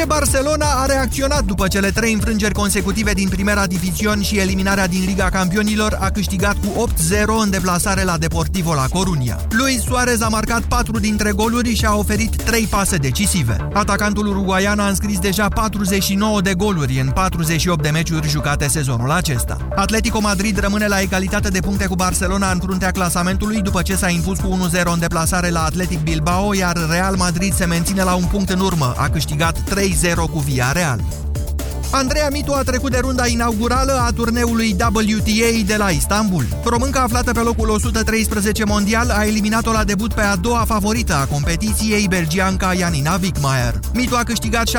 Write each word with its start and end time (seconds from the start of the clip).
FC 0.00 0.06
Barcelona 0.06 0.66
a 0.66 0.86
reacționat 0.86 1.44
după 1.44 1.68
cele 1.68 1.90
trei 1.90 2.12
înfrângeri 2.12 2.54
consecutive 2.54 3.12
din 3.12 3.28
Primera 3.28 3.66
Divizion 3.66 4.22
și 4.22 4.38
eliminarea 4.38 4.86
din 4.86 5.04
Liga 5.06 5.28
Campionilor 5.28 5.98
a 6.00 6.10
câștigat 6.10 6.56
cu 6.56 6.86
8-0 6.88 6.92
în 7.42 7.50
deplasare 7.50 8.02
la 8.02 8.18
Deportivo 8.18 8.74
la 8.74 8.84
Coruña. 8.84 9.46
Luis 9.50 9.82
Suarez 9.82 10.20
a 10.20 10.28
marcat 10.28 10.60
4 10.60 10.98
dintre 10.98 11.32
goluri 11.32 11.74
și 11.74 11.84
a 11.84 11.94
oferit 11.94 12.42
3 12.42 12.66
pase 12.70 12.96
decisive. 12.96 13.68
Atacantul 13.72 14.26
uruguaian 14.26 14.78
a 14.78 14.88
înscris 14.88 15.18
deja 15.18 15.48
49 15.48 16.40
de 16.40 16.54
goluri 16.54 17.00
în 17.00 17.10
48 17.10 17.82
de 17.82 17.90
meciuri 17.90 18.28
jucate 18.28 18.68
sezonul 18.68 19.10
acesta. 19.10 19.56
Atletico 19.74 20.20
Madrid 20.20 20.58
rămâne 20.58 20.86
la 20.86 21.00
egalitate 21.00 21.48
de 21.48 21.60
puncte 21.60 21.86
cu 21.86 21.94
Barcelona 21.94 22.50
în 22.50 22.58
fruntea 22.58 22.90
clasamentului 22.90 23.60
după 23.60 23.82
ce 23.82 23.96
s-a 23.96 24.08
impus 24.08 24.38
cu 24.38 24.68
1-0 24.78 24.82
în 24.84 24.98
deplasare 24.98 25.50
la 25.50 25.64
Atletic 25.64 26.02
Bilbao, 26.02 26.54
iar 26.54 26.76
Real 26.90 27.16
Madrid 27.16 27.54
se 27.54 27.64
menține 27.64 28.02
la 28.02 28.14
un 28.14 28.24
punct 28.24 28.50
în 28.50 28.60
urmă. 28.60 28.94
A 28.96 29.08
câștigat 29.08 29.58
3-0 29.90 30.14
cu 30.30 30.38
Villarreal. 30.38 31.00
Andreea 31.92 32.28
Mitu 32.30 32.52
a 32.52 32.62
trecut 32.62 32.90
de 32.90 32.98
runda 32.98 33.26
inaugurală 33.26 33.92
a 34.06 34.10
turneului 34.14 34.76
WTA 34.78 35.64
de 35.66 35.76
la 35.76 35.88
Istanbul. 35.88 36.46
Românca 36.64 37.00
aflată 37.00 37.32
pe 37.32 37.40
locul 37.40 37.68
113 37.68 38.64
mondial 38.64 39.10
a 39.10 39.24
eliminat-o 39.24 39.72
la 39.72 39.84
debut 39.84 40.14
pe 40.14 40.20
a 40.20 40.36
doua 40.36 40.64
favorită 40.66 41.14
a 41.14 41.24
competiției, 41.24 42.06
belgianca 42.08 42.72
Janina 42.74 43.18
Wickmayer. 43.22 43.80
Mitu 43.94 44.16
a 44.16 44.22
câștigat 44.22 44.68
7-5, 44.68 44.72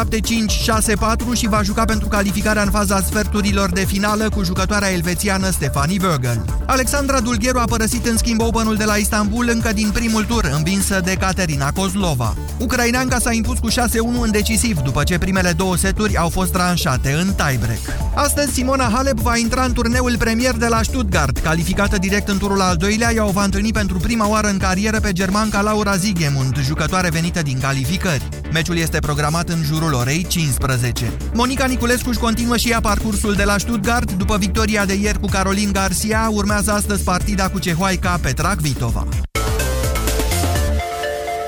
6-4 1.33 1.33
și 1.33 1.47
va 1.47 1.61
juca 1.63 1.85
pentru 1.85 2.07
calificarea 2.07 2.63
în 2.63 2.71
faza 2.71 3.01
sferturilor 3.01 3.69
de 3.69 3.85
finală 3.85 4.29
cu 4.29 4.43
jucătoarea 4.43 4.91
elvețiană 4.91 5.49
Stefanie 5.49 5.99
Vögel. 5.99 6.45
Alexandra 6.65 7.19
Dulgheru 7.19 7.59
a 7.59 7.65
părăsit 7.65 8.05
în 8.05 8.17
schimb 8.17 8.41
Openul 8.41 8.75
de 8.75 8.85
la 8.85 8.95
Istanbul 8.95 9.49
încă 9.53 9.73
din 9.73 9.89
primul 9.93 10.23
tur, 10.23 10.51
învinsă 10.55 11.01
de 11.03 11.13
Caterina 11.13 11.71
Kozlova. 11.71 12.35
Ucraineanca 12.59 13.19
s-a 13.19 13.31
impus 13.31 13.59
cu 13.59 13.69
6-1 13.69 13.73
în 14.21 14.31
decisiv, 14.31 14.79
după 14.79 15.03
ce 15.03 15.17
primele 15.17 15.51
două 15.51 15.75
seturi 15.75 16.17
au 16.17 16.29
fost 16.29 16.51
tranșate 16.51 17.00
departe 17.01 17.21
în 17.21 17.33
tiebreak. 17.33 17.79
Astăzi, 18.15 18.53
Simona 18.53 18.89
Halep 18.93 19.19
va 19.19 19.37
intra 19.37 19.63
în 19.63 19.73
turneul 19.73 20.17
premier 20.17 20.55
de 20.55 20.67
la 20.67 20.81
Stuttgart. 20.81 21.37
Calificată 21.37 21.97
direct 21.97 22.27
în 22.27 22.37
turul 22.37 22.61
al 22.61 22.75
doilea, 22.75 23.13
ea 23.13 23.25
o 23.25 23.31
va 23.31 23.43
întâlni 23.43 23.71
pentru 23.71 23.97
prima 23.97 24.29
oară 24.29 24.47
în 24.47 24.57
carieră 24.57 24.99
pe 24.99 25.11
germanca 25.11 25.61
Laura 25.61 25.95
Zigemund, 25.95 26.59
jucătoare 26.59 27.09
venită 27.09 27.41
din 27.41 27.59
calificări. 27.59 28.27
Meciul 28.51 28.77
este 28.77 28.99
programat 28.99 29.49
în 29.49 29.63
jurul 29.63 29.93
orei 29.93 30.25
15. 30.27 31.11
Monica 31.33 31.65
Niculescu 31.65 32.09
își 32.09 32.19
continuă 32.19 32.57
și 32.57 32.69
ea 32.69 32.79
parcursul 32.79 33.33
de 33.33 33.43
la 33.43 33.57
Stuttgart. 33.57 34.11
După 34.11 34.37
victoria 34.37 34.85
de 34.85 34.93
ieri 34.93 35.19
cu 35.19 35.27
Caroline 35.27 35.71
Garcia, 35.71 36.29
urmează 36.31 36.71
astăzi 36.71 37.03
partida 37.03 37.49
cu 37.49 37.59
cehoaica 37.59 38.19
Petra 38.21 38.55
Kvitova. 38.55 39.07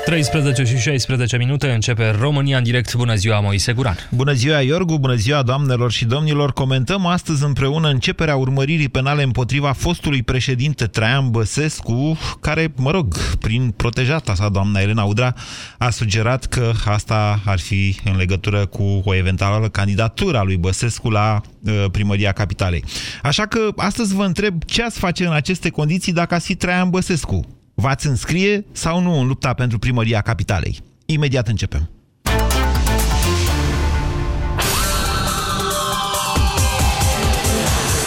13 0.06 0.64
și 0.64 0.78
16 0.78 1.38
minute 1.38 1.72
începe 1.72 2.10
România 2.10 2.58
în 2.58 2.64
direct. 2.64 2.96
Bună 2.96 3.16
ziua, 3.16 3.40
Moise 3.40 3.74
Guran. 3.74 3.96
Bună 4.12 4.34
ziua, 4.34 4.62
Iorgu, 4.62 4.98
bună 5.00 5.16
ziua, 5.16 5.42
doamnelor 5.42 5.92
și 5.92 6.06
domnilor. 6.06 6.54
Comentăm 6.54 7.06
astăzi 7.06 7.44
împreună 7.44 7.90
începerea 7.90 8.36
urmăririi 8.36 8.90
penale 8.90 9.24
împotriva 9.24 9.72
fostului 9.72 10.24
președinte 10.24 10.86
Traian 10.86 11.30
Băsescu, 11.32 12.18
care, 12.40 12.74
mă 12.76 12.92
rog, 12.92 13.18
prin 13.40 13.74
protejata 13.78 14.36
sa, 14.36 14.50
doamna 14.50 14.80
Elena 14.80 15.04
Udra, 15.04 15.34
a 15.78 15.90
sugerat 15.90 16.46
că 16.46 16.72
asta 16.86 17.40
ar 17.46 17.60
fi 17.60 17.96
în 18.04 18.16
legătură 18.16 18.66
cu 18.66 19.02
o 19.06 19.16
eventuală 19.16 19.70
candidatură 19.70 20.38
a 20.38 20.44
lui 20.44 20.58
Băsescu 20.58 21.10
la 21.10 21.42
uh, 21.66 21.86
primăria 21.92 22.32
capitalei. 22.32 22.84
Așa 23.22 23.46
că 23.46 23.70
astăzi 23.76 24.16
vă 24.16 24.24
întreb 24.24 24.64
ce 24.64 24.84
ați 24.84 25.00
face 25.00 25.26
în 25.26 25.34
aceste 25.34 25.70
condiții 25.70 26.14
dacă 26.14 26.34
ați 26.34 26.46
fi 26.46 26.56
Traian 26.56 26.90
Băsescu 26.90 27.62
V-ați 27.74 28.08
înscrie 28.08 28.66
sau 28.72 29.00
nu 29.00 29.20
în 29.20 29.28
lupta 29.28 29.54
pentru 29.54 29.80
primăria 29.80 30.22
capitalei? 30.22 30.80
Imediat 31.06 31.48
începem. 31.48 31.90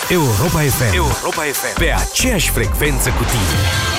Europa 0.08 0.61
FM. 0.61 0.95
Europa 0.95 1.42
FM. 1.42 1.78
Pe 1.78 1.92
aceeași 1.92 2.50
frecvență 2.50 3.11
cu 3.11 3.23
tine. 3.23 3.95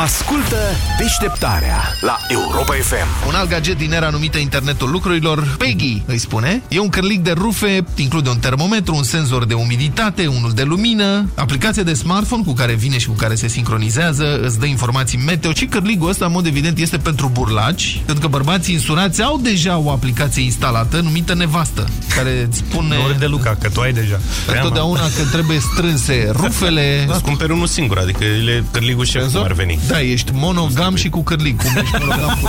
Ascultă 0.00 0.56
deșteptarea 0.98 1.78
la 2.00 2.16
Europa 2.28 2.72
FM. 2.72 3.26
Un 3.28 3.34
alt 3.34 3.48
gadget 3.48 3.78
din 3.78 3.92
era 3.92 4.08
numită 4.08 4.38
internetul 4.38 4.90
lucrurilor, 4.90 5.56
Peggy 5.58 6.02
îi 6.06 6.18
spune, 6.18 6.62
e 6.68 6.78
un 6.78 6.88
cărlic 6.88 7.22
de 7.22 7.30
rufe, 7.30 7.84
include 7.96 8.28
un 8.28 8.38
termometru, 8.38 8.94
un 8.94 9.02
senzor 9.02 9.44
de 9.44 9.54
umiditate, 9.54 10.26
unul 10.26 10.52
de 10.54 10.62
lumină, 10.62 11.28
aplicație 11.34 11.82
de 11.82 11.94
smartphone 11.94 12.42
cu 12.46 12.52
care 12.52 12.72
vine 12.72 12.98
și 12.98 13.06
cu 13.06 13.12
care 13.12 13.34
se 13.34 13.48
sincronizează, 13.48 14.40
îți 14.42 14.58
dă 14.58 14.66
informații 14.66 15.18
meteo 15.26 15.52
și 15.52 15.64
cărligul 15.66 16.08
ăsta, 16.08 16.24
în 16.24 16.32
mod 16.32 16.46
evident, 16.46 16.78
este 16.78 16.96
pentru 16.96 17.30
burlaci, 17.32 18.00
pentru 18.04 18.22
că 18.24 18.30
bărbații 18.30 18.74
insurați 18.74 19.22
au 19.22 19.38
deja 19.42 19.78
o 19.78 19.90
aplicație 19.90 20.42
instalată 20.42 21.00
numită 21.00 21.34
Nevastă, 21.34 21.88
care 22.16 22.46
îți 22.48 22.58
spune... 22.58 22.96
Nu 22.96 23.18
de 23.18 23.26
Luca, 23.26 23.56
că 23.60 23.68
tu 23.68 23.80
ai 23.80 23.92
deja. 23.92 24.20
Întotdeauna 24.46 25.02
că 25.02 25.24
trebuie 25.32 25.58
strânse 25.72 26.30
rufele... 26.32 27.04
Da, 27.08 27.16
cumperi 27.16 27.52
unul 27.52 27.66
singur, 27.66 27.98
adică 27.98 28.24
e 28.24 28.62
cărligul 28.70 29.04
și 29.04 29.18
cum 29.18 29.42
ar 29.42 29.52
veni. 29.52 29.78
Da, 29.90 30.00
ești 30.00 30.30
monogam 30.34 30.94
și 30.94 31.08
cu 31.08 31.22
cârlig. 31.22 31.62
Cum 31.62 31.76
ești 31.76 31.96
monogam 31.98 32.38
cu 32.42 32.48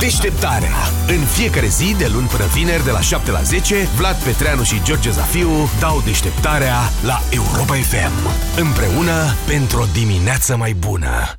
Deșteptarea. 0.00 0.74
În 1.06 1.24
fiecare 1.24 1.66
zi, 1.66 1.94
de 1.98 2.10
luni 2.12 2.26
până 2.26 2.44
vineri, 2.54 2.84
de 2.84 2.90
la 2.90 3.00
7 3.00 3.30
la 3.30 3.42
10, 3.42 3.88
Vlad 3.96 4.16
Petreanu 4.16 4.62
și 4.62 4.82
George 4.82 5.10
Zafiu 5.10 5.70
dau 5.80 6.02
deșteptarea 6.04 6.76
la 7.04 7.20
Europa 7.30 7.74
FM. 7.74 8.28
Împreună 8.56 9.34
pentru 9.46 9.80
o 9.80 9.84
dimineață 9.92 10.56
mai 10.56 10.72
bună. 10.72 11.32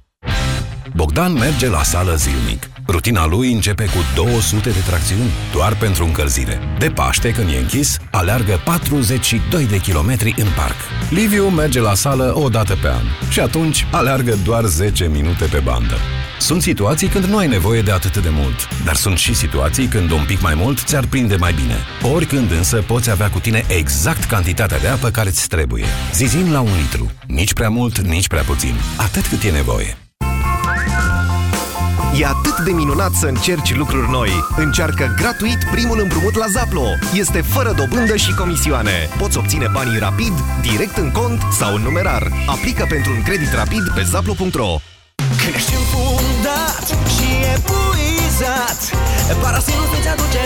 Bogdan 0.96 1.34
merge 1.34 1.68
la 1.68 1.84
sală 1.84 2.16
zilnic. 2.16 2.71
Rutina 2.88 3.26
lui 3.26 3.52
începe 3.52 3.84
cu 3.84 3.98
200 4.16 4.70
de 4.70 4.80
tracțiuni 4.88 5.30
doar 5.54 5.76
pentru 5.76 6.06
încălzire. 6.06 6.60
De 6.80 6.88
Paște, 6.88 7.32
când 7.32 7.50
e 7.50 7.58
închis, 7.58 7.98
aleargă 8.12 8.62
42 8.66 9.66
de 9.66 9.80
kilometri 9.80 10.34
în 10.38 10.48
parc. 10.56 10.76
Liviu 11.10 11.48
merge 11.48 11.80
la 11.80 11.94
sală 11.94 12.34
o 12.36 12.50
dată 12.50 12.78
pe 12.82 12.88
an 12.88 13.06
și 13.30 13.40
atunci 13.40 13.86
aleargă 13.92 14.38
doar 14.44 14.66
10 14.66 15.08
minute 15.08 15.46
pe 15.46 15.60
bandă. 15.64 15.96
Sunt 16.40 16.62
situații 16.62 17.08
când 17.08 17.26
nu 17.26 17.38
ai 17.38 17.48
nevoie 17.48 17.82
de 17.82 17.92
atât 17.92 18.18
de 18.18 18.30
mult, 18.32 18.84
dar 18.86 18.96
sunt 18.96 19.18
și 19.18 19.34
situații 19.34 19.88
când 19.88 20.12
un 20.12 20.24
pic 20.28 20.42
mai 20.42 20.54
mult 20.56 20.80
ți-ar 20.80 21.06
prinde 21.06 21.36
mai 21.36 21.54
bine. 21.54 21.76
Oricând 22.14 22.52
însă 22.52 22.84
poți 22.88 23.10
avea 23.10 23.30
cu 23.30 23.40
tine 23.40 23.64
exact 23.68 24.24
cantitatea 24.24 24.80
de 24.80 24.88
apă 24.88 25.10
care 25.10 25.30
îți 25.30 25.48
trebuie. 25.48 25.86
Zizin 26.14 26.52
la 26.52 26.60
un 26.60 26.72
litru. 26.82 27.12
Nici 27.28 27.54
prea 27.54 27.70
mult, 27.70 28.00
nici 28.00 28.28
prea 28.28 28.44
puțin. 28.44 28.74
Atât 28.98 29.28
cât 29.28 29.44
e 29.44 29.52
nevoie. 29.52 30.01
E 32.22 32.26
atât 32.26 32.58
de 32.66 32.72
minunat 32.72 33.14
să 33.14 33.26
încerci 33.26 33.76
lucruri 33.76 34.10
noi. 34.10 34.30
Încearcă 34.56 35.14
gratuit 35.18 35.60
primul 35.72 36.00
împrumut 36.00 36.36
la 36.36 36.46
Zaplo. 36.56 36.88
Este 37.14 37.42
fără 37.42 37.72
dobândă 37.78 38.16
și 38.16 38.34
comisioane. 38.34 39.10
Poți 39.18 39.38
obține 39.38 39.68
banii 39.72 40.00
rapid, 40.00 40.34
direct 40.62 40.98
în 40.98 41.12
cont 41.12 41.42
sau 41.60 41.76
în 41.76 41.82
numerar. 41.82 42.32
Aplică 42.48 42.86
pentru 42.90 43.12
un 43.12 43.22
credit 43.22 43.54
rapid 43.54 43.84
pe 43.96 44.04
zaplo.ro 44.12 44.72
Când 45.42 45.56
ești 45.56 45.74
înfundat 45.82 46.86
și 47.16 47.28
epuizat 47.56 48.80
Parasinus 49.42 49.92
îți 49.98 50.10
aduce 50.14 50.42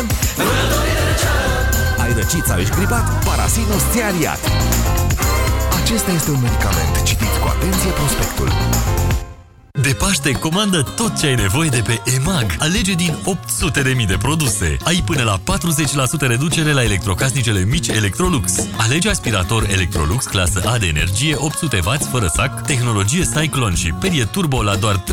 Ai 2.03 2.13
răcit 2.13 2.45
sau 2.45 2.57
ești 2.57 2.75
gripat? 2.75 3.05
Parasinus 3.25 3.83
ți-a 3.91 4.07
aliat. 4.07 4.41
Acesta 5.81 6.11
este 6.11 6.29
un 6.31 6.41
medicament. 6.41 6.93
Citiți 7.03 7.39
cu 7.41 7.47
atenție 7.55 7.89
prospectul. 7.99 8.49
De 9.81 9.93
Paște, 9.93 10.31
comandă 10.31 10.81
tot 10.95 11.17
ce 11.17 11.25
ai 11.25 11.35
nevoie 11.35 11.69
de 11.69 11.81
pe 11.85 12.01
EMAG. 12.15 12.55
Alege 12.59 12.93
din 12.93 13.17
800.000 14.01 14.07
de 14.07 14.17
produse. 14.17 14.77
Ai 14.83 15.03
până 15.05 15.23
la 15.23 15.39
40% 15.39 15.41
reducere 16.19 16.71
la 16.71 16.83
electrocasnicele 16.83 17.65
mici 17.65 17.87
Electrolux. 17.87 18.67
Alege 18.77 19.09
aspirator 19.09 19.69
Electrolux 19.69 20.25
clasă 20.25 20.61
A 20.65 20.77
de 20.77 20.87
energie 20.87 21.35
800W 21.35 22.09
fără 22.11 22.27
sac, 22.33 22.65
tehnologie 22.65 23.23
Cyclone 23.35 23.75
și 23.75 23.91
perie 23.91 24.23
turbo 24.23 24.63
la 24.63 24.75
doar 24.75 25.03
369,99 25.03 25.05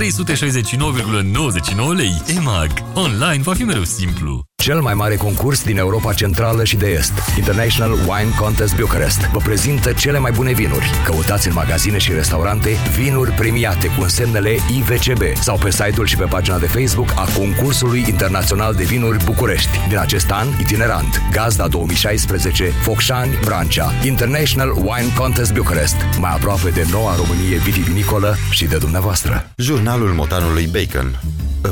lei. 1.97 2.23
EMAG. 2.27 2.71
Online 2.95 3.43
va 3.43 3.55
fi 3.55 3.63
mereu 3.63 3.85
simplu. 3.85 4.52
Cel 4.63 4.81
mai 4.81 4.95
mare 4.95 5.17
concurs 5.17 5.65
din 5.65 5.79
Europa 5.79 6.13
Centrală 6.13 6.65
și 6.65 6.77
de 6.77 6.87
Est, 6.87 7.13
International 7.37 7.93
Wine 7.93 8.35
Contest 8.41 8.77
Bucharest, 8.77 9.21
vă 9.21 9.39
prezintă 9.39 9.93
cele 9.93 10.19
mai 10.19 10.31
bune 10.31 10.53
vinuri. 10.53 10.91
Căutați 11.05 11.49
în 11.49 11.55
magazine 11.55 11.99
și 11.99 12.13
restaurante 12.13 12.77
vinuri 12.95 13.31
premiate 13.31 13.87
cu 13.87 14.03
însemnele 14.03 14.51
IVCB 14.51 15.23
sau 15.41 15.59
pe 15.59 15.71
site-ul 15.71 16.07
și 16.07 16.17
pe 16.17 16.25
pagina 16.25 16.59
de 16.59 16.67
Facebook 16.67 17.13
a 17.15 17.29
Concursului 17.39 18.05
Internațional 18.09 18.75
de 18.75 18.85
Vinuri 18.85 19.25
București. 19.25 19.89
Din 19.89 19.99
acest 19.99 20.31
an, 20.31 20.47
itinerant, 20.61 21.23
gazda 21.33 21.69
2016, 21.69 22.65
Focșani, 22.65 23.39
Brancea, 23.45 23.93
International 24.05 24.71
Wine 24.71 25.13
Contest 25.17 25.53
Bucharest, 25.53 25.97
mai 26.19 26.33
aproape 26.35 26.71
de 26.71 26.87
noua 26.91 27.17
Românie 27.17 27.57
vitivinicolă 27.57 28.37
și 28.51 28.65
de 28.65 28.77
dumneavoastră. 28.77 29.51
Jurnalul 29.57 30.09
motanului 30.09 30.67
Bacon, 30.67 31.21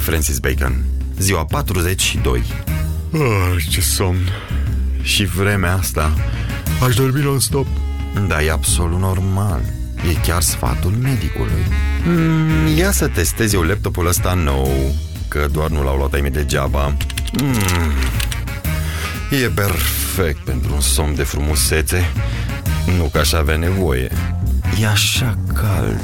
Francis 0.00 0.38
Bacon, 0.38 0.84
ziua 1.19 1.44
42. 1.44 2.42
Oh, 3.12 3.57
ce 3.71 3.81
somn. 3.81 4.29
Și 5.03 5.25
vremea 5.25 5.75
asta. 5.75 6.12
Aș 6.87 6.95
dormi 6.95 7.23
non-stop. 7.23 7.67
Da, 8.27 8.43
e 8.43 8.51
absolut 8.51 8.99
normal. 8.99 9.61
E 10.11 10.21
chiar 10.27 10.43
sfatul 10.43 10.91
medicului. 10.91 11.65
Mm, 12.05 12.77
ia 12.77 12.91
să 12.91 13.07
testez 13.07 13.53
eu 13.53 13.62
laptopul 13.62 14.07
ăsta 14.07 14.35
nou, 14.35 14.95
că 15.29 15.47
doar 15.53 15.71
nu 15.71 15.83
l-au 15.83 15.97
luat 15.97 16.12
ai 16.12 16.21
mei 16.21 16.31
degeaba. 16.31 16.97
Mm, 17.43 17.93
e 19.43 19.51
perfect 19.55 20.39
pentru 20.45 20.75
un 20.75 20.81
somn 20.81 21.15
de 21.15 21.23
frumusețe. 21.23 22.11
Nu 22.97 23.05
că 23.05 23.19
aș 23.19 23.33
avea 23.33 23.57
nevoie. 23.57 24.11
E 24.81 24.87
așa 24.87 25.39
cald 25.55 26.01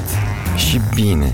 și 0.55 0.81
bine. 0.93 1.33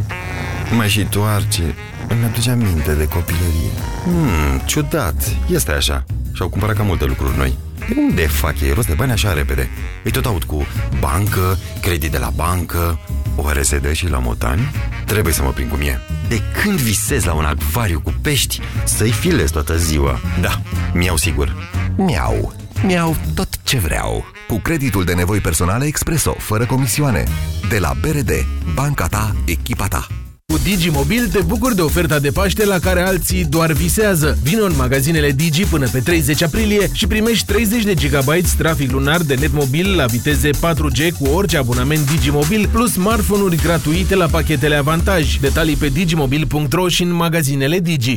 Mai 0.76 0.90
și 0.90 1.04
toarce. 1.04 1.76
Îmi 2.08 2.24
aduce 2.24 2.50
aminte 2.50 2.94
de 2.94 3.08
copilărie. 3.08 3.72
Hmm, 4.04 4.62
ciudat. 4.66 5.36
Este 5.50 5.72
așa. 5.72 6.06
Și-au 6.34 6.50
cumpărat 6.50 6.76
cam 6.76 6.86
multe 6.86 7.06
lucruri 7.06 7.38
noi. 7.38 7.58
De 7.88 7.96
unde 7.98 8.28
fac 8.28 8.62
ei 8.62 8.72
rost 8.72 8.88
de 8.88 8.94
bani 8.94 9.12
așa 9.12 9.34
repede? 9.34 9.70
Îi 10.04 10.12
tot 10.12 10.26
aud 10.26 10.44
cu 10.44 10.66
bancă, 11.00 11.58
credit 11.82 12.12
de 12.12 12.18
la 12.18 12.30
bancă, 12.36 13.00
oare 13.36 13.62
se 13.62 13.78
dă 13.78 13.94
și 13.94 14.10
la 14.10 14.18
motani? 14.18 14.72
Trebuie 15.06 15.34
să 15.34 15.44
mă 15.44 15.50
prind 15.50 15.70
cum 15.70 15.82
e. 15.82 16.00
De 16.28 16.42
când 16.62 16.80
visez 16.80 17.24
la 17.24 17.34
un 17.34 17.46
acvariu 17.46 18.02
cu 18.02 18.14
pești, 18.22 18.60
să-i 18.84 19.12
filez 19.12 19.52
toată 19.52 19.78
ziua. 19.78 20.20
Da, 20.42 20.62
mi-au 20.94 21.18
sigur. 21.18 21.56
Miau. 21.96 22.54
Miau 22.86 23.16
tot 23.36 23.48
ce 23.64 23.78
vreau. 23.78 24.26
Cu 24.48 24.60
creditul 24.60 25.04
de 25.04 25.14
nevoi 25.14 25.40
personale 25.40 25.86
Expreso, 25.86 26.36
fără 26.38 26.66
comisioane. 26.66 27.24
De 27.70 27.80
la 27.80 27.94
BRD, 28.02 28.32
banca 28.74 29.08
ta, 29.08 29.36
echipa 29.46 29.88
ta. 29.88 30.08
Cu 30.54 30.60
Digimobil 30.64 31.28
te 31.28 31.42
bucuri 31.42 31.76
de 31.76 31.82
oferta 31.82 32.20
de 32.20 32.30
Paște 32.30 32.66
la 32.66 32.80
care 32.80 33.02
alții 33.02 33.46
doar 33.46 33.72
visează. 33.72 34.38
Vino 34.44 34.64
în 34.64 34.74
magazinele 34.78 35.32
Digi 35.32 35.64
până 35.66 35.88
pe 35.88 36.00
30 36.00 36.42
aprilie 36.42 36.90
și 36.92 37.08
primești 37.08 37.46
30 37.46 37.84
de 37.84 37.94
GB 37.94 38.46
trafic 38.58 38.92
lunar 38.92 39.22
de 39.22 39.34
net 39.34 39.52
mobil 39.54 39.96
la 39.96 40.06
viteze 40.06 40.50
4G 40.50 41.12
cu 41.20 41.28
orice 41.28 41.58
abonament 41.58 42.10
Digimobil 42.12 42.70
plus 42.72 42.92
smartphone-uri 42.92 43.56
gratuite 43.56 44.16
la 44.16 44.26
pachetele 44.26 44.76
avantaj. 44.76 45.38
Detalii 45.38 45.76
pe 45.76 45.88
digimobil.ro 45.88 46.88
și 46.88 47.04
în 47.04 47.14
magazinele 47.14 47.80
Digi. 47.80 48.14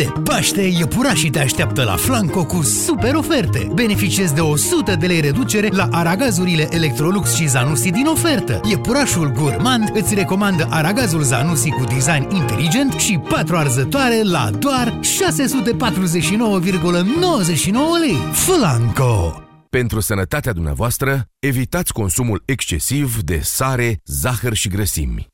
De 0.00 0.12
Paște, 0.24 0.62
iepurașii 0.62 1.30
te 1.30 1.40
așteaptă 1.40 1.84
la 1.84 1.96
Flanco 1.96 2.44
cu 2.44 2.62
super 2.62 3.14
oferte. 3.14 3.70
Beneficiezi 3.74 4.34
de 4.34 4.40
100 4.40 4.94
de 4.94 5.06
lei 5.06 5.20
reducere 5.20 5.68
la 5.70 5.88
aragazurile 5.90 6.68
Electrolux 6.70 7.34
și 7.34 7.48
Zanussi 7.48 7.90
din 7.90 8.06
ofertă. 8.06 8.60
Iepurașul 8.64 9.32
Gourmand 9.32 9.90
îți 9.94 10.14
recomandă 10.14 10.66
aragazul 10.70 11.22
Zanussi 11.22 11.70
cu 11.70 11.84
design 11.84 12.28
inteligent 12.34 12.92
și 12.92 13.20
patru 13.28 13.56
arzătoare 13.56 14.22
la 14.22 14.50
doar 14.58 15.00
649,99 15.00 15.02
lei. 18.00 18.18
Flanco! 18.32 19.42
Pentru 19.70 20.00
sănătatea 20.00 20.52
dumneavoastră, 20.52 21.24
evitați 21.38 21.92
consumul 21.92 22.42
excesiv 22.44 23.16
de 23.22 23.40
sare, 23.42 24.00
zahăr 24.04 24.54
și 24.54 24.68
grăsimi. 24.68 25.26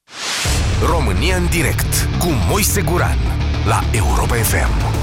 România 0.91 1.37
în 1.37 1.47
direct 1.51 2.09
cu 2.19 2.29
Moise 2.49 2.83
Guran 2.83 3.45
la 3.67 3.83
Europa 3.93 4.37
FM. 4.37 4.95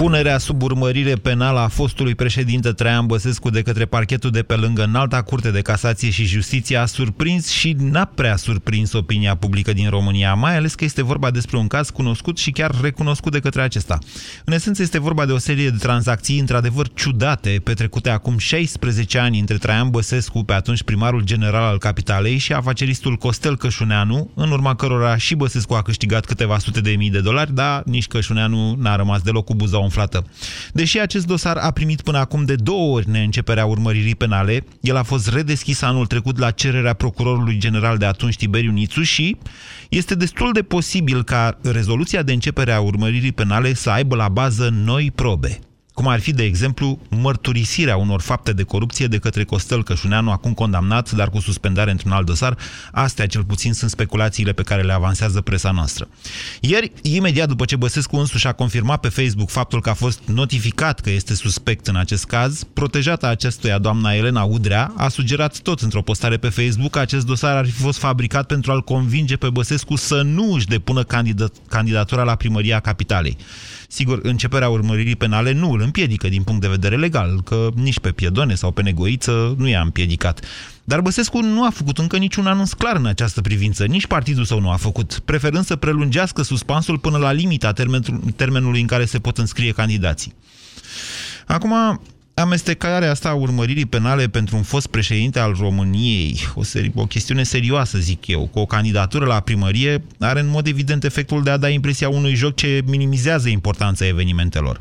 Punerea 0.00 0.38
sub 0.38 0.62
urmărire 0.62 1.14
penală 1.14 1.58
a 1.58 1.68
fostului 1.68 2.14
președinte 2.14 2.72
Traian 2.72 3.06
Băsescu 3.06 3.50
de 3.50 3.62
către 3.62 3.84
parchetul 3.84 4.30
de 4.30 4.42
pe 4.42 4.54
lângă 4.54 4.82
Înalta 4.82 5.22
Curte 5.22 5.50
de 5.50 5.60
Casație 5.60 6.10
și 6.10 6.24
Justiție 6.24 6.76
a 6.76 6.86
surprins 6.86 7.48
și 7.48 7.76
n-a 7.78 8.04
prea 8.04 8.36
surprins 8.36 8.92
opinia 8.92 9.34
publică 9.34 9.72
din 9.72 9.88
România, 9.88 10.34
mai 10.34 10.56
ales 10.56 10.74
că 10.74 10.84
este 10.84 11.02
vorba 11.02 11.30
despre 11.30 11.56
un 11.56 11.66
caz 11.66 11.90
cunoscut 11.90 12.38
și 12.38 12.50
chiar 12.50 12.74
recunoscut 12.82 13.32
de 13.32 13.38
către 13.38 13.62
acesta. 13.62 13.98
În 14.44 14.52
esență 14.52 14.82
este 14.82 15.00
vorba 15.00 15.26
de 15.26 15.32
o 15.32 15.38
serie 15.38 15.70
de 15.70 15.76
tranzacții 15.76 16.38
într-adevăr 16.38 16.88
ciudate, 16.94 17.60
petrecute 17.64 18.10
acum 18.10 18.38
16 18.38 19.18
ani 19.18 19.38
între 19.38 19.56
Traian 19.56 19.90
Băsescu, 19.90 20.44
pe 20.44 20.52
atunci 20.52 20.82
primarul 20.82 21.22
general 21.24 21.62
al 21.62 21.78
capitalei, 21.78 22.38
și 22.38 22.52
afaceristul 22.52 23.16
Costel 23.16 23.56
Cășuneanu, 23.56 24.30
în 24.34 24.50
urma 24.50 24.74
cărora 24.74 25.16
și 25.16 25.34
Băsescu 25.34 25.74
a 25.74 25.82
câștigat 25.82 26.24
câteva 26.24 26.58
sute 26.58 26.80
de 26.80 26.90
mii 26.90 27.10
de 27.10 27.20
dolari, 27.20 27.54
dar 27.54 27.82
nici 27.84 28.06
Cășuneanu 28.06 28.74
n-a 28.78 28.96
rămas 28.96 29.22
deloc 29.22 29.44
cu 29.44 29.54
buza 29.54 29.78
umflată. 29.90 30.26
Deși 30.72 31.00
acest 31.00 31.26
dosar 31.26 31.56
a 31.56 31.70
primit 31.70 32.00
până 32.00 32.18
acum 32.18 32.44
de 32.44 32.54
două 32.54 32.94
ori 32.94 33.10
neînceperea 33.10 33.64
urmăririi 33.64 34.14
penale, 34.14 34.64
el 34.80 34.96
a 34.96 35.02
fost 35.02 35.28
redeschis 35.28 35.82
anul 35.82 36.06
trecut 36.06 36.38
la 36.38 36.50
cererea 36.50 36.92
procurorului 36.92 37.58
general 37.58 37.96
de 37.96 38.04
atunci 38.04 38.36
Tiberiu 38.36 38.70
Nițu 38.70 39.02
și 39.02 39.36
este 39.88 40.14
destul 40.14 40.52
de 40.52 40.62
posibil 40.62 41.24
ca 41.24 41.58
rezoluția 41.62 42.22
de 42.22 42.32
începere 42.32 42.72
a 42.72 42.80
urmăririi 42.80 43.32
penale 43.32 43.74
să 43.74 43.90
aibă 43.90 44.16
la 44.16 44.28
bază 44.28 44.68
noi 44.72 45.10
probe 45.14 45.58
cum 45.94 46.08
ar 46.08 46.20
fi, 46.20 46.32
de 46.32 46.42
exemplu, 46.42 46.98
mărturisirea 47.08 47.96
unor 47.96 48.20
fapte 48.20 48.52
de 48.52 48.62
corupție 48.62 49.06
de 49.06 49.18
către 49.18 49.44
Costel 49.44 49.84
Cășuneanu, 49.84 50.30
acum 50.30 50.52
condamnat, 50.52 51.10
dar 51.10 51.30
cu 51.30 51.40
suspendare 51.40 51.90
într-un 51.90 52.12
alt 52.12 52.26
dosar. 52.26 52.56
Astea, 52.92 53.26
cel 53.26 53.44
puțin, 53.44 53.72
sunt 53.72 53.90
speculațiile 53.90 54.52
pe 54.52 54.62
care 54.62 54.82
le 54.82 54.92
avansează 54.92 55.40
presa 55.40 55.70
noastră. 55.70 56.08
Ieri, 56.60 56.92
imediat 57.02 57.48
după 57.48 57.64
ce 57.64 57.76
Băsescu 57.76 58.16
însuși 58.16 58.46
a 58.46 58.52
confirmat 58.52 59.00
pe 59.00 59.08
Facebook 59.08 59.50
faptul 59.50 59.80
că 59.80 59.90
a 59.90 59.94
fost 59.94 60.20
notificat 60.24 61.00
că 61.00 61.10
este 61.10 61.34
suspect 61.34 61.86
în 61.86 61.96
acest 61.96 62.24
caz, 62.24 62.62
protejata 62.72 63.28
acestuia, 63.28 63.78
doamna 63.78 64.14
Elena 64.14 64.42
Udrea, 64.42 64.92
a 64.96 65.08
sugerat 65.08 65.58
tot 65.58 65.80
într-o 65.80 66.02
postare 66.02 66.36
pe 66.36 66.48
Facebook 66.48 66.90
că 66.90 66.98
acest 66.98 67.26
dosar 67.26 67.56
ar 67.56 67.66
fi 67.66 67.72
fost 67.82 67.98
fabricat 67.98 68.46
pentru 68.46 68.72
a-l 68.72 68.82
convinge 68.82 69.36
pe 69.36 69.50
Băsescu 69.50 69.96
să 69.96 70.22
nu 70.22 70.52
își 70.52 70.66
depună 70.66 71.04
candidatura 71.68 72.22
la 72.22 72.34
primăria 72.34 72.80
capitalei. 72.80 73.36
Sigur, 73.92 74.18
începerea 74.22 74.68
urmăririi 74.68 75.16
penale 75.16 75.52
nu 75.52 75.70
îl 75.70 75.80
împiedică 75.80 76.28
din 76.28 76.42
punct 76.42 76.60
de 76.60 76.68
vedere 76.68 76.96
legal, 76.96 77.42
că 77.42 77.68
nici 77.74 77.98
pe 77.98 78.10
piedone 78.10 78.54
sau 78.54 78.70
pe 78.70 78.82
negoiță 78.82 79.54
nu 79.58 79.68
i-a 79.68 79.80
împiedicat. 79.80 80.44
Dar 80.84 81.00
Băsescu 81.00 81.40
nu 81.40 81.64
a 81.64 81.70
făcut 81.70 81.98
încă 81.98 82.16
niciun 82.16 82.46
anunț 82.46 82.72
clar 82.72 82.96
în 82.96 83.06
această 83.06 83.40
privință, 83.40 83.84
nici 83.84 84.06
partidul 84.06 84.44
său 84.44 84.60
nu 84.60 84.70
a 84.70 84.76
făcut, 84.76 85.18
preferând 85.24 85.64
să 85.64 85.76
prelungească 85.76 86.42
suspansul 86.42 86.98
până 86.98 87.18
la 87.18 87.32
limita 87.32 87.72
termenului 88.36 88.80
în 88.80 88.86
care 88.86 89.04
se 89.04 89.18
pot 89.18 89.38
înscrie 89.38 89.72
candidații. 89.72 90.34
Acum, 91.46 92.00
amestecarea 92.40 93.10
asta 93.10 93.28
a 93.28 93.34
urmăririi 93.34 93.86
penale 93.86 94.28
pentru 94.28 94.56
un 94.56 94.62
fost 94.62 94.86
președinte 94.86 95.38
al 95.38 95.56
României, 95.58 96.40
o, 96.54 96.62
seri, 96.62 96.92
o 96.94 97.06
chestiune 97.06 97.42
serioasă, 97.42 97.98
zic 97.98 98.26
eu, 98.26 98.46
cu 98.52 98.58
o 98.58 98.66
candidatură 98.66 99.26
la 99.26 99.40
primărie, 99.40 100.02
are 100.18 100.40
în 100.40 100.48
mod 100.48 100.66
evident 100.66 101.04
efectul 101.04 101.42
de 101.42 101.50
a 101.50 101.56
da 101.56 101.68
impresia 101.68 102.08
unui 102.08 102.34
joc 102.34 102.54
ce 102.54 102.82
minimizează 102.86 103.48
importanța 103.48 104.06
evenimentelor. 104.06 104.80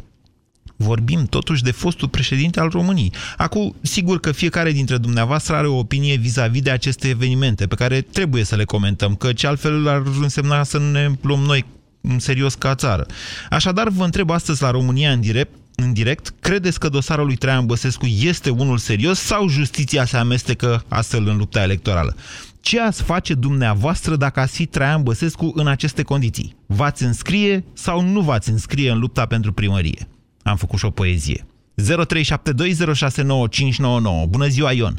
Vorbim 0.76 1.26
totuși 1.26 1.64
de 1.64 1.72
fostul 1.72 2.08
președinte 2.08 2.60
al 2.60 2.70
României. 2.70 3.14
Acum, 3.38 3.76
sigur 3.82 4.20
că 4.20 4.32
fiecare 4.32 4.72
dintre 4.72 4.98
dumneavoastră 4.98 5.56
are 5.56 5.68
o 5.68 5.78
opinie 5.78 6.16
vis-a-vis 6.16 6.60
-vis 6.60 6.64
de 6.64 6.70
aceste 6.70 7.08
evenimente, 7.08 7.68
pe 7.68 7.76
care 7.76 8.02
trebuie 8.02 8.44
să 8.44 8.56
le 8.56 8.64
comentăm, 8.64 9.16
că 9.16 9.34
ce 9.34 9.48
altfel 9.48 9.88
ar 9.88 10.04
însemna 10.22 10.64
să 10.64 10.80
ne 10.80 11.10
luăm 11.22 11.40
noi 11.40 11.66
în 12.02 12.20
serios 12.20 12.54
ca 12.54 12.76
țară. 12.76 13.06
Așadar, 13.50 13.90
vă 13.90 14.04
întreb 14.04 14.30
astăzi 14.30 14.62
la 14.62 14.72
România 14.72 15.12
în 15.12 15.22
direct, 15.22 15.52
în 15.84 15.94
direct, 15.94 16.30
credeți 16.40 16.80
că 16.80 16.90
dosarul 16.90 17.26
lui 17.26 17.36
Traian 17.36 17.66
Băsescu 17.66 18.06
este 18.06 18.50
unul 18.50 18.78
serios 18.78 19.20
sau 19.20 19.48
justiția 19.48 20.06
se 20.06 20.18
amestecă 20.18 20.84
astfel 20.90 21.28
în 21.28 21.38
lupta 21.38 21.62
electorală? 21.62 22.16
Ce 22.62 22.82
ați 22.82 23.04
face 23.04 23.34
dumneavoastră 23.34 24.16
dacă 24.16 24.40
ați 24.40 24.56
fi 24.56 24.66
Traian 24.66 25.04
Băsescu 25.04 25.52
în 25.56 25.68
aceste 25.68 26.04
condiții? 26.04 26.56
V-ați 26.66 27.04
înscrie 27.04 27.64
sau 27.74 28.02
nu 28.02 28.20
v-ați 28.20 28.50
înscrie 28.50 28.92
în 28.92 29.00
lupta 29.00 29.26
pentru 29.26 29.54
primărie? 29.54 30.08
Am 30.44 30.56
făcut 30.56 30.80
și 30.80 30.86
o 30.86 30.90
poezie. 30.90 31.46
0372069599. 31.80 31.84
Bună 34.30 34.46
ziua, 34.46 34.72
Ion! 34.72 34.94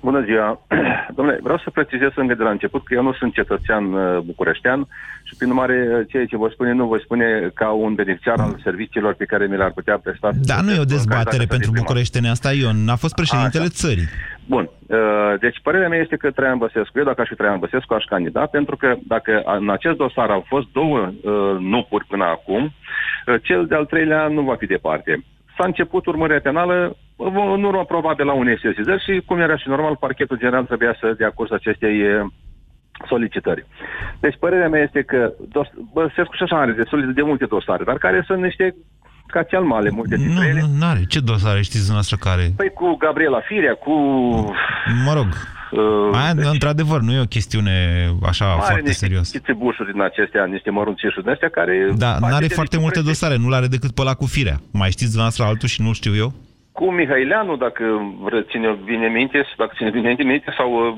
Bună 0.00 0.22
ziua! 0.24 0.60
Domnule, 1.16 1.38
vreau 1.42 1.58
să 1.58 1.70
precizez 1.70 2.10
încă 2.14 2.34
de 2.34 2.42
la 2.42 2.50
început 2.50 2.84
că 2.84 2.94
eu 2.94 3.02
nu 3.02 3.12
sunt 3.12 3.32
cetățean 3.32 3.92
uh, 3.92 4.18
bucureștean 4.18 4.88
și, 5.32 5.38
prin 5.38 5.50
urmare, 5.50 6.06
ceea 6.08 6.26
ce 6.26 6.36
vă 6.36 6.48
spune, 6.52 6.72
nu 6.72 6.86
vă 6.86 6.98
spune 7.04 7.50
ca 7.54 7.68
un 7.70 7.94
beneficiar 7.94 8.38
al 8.38 8.60
serviciilor 8.62 9.14
pe 9.14 9.24
care 9.24 9.46
mi 9.46 9.56
le-ar 9.56 9.72
putea 9.72 9.98
presta. 9.98 10.30
Da, 10.34 10.60
nu 10.60 10.72
e 10.72 10.86
o 10.86 10.94
dezbatere 10.96 11.44
pentru 11.44 11.70
bucureșteni, 11.74 12.28
asta, 12.28 12.52
Ion. 12.52 12.88
A 12.88 12.96
fost 12.96 13.14
președintele 13.14 13.64
Așa. 13.64 13.72
țării. 13.82 14.08
Bun. 14.46 14.70
Uh, 14.86 14.98
deci, 15.40 15.58
părerea 15.62 15.88
mea 15.88 15.98
este 15.98 16.16
că 16.16 16.30
Traian 16.30 16.58
Băsescu, 16.58 16.98
eu 16.98 17.04
dacă 17.04 17.20
aș 17.20 17.28
fi 17.28 17.34
Traian 17.34 17.58
Băsescu, 17.58 17.94
aș 17.94 18.04
candida, 18.04 18.46
pentru 18.46 18.76
că 18.76 18.94
dacă 19.06 19.42
în 19.60 19.70
acest 19.70 19.96
dosar 19.96 20.30
au 20.30 20.44
fost 20.48 20.66
două 20.72 20.98
uh, 21.00 21.56
nupuri 21.58 22.06
până 22.06 22.24
acum, 22.24 22.62
uh, 22.64 23.34
cel 23.42 23.66
de-al 23.66 23.84
treilea 23.84 24.28
nu 24.28 24.42
va 24.42 24.54
fi 24.54 24.66
departe 24.66 25.24
s-a 25.56 25.64
început 25.64 26.06
urmărirea 26.06 26.40
penală 26.40 26.96
în 27.56 27.62
urmă 27.62 27.84
probabil 27.84 28.26
la 28.26 28.32
unei 28.32 28.58
sesizări 28.58 29.04
și, 29.06 29.22
cum 29.26 29.38
era 29.38 29.56
și 29.56 29.68
normal, 29.68 29.96
parchetul 29.96 30.38
general 30.38 30.64
trebuia 30.64 30.96
să 31.00 31.14
dea 31.18 31.30
curs 31.30 31.50
acestei 31.50 31.96
solicitări. 33.08 33.66
Deci 34.20 34.36
părerea 34.38 34.68
mea 34.68 34.82
este 34.82 35.02
că 35.02 35.32
Băsescu 35.92 36.34
și 36.34 36.42
așa 36.42 36.60
are 36.60 36.72
destul 36.72 37.12
de 37.14 37.22
multe 37.22 37.46
dosare, 37.46 37.84
dar 37.84 37.98
care 37.98 38.24
sunt 38.26 38.42
niște 38.42 38.74
ca 39.26 39.42
cel 39.42 39.62
male, 39.62 39.90
multe 39.90 40.16
dintre 40.16 40.44
nu, 40.44 40.48
ele. 40.50 40.62
Nu, 40.78 40.86
are. 40.86 41.02
Ce 41.08 41.20
dosare 41.20 41.60
știți 41.62 41.86
dumneavoastră 41.88 42.16
care? 42.16 42.52
Păi 42.56 42.70
cu 42.74 42.96
Gabriela 42.96 43.40
Firea, 43.48 43.74
cu... 43.74 43.94
Mă 45.06 45.12
rog. 45.14 45.28
Uh, 45.70 46.18
Aia, 46.20 46.34
deci, 46.34 46.46
într-adevăr, 46.52 47.00
nu 47.00 47.12
e 47.12 47.20
o 47.20 47.34
chestiune 47.36 47.76
așa 48.22 48.44
are 48.44 48.54
foarte 48.56 48.80
niște 48.80 49.04
serios. 49.04 49.34
Are 49.34 49.54
bușuri 49.54 49.92
din 49.92 50.02
acestea, 50.02 50.44
niște 50.44 50.70
mărunțișuri 50.70 51.22
din 51.22 51.32
astea 51.32 51.48
care... 51.48 51.74
Da, 51.96 52.16
nu 52.20 52.34
are 52.34 52.46
foarte 52.46 52.78
multe 52.78 53.00
dosare, 53.00 53.36
nu 53.36 53.52
are 53.52 53.66
decât 53.66 53.90
pe 53.94 54.02
la 54.02 54.14
cu 54.14 54.26
Firea. 54.26 54.56
Mai 54.72 54.90
știți 54.90 55.12
dumneavoastră 55.14 55.44
altul 55.44 55.68
și 55.68 55.82
nu 55.82 55.92
știu 55.92 56.14
eu? 56.16 56.32
Cu 56.72 56.90
Mihaileanu, 56.92 57.56
dacă 57.56 57.84
vre- 58.20 58.46
ține 58.50 58.78
bine 58.84 59.08
minte, 59.08 59.46
dacă 59.58 59.72
ține 59.76 59.90
bine 59.90 60.14
minte, 60.18 60.54
sau... 60.56 60.68
uh, 60.86 60.94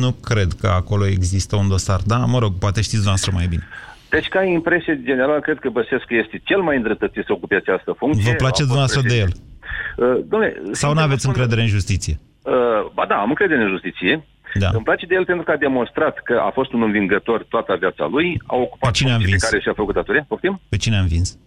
Nu 0.00 0.10
cred 0.12 0.50
că 0.60 0.66
acolo 0.66 1.06
există 1.06 1.56
un 1.56 1.68
dosar. 1.68 2.00
Da, 2.06 2.16
mă 2.16 2.38
rog, 2.38 2.52
poate 2.58 2.80
știți 2.80 3.06
noastră 3.06 3.30
mai 3.34 3.46
bine. 3.46 3.62
Deci, 4.10 4.28
ca 4.28 4.42
impresie 4.44 5.00
generală, 5.04 5.40
cred 5.40 5.58
că 5.58 5.68
Băsescu 5.68 6.14
este 6.14 6.40
cel 6.44 6.60
mai 6.60 6.76
îndreptățit 6.76 7.24
să 7.26 7.32
ocupe 7.32 7.54
această 7.54 7.94
funcție. 7.98 8.30
Vă 8.30 8.36
place 8.36 8.62
A 8.62 8.64
fost 8.64 8.68
dumneavoastră 8.68 9.02
de 9.08 9.16
el? 9.16 9.30
președinte. 9.30 9.50
Uh, 9.96 10.24
domnule, 10.30 10.52
Sau 10.56 10.64
sincer 10.72 10.88
nu 10.88 10.94
vă 10.94 11.00
aveți 11.00 11.20
spun, 11.22 11.32
încredere 11.32 11.60
în 11.66 11.68
justiție? 11.76 12.14
Uh, 12.42 12.52
ba 12.94 13.04
da, 13.08 13.14
am 13.24 13.28
încredere 13.28 13.62
în 13.62 13.68
justiție. 13.68 14.24
Da. 14.54 14.68
Îmi 14.72 14.82
place 14.88 15.06
de 15.06 15.14
el 15.14 15.24
pentru 15.24 15.44
că 15.44 15.50
a 15.50 15.56
demonstrat 15.56 16.14
că 16.24 16.34
a 16.48 16.50
fost 16.58 16.72
un 16.72 16.82
învingător 16.82 17.44
toată 17.48 17.76
viața 17.80 18.06
lui, 18.14 18.40
a 18.46 18.56
ocupat 18.56 18.90
cine 18.92 19.08
a 19.10 19.12
funcții 19.12 19.24
învins? 19.32 19.42
pe 19.42 19.48
care 19.48 19.62
și-a 19.62 19.72
făcut 19.82 19.94
datoria. 19.94 20.24
Poftim? 20.28 20.60
Pe 20.68 20.76
cine 20.76 20.96
a 20.96 21.00
învins? 21.00 21.38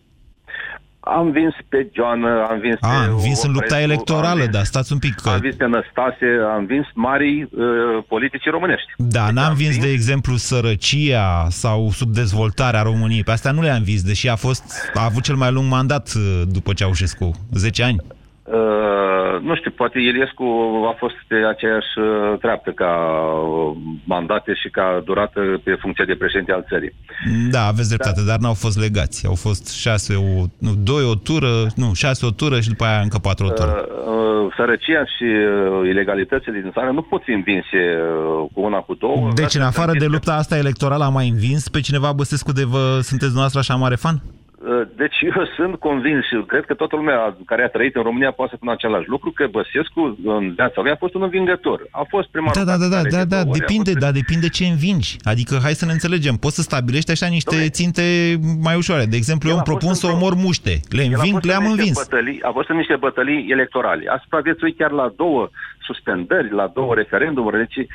Am 1.06 1.32
vins 1.32 1.54
pe 1.70 1.90
Joană, 1.94 2.46
am 2.50 2.60
vins 2.60 2.78
A, 2.80 2.88
pe... 2.88 2.96
a 2.96 3.12
învins 3.12 3.44
în 3.44 3.52
lupta 3.52 3.66
Oprescu, 3.66 3.92
electorală, 3.92 4.28
am 4.28 4.38
vins, 4.38 4.50
dar 4.50 4.64
stați 4.64 4.92
un 4.92 5.00
pic. 5.00 5.16
Că... 5.16 5.30
Am 5.30 5.40
vins 5.40 5.56
pe 5.56 5.68
Năstase, 5.68 6.26
am 6.56 6.66
vins 6.66 6.86
marii 6.94 7.44
uh, 7.44 8.04
politici 8.08 8.50
românești. 8.50 8.88
Da, 8.98 9.30
n-am 9.32 9.54
vins, 9.54 9.78
de 9.78 9.92
exemplu, 9.92 10.36
sărăcia 10.36 11.48
sau 11.50 11.92
subdezvoltarea 11.92 12.82
României. 12.82 13.24
Pe 13.24 13.32
astea 13.32 13.52
nu 13.52 13.62
le-am 13.62 13.84
vins, 13.84 14.04
deși 14.04 14.30
a 14.30 14.36
fost 14.36 14.92
a 14.94 15.04
avut 15.04 15.24
cel 15.24 15.36
mai 15.36 15.52
lung 15.52 15.70
mandat 15.70 16.14
uh, 16.16 16.42
după 16.48 16.74
Ceaușescu, 16.74 17.32
10 17.52 17.84
ani. 17.84 17.98
Uh, 18.46 19.42
nu 19.42 19.56
știu, 19.56 19.72
poate 19.72 20.00
Iliescu 20.00 20.44
a 20.92 20.96
fost 20.98 21.16
pe 21.28 21.36
aceeași 21.36 22.00
uh, 22.00 22.38
treaptă 22.40 22.72
ca 22.72 22.92
uh, 22.92 23.78
mandate 24.04 24.54
și 24.54 24.70
ca 24.70 25.02
durată 25.06 25.62
pe 25.64 25.74
funcția 25.82 26.06
de 26.06 26.16
președinte 26.16 26.52
al 26.52 26.66
țării. 26.70 26.94
Da, 27.50 27.66
aveți 27.66 27.88
dreptate, 27.88 28.22
dar 28.28 28.38
n-au 28.38 28.54
fost 28.54 28.80
legați. 28.80 29.28
Au 29.28 29.36
fost 29.36 29.80
șase, 29.80 30.16
o, 30.16 30.44
nu, 30.58 30.72
doi 30.84 31.04
o 31.04 31.16
tură, 31.16 31.54
nu, 31.76 31.94
șase 31.94 32.26
o 32.26 32.30
tură 32.30 32.60
și 32.60 32.68
după 32.68 32.84
aia 32.84 33.00
încă 33.00 33.18
patru 33.18 33.46
o 33.46 33.50
tură. 33.50 33.88
Uh, 33.88 34.46
uh, 34.46 34.54
sărăcia 34.58 35.06
și 35.06 35.24
uh, 35.24 35.90
ilegalitățile 35.90 36.60
din 36.60 36.72
țară 36.72 36.92
nu 36.92 37.02
pot 37.02 37.24
fi 37.24 37.32
învinse 37.32 37.82
uh, 37.98 38.46
cu 38.54 38.62
una, 38.62 38.78
cu 38.78 38.94
două. 38.94 39.30
Deci, 39.36 39.56
în 39.56 39.62
afară 39.62 39.92
de 40.00 40.06
lupta 40.06 40.34
asta 40.36 40.58
electorală, 40.58 41.04
a 41.04 41.10
mai 41.10 41.28
învins 41.28 41.70
pe 41.70 41.80
cineva 41.80 42.12
Băsescu 42.12 42.52
de 42.52 42.64
vă 42.64 43.00
sunteți 43.02 43.34
dumneavoastră 43.34 43.60
așa 43.60 43.76
mare 43.76 43.96
fan? 43.96 44.16
Uh, 44.16 44.45
Deci 44.96 45.18
eu 45.36 45.46
sunt 45.58 45.76
convins 45.76 46.26
și 46.26 46.36
cred 46.48 46.66
că 46.66 46.74
toată 46.74 46.96
lumea 46.96 47.38
care 47.46 47.64
a 47.64 47.68
trăit 47.68 47.96
în 47.96 48.04
România 48.04 48.32
poate 48.32 48.52
să 48.52 48.58
spună 48.58 48.72
același 48.72 49.08
lucru, 49.10 49.32
că 49.32 49.48
Băsescu 49.48 50.18
în 50.24 50.54
viața 50.54 50.82
lui 50.82 50.92
a 50.92 50.96
fost 50.96 51.14
un 51.14 51.22
învingător. 51.22 51.88
A 51.92 52.06
fost 52.10 52.28
primarul 52.30 52.64
Da, 52.66 52.72
da, 52.72 52.78
da, 52.78 52.88
da, 52.88 52.96
capitalei 52.96 53.12
da, 53.12 53.24
de 53.24 53.36
da, 53.36 53.42
două 53.42 53.50
ori, 53.54 53.60
a 53.62 53.66
depinde, 53.66 53.92
fost- 53.92 54.04
da, 54.06 54.12
depinde 54.12 54.48
ce 54.50 54.66
învingi. 54.66 55.16
Adică, 55.24 55.56
hai 55.64 55.74
să 55.82 55.86
ne 55.86 55.92
înțelegem, 55.92 56.36
poți 56.36 56.56
să 56.56 56.62
stabilești 56.62 57.12
așa 57.12 57.28
niște 57.28 57.70
ținte 57.70 58.04
mai 58.68 58.76
ușoare. 58.76 59.06
De 59.06 59.16
exemplu, 59.22 59.50
eu 59.50 59.56
îmi 59.56 59.70
propun 59.72 59.94
să 59.94 60.08
omor 60.08 60.34
muște. 60.46 60.74
Le 60.98 61.04
El 61.04 61.14
a 61.14 61.16
înving, 61.16 61.34
fost 61.34 61.44
în 61.44 61.50
le-am 61.50 61.64
niște 61.64 61.78
învins. 61.80 61.98
Bătălii, 62.04 62.40
a 62.42 62.52
fost 62.58 62.70
în 62.70 62.78
niște 62.78 62.96
bătălii 62.96 63.48
electorale. 63.56 64.04
A 64.16 64.18
supraviețuit 64.24 64.78
chiar 64.78 64.92
la 64.92 65.08
două 65.22 65.50
suspendări, 65.86 66.52
la 66.54 66.72
două 66.74 66.94
referendumuri. 66.96 67.58
Deci, 67.58 67.88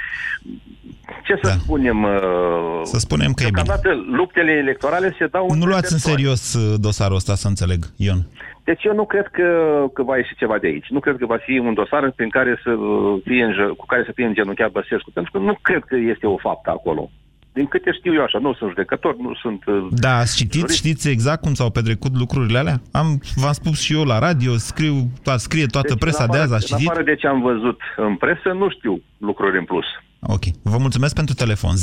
ce 1.24 1.38
să 1.42 1.54
spunem? 1.58 2.02
uh, 2.02 2.80
Să 2.82 2.98
spunem 2.98 3.32
că 3.32 3.42
e 3.42 3.46
bine. 3.48 3.62
Deocamdată 3.62 4.04
luptele 4.16 4.52
electorale 4.52 5.14
se 5.18 5.26
dau 5.26 5.46
Nu 5.46 5.52
între 5.52 5.68
luați 5.68 5.92
în 5.92 5.98
persoane. 5.98 6.16
serios 6.16 6.54
uh, 6.54 6.74
dosarul 6.80 7.16
ăsta, 7.16 7.34
să 7.34 7.48
înțeleg, 7.48 7.84
Ion. 7.96 8.26
Deci 8.64 8.84
eu 8.84 8.94
nu 8.94 9.04
cred 9.06 9.26
că, 9.26 9.48
că 9.94 10.02
va 10.02 10.16
ieși 10.16 10.34
ceva 10.36 10.58
de 10.58 10.66
aici. 10.66 10.86
Nu 10.88 11.00
cred 11.00 11.16
că 11.16 11.26
va 11.26 11.36
fi 11.36 11.58
un 11.58 11.74
dosar 11.74 12.10
prin 12.10 12.28
care 12.28 12.60
să 12.62 12.70
uh, 12.70 13.20
fie 13.24 13.44
înge- 13.44 13.74
cu 13.76 13.86
care 13.86 14.02
să 14.06 14.12
fie 14.14 14.26
îngenunchiat 14.26 14.70
Băsescu, 14.70 15.10
pentru 15.10 15.32
că 15.32 15.38
nu 15.38 15.58
cred 15.62 15.82
că 15.84 15.96
este 15.96 16.26
o 16.26 16.36
faptă 16.36 16.70
acolo. 16.70 17.10
Din 17.52 17.66
câte 17.66 17.90
știu 17.98 18.14
eu 18.14 18.22
așa, 18.22 18.38
nu 18.38 18.54
sunt 18.54 18.68
judecător, 18.68 19.16
nu 19.16 19.34
sunt... 19.34 19.64
uh, 19.66 19.86
Da, 19.90 20.16
ați 20.16 20.36
citit, 20.36 20.60
jurist. 20.60 20.76
știți 20.76 21.08
exact 21.08 21.42
cum 21.42 21.54
s-au 21.54 21.70
petrecut 21.70 22.16
lucrurile 22.16 22.58
alea? 22.58 22.80
Am, 22.92 23.20
v-am 23.34 23.52
spus 23.52 23.80
și 23.80 23.92
eu 23.92 24.04
la 24.04 24.18
radio, 24.18 24.56
scriu, 24.56 25.10
to- 25.20 25.34
scrie 25.36 25.66
toată 25.66 25.88
Deci, 25.88 25.98
presa 25.98 26.22
în 26.24 26.30
de 26.30 26.36
afară, 26.36 26.54
azi, 26.54 26.64
ați 26.64 26.72
În 26.72 26.78
citit? 26.78 26.90
afară 26.90 27.04
de 27.04 27.14
ce 27.16 27.26
am 27.26 27.40
văzut 27.42 27.80
în 27.96 28.16
presă, 28.16 28.48
nu 28.58 28.70
știu 28.70 29.02
lucruri 29.18 29.58
în 29.58 29.64
plus. 29.64 29.84
Ok, 30.22 30.42
vă 30.62 30.76
mulțumesc 30.78 31.14
pentru 31.14 31.34
telefon. 31.34 31.74
0372069599. 31.76 31.82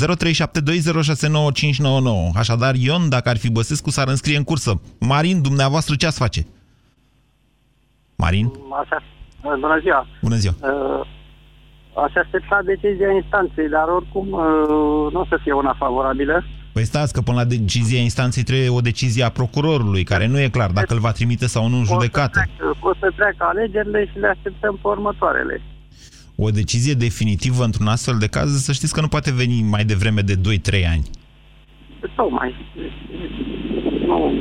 Așadar, 2.36 2.76
Ion, 2.76 3.10
dacă 3.10 3.30
ar 3.30 3.38
fi 3.38 3.52
Băsescu, 3.52 3.90
s-ar 3.90 4.08
înscrie 4.08 4.38
în 4.38 4.44
cursă. 4.44 4.82
Marin, 5.00 5.42
dumneavoastră 5.42 5.96
ce 5.96 6.06
ați 6.06 6.18
face? 6.20 6.46
Marin, 8.16 8.52
Așa, 8.84 9.04
bună 9.42 9.80
ziua. 9.82 10.08
bună 10.22 10.36
ziua. 10.36 10.54
Uh, 10.62 11.08
Aș 12.06 12.14
aștepta 12.24 12.62
decizia 12.66 13.12
instanței, 13.12 13.70
dar 13.70 13.88
oricum 13.88 14.28
uh, 14.32 15.12
nu 15.14 15.20
o 15.20 15.26
să 15.30 15.40
fie 15.44 15.54
una 15.54 15.76
favorabilă. 15.78 16.44
Păi 16.74 16.84
stați 16.84 17.14
că 17.14 17.22
până 17.22 17.38
la 17.38 17.46
decizia 17.46 18.00
instanței 18.00 18.44
trebuie 18.44 18.70
o 18.70 18.80
decizie 18.80 19.24
a 19.24 19.30
procurorului, 19.30 20.04
care 20.04 20.28
nu 20.28 20.40
e 20.40 20.50
clar 20.50 20.72
dacă 20.72 20.94
îl 20.94 21.00
va 21.00 21.12
trimite 21.12 21.48
sau 21.48 21.68
nu 21.68 21.78
în 21.78 21.84
judecată. 21.84 22.40
Uh, 22.46 22.78
O 22.80 22.94
să 23.00 23.12
treacă 23.16 23.44
alegerile 23.50 24.06
și 24.12 24.20
le 24.20 24.28
așteptăm 24.28 24.80
pe 24.82 24.88
următoarele. 24.88 25.62
O 26.36 26.50
decizie 26.50 26.94
definitivă 26.94 27.64
într-un 27.64 27.88
astfel 27.88 28.18
de 28.18 28.28
caz, 28.28 28.64
să 28.64 28.72
știți 28.72 28.94
că 28.94 29.02
nu 29.02 29.08
poate 29.08 29.32
veni 29.34 29.62
mai 29.62 29.84
devreme 29.84 30.22
de 30.22 30.36
2-3 30.36 30.40
ani. 30.92 31.10
Tocmai. 32.16 32.56
Nu, 34.06 34.34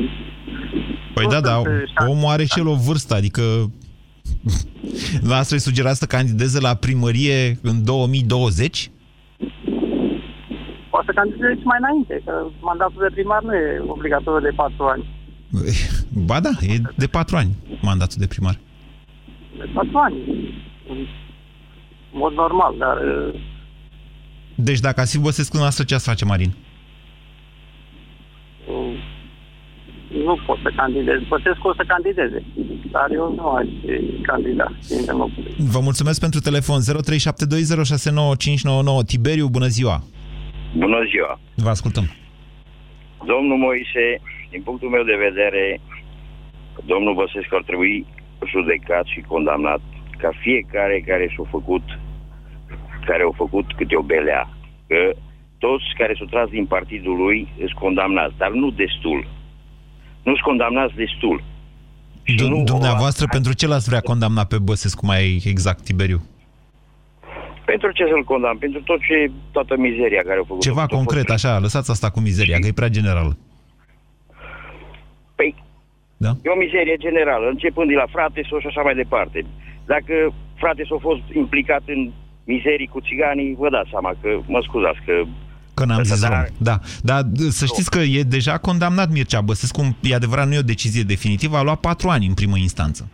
Păi 1.14 1.24
Nu 1.24 1.30
da, 1.30 1.40
da, 1.40 1.54
sunt, 1.54 1.66
uh, 1.66 2.08
omul 2.08 2.30
are 2.30 2.44
și 2.44 2.58
el 2.58 2.66
o 2.66 2.74
vârstă, 2.74 3.14
adică 3.14 3.42
Dumneavoastră 5.10 5.54
îi 5.54 5.60
sugerați 5.60 5.98
să 5.98 6.06
candideze 6.06 6.60
la 6.60 6.74
primărie 6.74 7.58
în 7.62 7.84
2020? 7.84 8.90
poate 10.96 11.12
să 11.12 11.20
candideze 11.20 11.60
și 11.60 11.66
mai 11.66 11.78
înainte, 11.80 12.22
că 12.24 12.46
mandatul 12.60 13.06
de 13.06 13.14
primar 13.14 13.42
nu 13.42 13.54
e 13.54 13.82
obligatoriu 13.86 14.48
de 14.48 14.54
patru 14.56 14.84
ani. 14.84 15.04
Ba 16.28 16.40
da, 16.40 16.50
e 16.60 16.76
de 16.96 17.06
patru 17.06 17.36
ani 17.36 17.52
mandatul 17.82 18.16
de 18.18 18.26
primar. 18.26 18.58
De 19.58 19.68
patru 19.74 19.98
ani. 19.98 20.16
În 20.90 20.98
mod 22.12 22.32
normal, 22.32 22.74
dar 22.78 22.96
uh, 22.96 23.40
Deci 24.54 24.80
dacă 24.80 25.00
ați 25.00 25.16
fi 25.16 25.22
Băsescu 25.22 25.56
noastră, 25.56 25.84
ce 25.84 25.94
ați 25.94 26.08
face, 26.08 26.24
Marin? 26.24 26.52
uh, 28.68 28.94
nu 30.24 30.38
pot 30.46 30.58
să 30.62 30.72
candidez. 30.76 31.20
Băsescu 31.28 31.68
o 31.68 31.74
să 31.74 31.84
candideze, 31.86 32.44
dar 32.90 33.08
eu 33.12 33.34
nu 33.34 33.48
aș 33.48 33.66
candida 34.22 34.72
din 34.88 35.04
democrație. 35.04 35.54
Vă 35.74 35.80
mulțumesc 35.80 36.20
pentru 36.20 36.40
telefon 36.40 36.80
0372069599. 36.80 36.84
Tiberiu, 39.06 39.48
bună 39.48 39.66
ziua! 39.66 40.02
Bună 40.76 41.04
ziua! 41.10 41.40
Vă 41.54 41.68
ascultăm. 41.68 42.04
Domnul 43.32 43.58
Moise, 43.66 44.04
din 44.50 44.62
punctul 44.62 44.88
meu 44.88 45.02
de 45.02 45.16
vedere, 45.26 45.80
domnul 46.84 47.14
Băsescu 47.14 47.56
ar 47.56 47.62
trebui 47.62 48.06
judecat 48.52 49.04
și 49.06 49.20
condamnat 49.20 49.80
ca 50.18 50.30
fiecare 50.44 51.04
care 51.06 51.28
și-a 51.32 51.44
făcut 51.50 51.82
care 53.08 53.22
au 53.22 53.34
făcut 53.36 53.66
câte 53.76 53.96
o 53.96 54.02
belea. 54.02 54.48
Că 54.88 55.00
toți 55.58 55.84
care 55.98 56.14
s-au 56.18 56.26
tras 56.26 56.48
din 56.48 56.66
partidul 56.66 57.16
lui 57.16 57.48
sunt 57.58 57.72
condamnați, 57.72 58.36
dar 58.36 58.50
nu 58.50 58.70
destul. 58.70 59.28
Nu 60.26 60.32
sunt 60.32 60.40
condamnați 60.50 60.94
destul. 60.94 61.42
D- 62.38 62.64
dumneavoastră, 62.64 63.26
pentru 63.30 63.52
ce 63.54 63.66
l-ați 63.66 63.88
vrea 63.88 64.00
condamna 64.00 64.44
pe 64.44 64.58
Băsescu 64.58 65.06
mai 65.06 65.42
exact, 65.44 65.80
Tiberiu? 65.84 66.20
Pentru 67.64 67.92
ce 67.92 68.04
să-l 68.10 68.24
condamn? 68.24 68.58
Pentru 68.58 68.80
tot 68.82 69.00
ce, 69.08 69.30
toată 69.52 69.76
mizeria 69.76 70.22
care 70.26 70.38
au 70.38 70.44
făcut. 70.48 70.62
Ceva 70.62 70.82
Tot- 70.84 70.88
tot- 70.88 70.96
concret, 70.96 71.28
așa, 71.30 71.58
lăsați 71.58 71.90
asta 71.90 72.10
cu 72.10 72.20
mizeria, 72.20 72.58
că 72.58 72.66
e 72.66 72.72
prea 72.80 72.88
general. 72.98 73.36
Păi, 75.34 75.54
Da? 76.16 76.30
e 76.44 76.48
o 76.56 76.62
mizerie 76.64 76.96
generală, 77.06 77.46
începând 77.48 77.88
de 77.88 77.94
la 77.94 78.06
frate 78.14 78.40
sau 78.48 78.58
și 78.60 78.66
așa 78.66 78.82
mai 78.82 78.94
departe. 78.94 79.38
Dacă 79.86 80.14
frate 80.62 80.82
s-au 80.88 80.98
fost 81.08 81.22
implicat 81.42 81.82
în 81.86 82.10
mizerii 82.44 82.86
cu 82.94 83.00
țiganii, 83.00 83.54
vă 83.62 83.68
dați 83.70 83.90
seama 83.90 84.12
că, 84.20 84.28
mă 84.46 84.60
scuzați, 84.62 85.00
că 85.06 85.14
Că 85.76 85.84
n-am 85.84 86.02
zis 86.02 86.20
Dar- 86.20 86.32
rom. 86.32 86.56
Da, 86.58 86.78
dar 87.02 87.22
d- 87.22 87.48
să 87.48 87.66
știți 87.66 87.90
că 87.90 87.98
e 87.98 88.22
deja 88.22 88.58
condamnat 88.58 89.10
Mircea 89.10 89.40
Băsescu, 89.40 89.96
e 90.02 90.14
adevărat, 90.14 90.46
nu 90.46 90.54
e 90.54 90.58
o 90.58 90.62
decizie 90.62 91.02
definitivă, 91.02 91.56
a 91.56 91.62
luat 91.62 91.80
patru 91.80 92.08
ani 92.08 92.26
în 92.26 92.34
primă 92.34 92.56
instanță. 92.56 93.08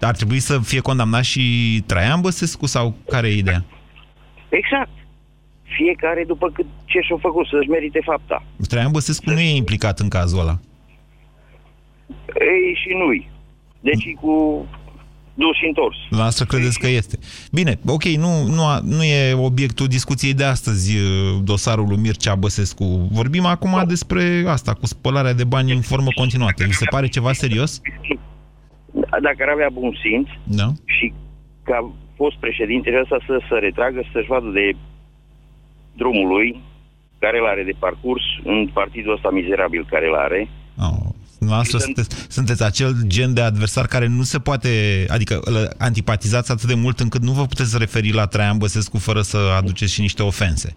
Ar 0.00 0.14
trebui 0.16 0.38
să 0.38 0.58
fie 0.58 0.80
condamnat 0.80 1.24
și 1.24 1.42
Traian 1.86 2.20
Băsescu 2.20 2.66
sau 2.66 2.94
care 3.10 3.28
e 3.28 3.36
ideea? 3.36 3.64
exact. 4.48 4.90
Fiecare 5.62 6.24
după 6.26 6.50
cât 6.50 6.66
ce 6.84 7.00
și-a 7.00 7.16
făcut 7.20 7.46
să-și 7.46 7.68
merite 7.68 8.00
fapta. 8.04 8.44
Traian 8.68 8.90
Băsescu 8.90 9.30
nu 9.30 9.38
e 9.40 9.56
implicat 9.56 9.98
în 9.98 10.08
cazul 10.08 10.38
ăla. 10.40 10.58
Ei 12.40 12.78
și 12.82 12.88
nu-i. 13.04 13.30
Deci 13.80 14.04
e 14.04 14.12
cu 14.20 14.66
dus 15.36 15.56
și 15.56 15.66
întors. 15.66 15.96
Noastră 16.10 16.44
credeți 16.44 16.78
că 16.78 16.88
este. 16.88 17.18
Bine, 17.52 17.78
ok, 17.86 18.04
nu, 18.04 18.32
nu, 18.54 18.64
a, 18.66 18.80
nu 18.82 19.02
e 19.02 19.34
obiectul 19.34 19.86
discuției 19.86 20.34
de 20.34 20.44
astăzi 20.44 20.96
uh, 20.96 21.38
dosarul 21.44 21.86
lui 21.88 21.96
Mircea 21.96 22.34
Băsescu. 22.34 22.84
Vorbim 23.12 23.44
acum 23.44 23.82
despre 23.86 24.44
asta, 24.46 24.72
cu 24.72 24.86
spălarea 24.86 25.32
de 25.32 25.44
bani 25.44 25.72
în 25.72 25.80
formă 25.80 26.08
continuată. 26.14 26.64
Vi 26.64 26.72
se 26.72 26.84
pare 26.90 27.06
ceva 27.08 27.32
serios? 27.32 27.80
Dacă 29.22 29.36
ar 29.40 29.48
avea 29.48 29.68
bun 29.72 29.98
simț 30.02 30.28
Da. 30.44 30.66
și 30.84 31.12
ca 31.62 31.90
fost 32.16 32.36
președintele 32.36 33.00
ăsta 33.02 33.18
să 33.26 33.40
se 33.48 33.54
retragă, 33.54 34.00
să-și 34.12 34.28
vadă 34.28 34.48
de 34.48 34.72
drumul 35.96 36.28
lui, 36.28 36.60
care 37.18 37.38
îl 37.38 37.46
are 37.46 37.62
de 37.62 37.74
parcurs 37.78 38.22
în 38.44 38.68
partidul 38.72 39.12
ăsta 39.12 39.30
mizerabil 39.30 39.86
care 39.90 40.06
îl 40.06 40.14
are. 40.14 40.48
Oh, 41.46 41.52
Noastră 41.52 41.78
sunteți, 41.78 42.32
sunteți 42.32 42.64
acel 42.64 42.92
gen 43.06 43.34
de 43.34 43.40
adversar 43.40 43.86
care 43.86 44.06
nu 44.06 44.22
se 44.22 44.38
poate, 44.38 44.68
adică 45.08 45.40
îl 45.44 45.70
antipatizați 45.78 46.52
atât 46.52 46.68
de 46.68 46.74
mult 46.74 47.00
încât 47.00 47.22
nu 47.22 47.32
vă 47.32 47.46
puteți 47.46 47.78
referi 47.78 48.12
la 48.12 48.26
Traian 48.26 48.58
Băsescu 48.58 48.98
fără 48.98 49.20
să 49.20 49.38
aduceți 49.56 49.92
și 49.92 50.00
niște 50.00 50.22
ofense. 50.22 50.76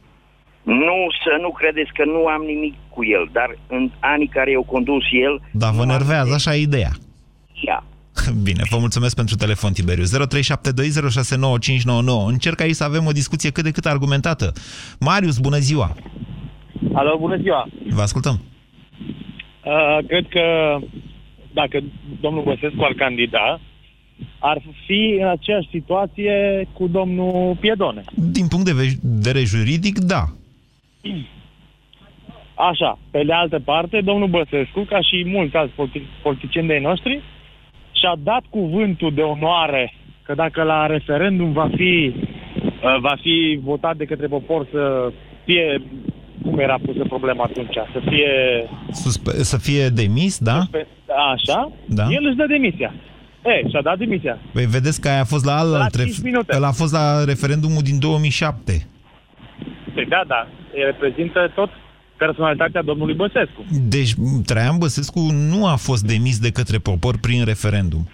Nu 0.63 0.97
să 1.23 1.37
nu 1.41 1.51
credeți 1.51 1.91
că 1.93 2.03
nu 2.05 2.25
am 2.25 2.41
nimic 2.41 2.73
cu 2.89 3.05
el, 3.05 3.29
dar 3.31 3.57
în 3.67 3.91
anii 3.99 4.27
care 4.27 4.51
eu 4.51 4.63
condus 4.63 5.03
el... 5.11 5.41
Dar 5.51 5.71
vă 5.71 5.85
nervează, 5.85 6.33
așa 6.33 6.55
e 6.55 6.61
ideea. 6.61 6.91
Ia. 7.67 7.83
Bine, 8.47 8.63
vă 8.69 8.77
mulțumesc 8.77 9.15
pentru 9.15 9.35
telefon, 9.35 9.71
Tiberiu. 9.71 10.03
0372069599. 10.03 10.07
Încerc 12.27 12.61
aici 12.61 12.75
să 12.75 12.83
avem 12.83 13.05
o 13.05 13.11
discuție 13.11 13.51
cât 13.51 13.63
de 13.63 13.71
cât 13.71 13.85
argumentată. 13.85 14.51
Marius, 14.99 15.37
bună 15.37 15.57
ziua! 15.57 15.95
Alo, 16.93 17.17
bună 17.19 17.37
ziua! 17.37 17.69
Vă 17.89 18.01
ascultăm. 18.01 18.39
Uh, 19.65 19.97
cred 20.07 20.25
că 20.27 20.77
dacă 21.53 21.79
domnul 22.21 22.43
Băsescu 22.43 22.83
ar 22.83 22.93
candida, 22.93 23.59
ar 24.39 24.61
fi 24.85 25.17
în 25.19 25.27
aceeași 25.27 25.69
situație 25.69 26.67
cu 26.73 26.87
domnul 26.87 27.55
Piedone. 27.59 28.03
Din 28.15 28.47
punct 28.47 28.65
de 28.65 28.71
vedere 28.71 29.43
juridic, 29.43 29.99
da. 29.99 30.23
Așa, 32.53 32.99
pe 33.11 33.23
de 33.23 33.33
altă 33.33 33.59
parte, 33.59 34.01
domnul 34.01 34.27
Băsescu, 34.27 34.79
ca 34.79 35.01
și 35.01 35.23
mulți 35.25 35.55
alți 35.55 35.73
politi- 35.73 36.21
politicieni 36.21 36.67
de 36.67 36.79
noștri, 36.81 37.21
și-a 37.91 38.15
dat 38.23 38.43
cuvântul 38.49 39.13
de 39.13 39.21
onoare 39.21 39.93
că 40.23 40.33
dacă 40.33 40.63
la 40.63 40.85
referendum 40.85 41.51
va 41.51 41.69
fi, 41.75 42.13
uh, 42.13 42.99
va 42.99 43.15
fi 43.21 43.59
votat 43.63 43.97
de 43.97 44.05
către 44.05 44.27
popor 44.27 44.67
să 44.71 45.11
fie, 45.45 45.81
cum 46.43 46.59
era 46.59 46.77
pusă 46.85 47.03
problema 47.07 47.43
atunci, 47.43 47.73
să 47.93 47.99
fie... 48.09 48.29
Suspe- 48.91 49.43
să 49.43 49.57
fie 49.57 49.87
demis, 49.89 50.37
da? 50.39 50.57
Suspe- 50.59 50.87
Așa, 51.33 51.71
Da. 51.87 52.03
el 52.09 52.25
își 52.27 52.35
dă 52.35 52.45
demisia. 52.47 52.93
E, 53.45 53.69
și-a 53.69 53.81
dat 53.81 53.97
demisia. 53.97 54.37
Păi 54.53 54.65
vedeți 54.65 55.01
că 55.01 55.07
aia 55.09 55.19
a 55.21 55.23
fost 55.33 55.45
la 55.45 55.57
alt 55.57 55.71
La 55.71 55.85
ref- 55.85 56.03
cinci 56.03 56.21
minute. 56.21 56.55
ăla 56.55 56.67
a 56.67 56.71
fost 56.71 56.93
la 56.93 57.23
referendumul 57.23 57.81
din 57.83 57.99
2007. 57.99 58.87
Păi 59.93 60.05
da, 60.05 60.21
da, 60.27 60.47
el 60.79 60.85
reprezintă 60.85 61.51
tot 61.55 61.69
personalitatea 62.17 62.81
domnului 62.81 63.13
Băsescu. 63.15 63.65
Deci 63.89 64.13
Traian 64.45 64.77
Băsescu 64.77 65.19
nu 65.31 65.65
a 65.65 65.75
fost 65.75 66.03
demis 66.03 66.39
de 66.39 66.51
către 66.51 66.77
popor 66.77 67.17
prin 67.17 67.45
referendum. 67.45 68.09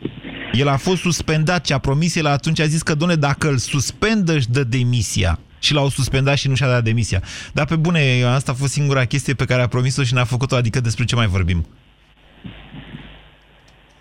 El 0.54 0.68
a 0.68 0.78
fost 0.78 1.02
suspendat 1.02 1.66
și 1.66 1.74
a 1.74 1.78
promis 1.78 2.16
el 2.16 2.26
atunci, 2.26 2.60
a 2.60 2.64
zis 2.66 2.82
că, 2.82 2.96
doamne, 2.96 3.16
dacă 3.16 3.48
îl 3.48 3.58
suspendă, 3.58 4.34
își 4.34 4.50
dă 4.50 4.64
demisia. 4.64 5.40
Și 5.66 5.74
l-au 5.74 5.90
suspendat 5.90 6.38
și 6.38 6.48
nu 6.48 6.56
și-a 6.56 6.68
dat 6.68 6.84
demisia. 6.84 7.22
Dar 7.54 7.66
pe 7.66 7.76
bune, 7.76 8.24
asta 8.24 8.52
a 8.52 8.56
fost 8.56 8.72
singura 8.72 9.06
chestie 9.06 9.34
pe 9.34 9.46
care 9.46 9.62
a 9.62 9.68
promis-o 9.68 10.04
și 10.04 10.14
n-a 10.14 10.24
făcut-o, 10.24 10.56
adică 10.56 10.80
despre 10.80 11.06
ce 11.06 11.16
mai 11.16 11.28
vorbim? 11.28 11.66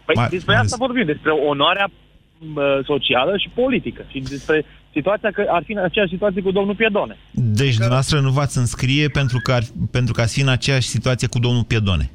Păi 0.05 0.15
Mai- 0.15 0.29
despre 0.29 0.55
mai 0.55 0.63
asta 0.63 0.77
vorbim, 0.79 1.05
despre 1.05 1.31
onoarea 1.31 1.91
mă, 2.39 2.83
socială 2.85 3.37
și 3.37 3.51
politică 3.55 4.05
și 4.09 4.19
despre 4.19 4.65
situația 4.93 5.31
că 5.31 5.45
ar 5.49 5.63
fi 5.67 5.73
în 5.73 5.79
aceeași 5.79 6.11
situație 6.11 6.43
cu 6.43 6.51
domnul 6.51 6.75
Piedone. 6.75 7.17
Deci, 7.31 7.71
dumneavoastră 7.71 8.21
nu 8.21 8.31
v-ați 8.31 8.59
înscrie 8.59 9.09
pentru 9.09 9.39
că, 9.43 9.53
ar, 9.53 9.63
pentru 9.91 10.13
că 10.13 10.21
ați 10.21 10.35
fi 10.35 10.41
în 10.41 10.49
aceeași 10.49 10.89
situație 10.89 11.29
cu 11.29 11.39
domnul 11.39 11.65
Piedone. 11.65 12.11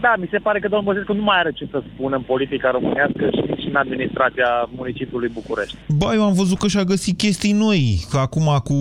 Da, 0.00 0.14
mi 0.18 0.28
se 0.30 0.38
pare 0.38 0.58
că 0.60 0.68
domnul 0.68 0.92
Băsescu 0.92 1.12
nu 1.12 1.22
mai 1.22 1.38
are 1.38 1.52
ce 1.52 1.68
să 1.70 1.82
spună 1.92 2.16
în 2.16 2.22
politica 2.22 2.70
românească 2.70 3.30
și 3.34 3.42
nici 3.48 3.66
în 3.68 3.76
administrația 3.76 4.68
municipiului 4.76 5.30
București. 5.32 5.76
Ba, 5.88 6.14
eu 6.14 6.24
am 6.24 6.32
văzut 6.32 6.58
că 6.58 6.66
și-a 6.68 6.84
găsit 6.84 7.18
chestii 7.18 7.52
noi, 7.52 7.98
că 8.10 8.18
acum 8.18 8.46
cu 8.64 8.74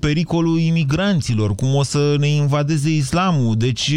pericolul 0.00 0.58
imigranților, 0.58 1.54
cum 1.54 1.74
o 1.74 1.82
să 1.82 2.14
ne 2.18 2.26
invadeze 2.26 2.90
islamul. 2.90 3.54
Deci, 3.56 3.90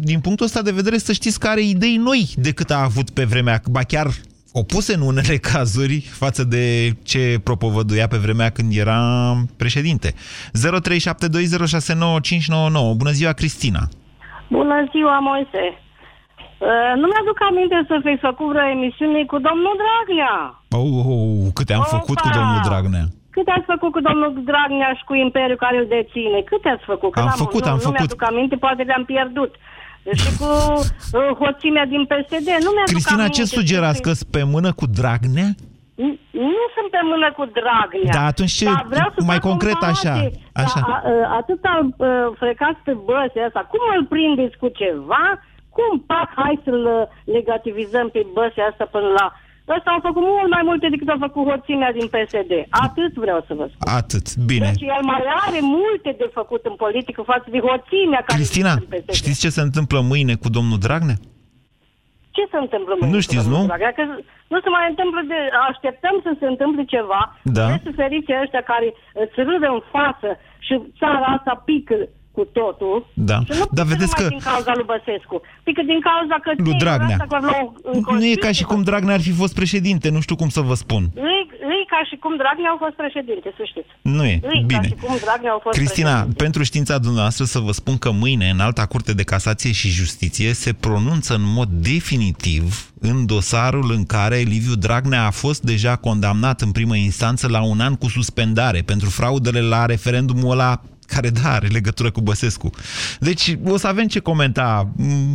din 0.00 0.20
punctul 0.20 0.46
ăsta 0.46 0.62
de 0.62 0.70
vedere, 0.70 0.96
să 0.96 1.12
știți 1.12 1.40
că 1.40 1.48
are 1.48 1.60
idei 1.62 1.96
noi 1.96 2.28
decât 2.36 2.70
a 2.70 2.82
avut 2.82 3.10
pe 3.10 3.24
vremea, 3.24 3.60
ba 3.70 3.80
chiar 3.80 4.06
opuse 4.52 4.94
în 4.94 5.00
unele 5.00 5.36
cazuri 5.52 6.00
față 6.00 6.44
de 6.44 6.90
ce 7.02 7.40
propovăduia 7.44 8.06
pe 8.06 8.16
vremea 8.16 8.50
când 8.50 8.76
era 8.76 9.00
președinte. 9.56 10.12
0372069599. 10.12 10.14
Bună 12.96 13.10
ziua, 13.10 13.32
Cristina! 13.32 13.88
Bună 14.48 14.88
ziua, 14.92 15.18
Moise! 15.18 15.78
Uh, 16.68 16.92
nu 17.00 17.06
mi-aduc 17.10 17.38
aminte 17.50 17.76
să 17.90 17.96
fi 18.06 18.14
făcut 18.26 18.46
vreo 18.52 18.66
emisiune 18.76 19.20
cu 19.32 19.38
domnul 19.48 19.74
Dragnea. 19.82 20.34
Oh, 20.80 20.92
oh, 20.98 21.06
oh, 21.14 21.48
câte 21.58 21.72
am 21.78 21.84
Opa! 21.86 21.94
făcut 21.96 22.18
cu 22.24 22.28
domnul 22.38 22.60
Dragnea. 22.68 23.06
Câte 23.36 23.50
ați 23.56 23.68
făcut 23.72 23.90
cu 23.96 24.00
domnul 24.08 24.30
Dragnea 24.50 24.90
și 24.98 25.04
cu 25.08 25.14
imperiul 25.26 25.62
care 25.64 25.76
îl 25.80 25.86
deține? 25.96 26.38
Câte 26.50 26.68
ați 26.74 26.86
făcut? 26.92 27.10
Că 27.12 27.20
Am 27.20 27.26
n-am- 27.28 27.42
făcut, 27.44 27.62
nu, 27.64 27.70
am 27.72 27.78
nu 27.80 27.86
făcut. 27.88 27.96
mi-aduc 27.98 28.22
aminte, 28.30 28.56
poate 28.64 28.82
le-am 28.90 29.04
pierdut. 29.12 29.52
Și 30.20 30.28
cu 30.40 30.48
uh, 31.18 31.30
hoțimea 31.40 31.86
din 31.94 32.02
PSD, 32.10 32.48
nu 32.66 32.70
mi-aduc 32.74 32.94
Cristina, 32.96 33.22
aminte. 33.24 33.36
ce 33.38 33.44
sugerați? 33.58 34.00
Că 34.06 34.12
pe 34.34 34.42
mână 34.54 34.70
cu 34.80 34.84
Dragnea? 34.98 35.50
Nu- 36.04 36.18
Nu 36.56 36.62
sunt 36.76 36.88
pe 36.96 37.02
mână 37.12 37.28
cu 37.38 37.44
Dragnea. 37.58 38.12
Da, 38.18 38.24
atunci 38.32 38.54
ce- 38.60 38.64
Dar 38.74 38.84
vreau 38.94 39.08
să 39.16 39.20
mai 39.30 39.38
fac 39.40 39.46
concret 39.50 39.72
comparație. 39.78 40.10
așa, 40.10 40.62
așa. 40.64 40.80
Da, 40.80 40.92
a- 40.94 41.02
a- 41.10 41.30
atâta 41.40 41.72
uh, 41.84 42.26
frecați 42.40 42.80
pe 42.86 42.92
băse 43.08 43.38
asta, 43.48 43.60
cum 43.72 43.82
îl 43.96 44.02
prindeți 44.14 44.54
cu 44.62 44.68
ceva? 44.80 45.24
Cum, 45.80 45.92
pac, 46.12 46.28
hai 46.42 46.56
să-l 46.64 46.84
uh, 46.84 47.34
negativizăm 47.36 48.06
pe 48.14 48.22
băse 48.36 48.60
asta 48.70 48.84
până 48.94 49.08
la... 49.18 49.26
Ăsta 49.76 49.90
au 49.90 50.02
făcut 50.08 50.24
mult 50.34 50.50
mai 50.56 50.64
multe 50.70 50.86
decât 50.94 51.08
au 51.08 51.20
făcut 51.26 51.42
hoțimea 51.50 51.92
din 51.98 52.06
PSD. 52.14 52.52
Atât 52.86 53.12
vreau 53.24 53.40
să 53.48 53.52
vă 53.58 53.64
spun. 53.72 53.86
Atât, 54.00 54.26
bine. 54.50 54.66
Deci 54.70 54.88
el 54.96 55.02
mai 55.12 55.22
are 55.46 55.60
multe 55.78 56.10
de 56.20 56.28
făcut 56.38 56.62
în 56.70 56.76
politică 56.84 57.20
față 57.32 57.48
de 57.54 57.60
hoțimea 57.68 58.22
care 58.26 58.38
Cristina, 58.38 58.72
este 58.72 58.84
în 58.84 58.90
PSD. 58.92 59.10
știți 59.20 59.40
ce 59.44 59.50
se 59.56 59.62
întâmplă 59.68 59.98
mâine 60.12 60.34
cu 60.42 60.48
domnul 60.56 60.78
Dragnea? 60.86 61.18
Ce 62.36 62.42
se 62.52 62.58
întâmplă 62.64 62.92
mâine? 62.98 63.14
Nu 63.14 63.20
știți, 63.26 63.48
nu? 63.54 63.60
Dacă 63.88 64.02
nu 64.52 64.58
se 64.64 64.70
mai 64.76 64.86
întâmplă 64.92 65.20
de... 65.32 65.38
Așteptăm 65.70 66.16
să 66.26 66.30
se 66.40 66.46
întâmple 66.52 66.82
ceva. 66.94 67.22
Da. 67.58 67.66
Este 67.76 67.90
ferice 68.00 68.32
ăștia 68.42 68.62
care 68.72 68.88
îți 69.22 69.38
râdă 69.48 69.68
în 69.76 69.82
față 69.96 70.28
și 70.66 70.74
țara 71.00 71.26
asta 71.36 71.62
pică 71.68 71.96
cu 72.40 72.44
totul. 72.60 72.96
Da. 73.30 73.38
Și 73.46 73.52
nu 73.60 73.64
Dar 73.76 73.84
pică 73.84 73.92
vedeți 73.92 74.12
numai 74.12 74.20
că 74.20 74.34
din 74.36 74.44
cauza 74.50 74.72
lui 74.78 74.86
Băsescu. 74.92 75.36
Pică 75.66 75.82
din 75.92 76.00
cauza 76.08 76.36
că 76.44 76.48
lui 76.50 76.56
țările 76.56 76.82
Dragnea. 76.84 77.16
astea 77.16 77.30
care 77.34 77.44
l-au 77.50 77.64
nu 78.20 78.26
e 78.34 78.44
ca 78.46 78.52
și 78.58 78.64
cum 78.70 78.80
Dragnea 78.88 79.14
ar 79.18 79.22
fi 79.28 79.32
fost 79.42 79.54
președinte, 79.60 80.06
nu 80.16 80.20
știu 80.20 80.36
cum 80.42 80.48
să 80.56 80.60
vă 80.68 80.74
spun. 80.84 81.02
Îi, 81.30 81.42
îi 81.72 81.82
ca 81.92 82.00
și 82.08 82.16
cum 82.22 82.32
Dragnea 82.42 82.70
au 82.74 82.78
fost 82.84 82.96
președinte, 83.02 83.48
să 83.58 83.62
știți. 83.70 83.90
Nu 84.16 84.24
e. 84.32 84.36
Îi 84.52 84.62
Bine. 84.66 84.80
ca 84.80 84.86
și 84.90 84.96
cum 85.04 85.14
Dragnea 85.24 85.52
au 85.56 85.60
fost 85.64 85.76
Cristina, 85.78 86.10
președinte. 86.12 86.42
pentru 86.44 86.62
știința 86.70 86.94
dumneavoastră 87.06 87.44
să 87.54 87.58
vă 87.58 87.72
spun 87.80 87.96
că 88.04 88.10
mâine, 88.10 88.46
în 88.54 88.60
Alta 88.60 88.84
Curte 88.92 89.12
de 89.20 89.24
Casație 89.32 89.72
și 89.80 89.88
Justiție, 90.00 90.50
se 90.52 90.72
pronunță 90.72 91.34
în 91.34 91.44
mod 91.58 91.68
definitiv 91.68 92.92
în 93.00 93.26
dosarul 93.26 93.90
în 93.96 94.04
care 94.04 94.36
Liviu 94.36 94.74
Dragnea 94.74 95.26
a 95.26 95.30
fost 95.30 95.62
deja 95.62 95.96
condamnat 95.96 96.60
în 96.60 96.72
primă 96.72 96.96
instanță 96.96 97.48
la 97.48 97.62
un 97.62 97.80
an 97.80 97.94
cu 97.94 98.08
suspendare 98.08 98.80
pentru 98.86 99.08
fraudele 99.10 99.60
la 99.60 99.86
referendumul 99.86 100.50
ăla 100.50 100.80
care, 101.14 101.28
da, 101.42 101.52
are 101.52 101.66
legătură 101.66 102.10
cu 102.10 102.20
Băsescu. 102.20 102.70
Deci 103.20 103.56
o 103.64 103.76
să 103.76 103.86
avem 103.86 104.06
ce 104.06 104.18
comenta. 104.20 104.88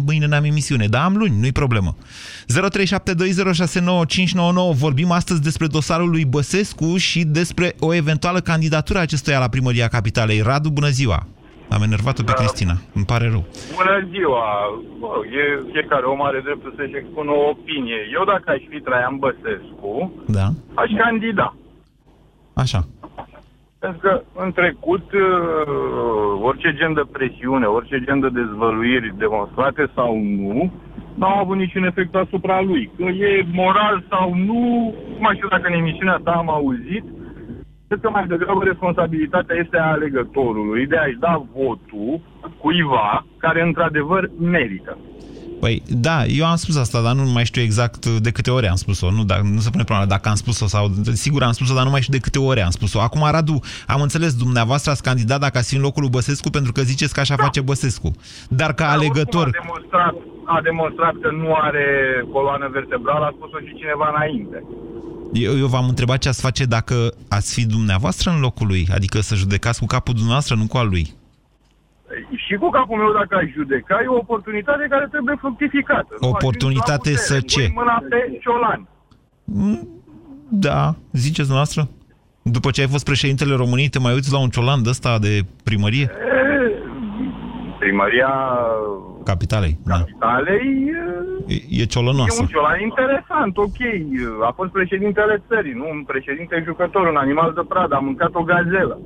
Mâine 0.05 0.25
n-am 0.25 0.43
emisiune, 0.43 0.87
dar 0.87 1.03
am 1.03 1.15
luni, 1.15 1.39
nu-i 1.39 1.51
problemă. 1.51 1.95
0372069599 2.45 4.73
Vorbim 4.73 5.11
astăzi 5.11 5.41
despre 5.41 5.67
dosarul 5.67 6.09
lui 6.09 6.25
Băsescu 6.25 6.97
și 6.97 7.23
despre 7.23 7.75
o 7.79 7.93
eventuală 7.93 8.39
candidatură 8.39 8.97
a 8.97 9.01
acestuia 9.01 9.39
la 9.39 9.47
primăria 9.49 9.87
capitalei. 9.87 10.41
Radu, 10.41 10.69
bună 10.69 10.89
ziua! 10.89 11.27
Am 11.69 11.81
enervat-o 11.81 12.23
pe 12.23 12.31
Cristina. 12.39 12.75
Îmi 12.93 13.05
pare 13.05 13.29
rău. 13.29 13.45
Bună 13.75 14.07
ziua! 14.11 14.43
Bă, 14.99 15.07
e 15.41 15.43
fiecare 15.71 16.05
om 16.05 16.21
are 16.23 16.39
dreptul 16.43 16.73
să-și 16.77 16.95
expună 17.01 17.31
o 17.31 17.49
opinie. 17.49 17.99
Eu 18.17 18.23
dacă 18.33 18.47
aș 18.55 18.61
fi 18.69 18.77
Traian 18.87 19.15
Băsescu, 19.23 19.93
Da? 20.37 20.47
aș 20.81 20.89
candida. 21.03 21.55
Așa. 22.53 22.87
Pentru 23.85 24.01
că 24.07 24.21
în 24.43 24.51
trecut 24.51 25.05
uh, 25.13 26.41
orice 26.41 26.73
gen 26.73 26.93
de 26.93 27.01
presiune, 27.11 27.65
orice 27.65 27.97
gen 28.05 28.19
de 28.19 28.29
dezvăluiri 28.29 29.13
demonstrate 29.17 29.89
sau 29.95 30.17
nu, 30.17 30.71
n-au 31.15 31.39
avut 31.39 31.57
niciun 31.57 31.83
efect 31.83 32.15
asupra 32.15 32.61
lui. 32.61 32.91
Că 32.97 33.03
e 33.03 33.45
moral 33.51 34.03
sau 34.09 34.35
nu, 34.35 34.93
mai 35.19 35.35
știu 35.35 35.47
dacă 35.47 35.67
în 35.67 35.79
emisiunea 35.79 36.19
ta 36.23 36.31
am 36.31 36.49
auzit, 36.49 37.03
cred 37.87 37.99
că 38.01 38.09
mai 38.09 38.27
degrabă 38.27 38.63
responsabilitatea 38.63 39.55
este 39.55 39.77
a 39.77 39.91
alegătorului 39.91 40.87
de 40.87 40.97
a-și 40.97 41.17
da 41.19 41.43
votul 41.53 42.21
cuiva 42.57 43.25
care 43.37 43.61
într-adevăr 43.61 44.29
merită. 44.39 44.97
Păi, 45.59 45.83
da, 45.87 46.25
eu 46.25 46.45
am 46.45 46.55
spus 46.55 46.75
asta, 46.75 47.01
dar 47.01 47.13
nu 47.13 47.31
mai 47.31 47.45
știu 47.45 47.61
exact 47.61 48.05
de 48.05 48.31
câte 48.31 48.51
ori 48.51 48.67
am 48.67 48.75
spus-o. 48.75 49.11
Nu, 49.11 49.23
dar, 49.23 49.39
nu 49.39 49.59
se 49.59 49.69
pune 49.69 49.83
problema 49.83 50.09
dacă 50.09 50.29
am 50.29 50.35
spus-o 50.35 50.67
sau... 50.67 50.91
Sigur 51.13 51.43
am 51.43 51.51
spus-o, 51.51 51.73
dar 51.73 51.83
nu 51.83 51.89
mai 51.89 52.01
știu 52.01 52.13
de 52.13 52.19
câte 52.19 52.39
ori 52.39 52.61
am 52.61 52.69
spus-o. 52.69 52.99
Acum, 52.99 53.27
Radu, 53.31 53.59
am 53.87 54.01
înțeles, 54.01 54.35
dumneavoastră 54.35 54.91
ați 54.91 55.03
candidat 55.03 55.39
dacă 55.39 55.57
ați 55.57 55.69
fi 55.69 55.75
în 55.75 55.81
locul 55.81 56.01
lui 56.01 56.11
Băsescu 56.11 56.49
pentru 56.49 56.71
că 56.71 56.81
ziceți 56.81 57.13
că 57.13 57.19
așa 57.19 57.35
face 57.35 57.61
Băsescu. 57.61 58.11
Dar 58.49 58.73
ca 58.73 58.89
alegător... 58.89 59.47
A 59.47 59.59
demonstrat, 59.61 60.15
a 60.45 60.59
demonstrat 60.63 61.13
că 61.21 61.29
nu 61.31 61.53
are 61.53 61.85
coloană 62.31 62.69
vertebrală, 62.71 63.25
a 63.25 63.33
spus-o 63.37 63.57
și 63.65 63.75
cineva 63.75 64.13
înainte. 64.15 64.63
Eu, 65.33 65.57
eu 65.57 65.67
v-am 65.67 65.87
întrebat 65.87 66.17
ce 66.17 66.29
ați 66.29 66.41
face 66.41 66.65
dacă 66.65 66.95
ați 67.29 67.53
fi 67.53 67.65
dumneavoastră 67.65 68.29
în 68.31 68.39
locul 68.39 68.67
lui, 68.67 68.87
adică 68.93 69.19
să 69.21 69.35
judecați 69.35 69.79
cu 69.79 69.85
capul 69.85 70.13
dumneavoastră, 70.13 70.55
nu 70.55 70.67
cu 70.67 70.77
al 70.77 70.89
lui. 70.89 71.13
Și 72.47 72.55
cu 72.55 72.69
capul 72.69 72.97
meu 72.97 73.11
dacă 73.19 73.35
aș 73.35 73.49
judeca, 73.59 73.95
e 74.03 74.07
o 74.07 74.15
oportunitate 74.25 74.85
care 74.89 75.07
trebuie 75.11 75.35
fructificată. 75.39 76.13
Nu 76.21 76.29
Oportunitate 76.29 77.09
ajungi 77.09 77.11
la 77.11 77.25
să 77.29 77.33
putere, 77.33 77.51
ce? 77.53 77.61
pui 77.61 77.73
mâna 77.81 77.97
pe 78.09 78.19
ciolan. 78.43 78.81
Da, 80.49 80.95
ziceți 81.11 81.51
noastră? 81.51 81.81
După 82.41 82.69
ce 82.71 82.81
ai 82.81 82.87
fost 82.87 83.05
președintele 83.05 83.55
României, 83.55 83.89
te 83.89 83.99
mai 83.99 84.13
uiți 84.13 84.31
la 84.31 84.39
un 84.39 84.49
ciolan 84.49 84.83
de 84.83 84.89
ăsta 84.89 85.19
de 85.19 85.33
primărie? 85.63 86.03
E, 86.03 86.13
Primăria 87.79 88.33
Capitalei, 89.23 89.77
da. 89.83 89.97
Capitalei 89.97 90.93
E, 91.47 91.53
e 91.53 91.81
e 91.81 91.85
ciolănoasă. 91.85 92.41
un 92.41 92.47
ciolan 92.47 92.79
interesant, 92.81 93.57
ok. 93.57 93.79
A 94.49 94.51
fost 94.55 94.71
președintele 94.71 95.43
țării, 95.47 95.73
nu 95.73 95.85
un 95.91 96.03
președinte 96.03 96.63
jucător, 96.65 97.07
un 97.07 97.15
animal 97.15 97.51
de 97.55 97.61
pradă, 97.67 97.95
a 97.95 97.99
mâncat 97.99 98.29
o 98.33 98.43
gazelă. 98.43 98.99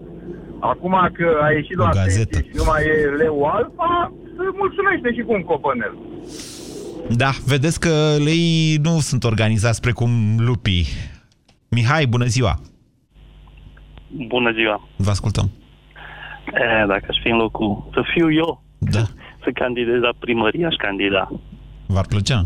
Acum 0.59 1.09
că 1.13 1.39
a 1.41 1.51
ieșit 1.51 1.77
la 1.77 1.89
pensie 1.89 2.25
și 2.31 2.51
nu 2.53 2.63
mai 2.63 2.83
e 2.83 3.15
leu 3.17 3.43
alfa, 3.43 4.13
se 4.23 4.43
mulțumește 4.57 5.13
și 5.13 5.21
cu 5.21 5.33
un 5.33 5.43
copănel. 5.43 5.97
Da, 7.15 7.29
vedeți 7.45 7.79
că 7.79 8.15
lei 8.23 8.75
nu 8.83 8.99
sunt 8.99 9.23
organizați 9.23 9.81
precum 9.81 10.09
lupii. 10.37 10.85
Mihai, 11.69 12.05
bună 12.05 12.25
ziua! 12.25 12.59
Bună 14.27 14.51
ziua! 14.51 14.87
Vă 14.95 15.09
ascultăm. 15.09 15.49
E, 16.53 16.85
dacă 16.87 17.05
aș 17.09 17.17
fi 17.21 17.29
în 17.29 17.37
locul, 17.37 17.89
să 17.93 18.01
fiu 18.13 18.33
eu, 18.33 18.63
da. 18.77 19.03
să 19.43 19.49
candidez 19.53 19.99
la 20.01 20.13
primărie, 20.19 20.65
aș 20.65 20.75
candida. 20.75 21.31
V-ar 21.85 22.05
plăcea? 22.05 22.45